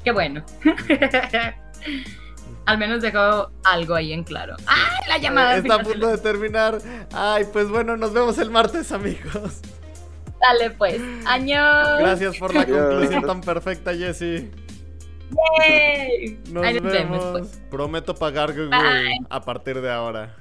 qué 0.05 0.13
bueno. 0.13 0.45
Al 2.69 2.77
menos 2.77 3.01
dejó 3.01 3.51
algo 3.65 3.95
ahí 3.95 4.13
en 4.13 4.25
claro. 4.25 4.55
¡Ay, 4.67 5.09
la 5.09 5.17
llamada! 5.17 5.57
Está 5.57 5.77
a 5.77 5.79
punto 5.79 6.07
de 6.07 6.19
terminar. 6.19 6.79
Ay, 7.15 7.47
pues 7.51 7.71
bueno, 7.71 7.97
nos 7.97 8.13
vemos 8.13 8.37
el 8.37 8.51
martes, 8.51 8.93
amigos. 8.93 9.63
Dale, 10.39 10.71
pues. 10.73 11.01
¡Años! 11.27 11.99
Gracias 11.99 12.37
por 12.37 12.55
la 12.55 12.67
conclusión 12.67 13.23
tan 13.23 13.41
perfecta, 13.41 13.95
Jessie. 13.95 14.51
Yay. 15.59 16.41
Nos 16.51 16.63
Ahí 16.63 16.79
nos 16.79 16.93
vemos. 16.93 16.93
vemos, 16.93 17.25
pues. 17.33 17.63
Prometo 17.71 18.15
pagar 18.15 18.53
Google 18.53 18.69
Bye. 18.69 19.27
a 19.31 19.41
partir 19.41 19.81
de 19.81 19.91
ahora. 19.91 20.35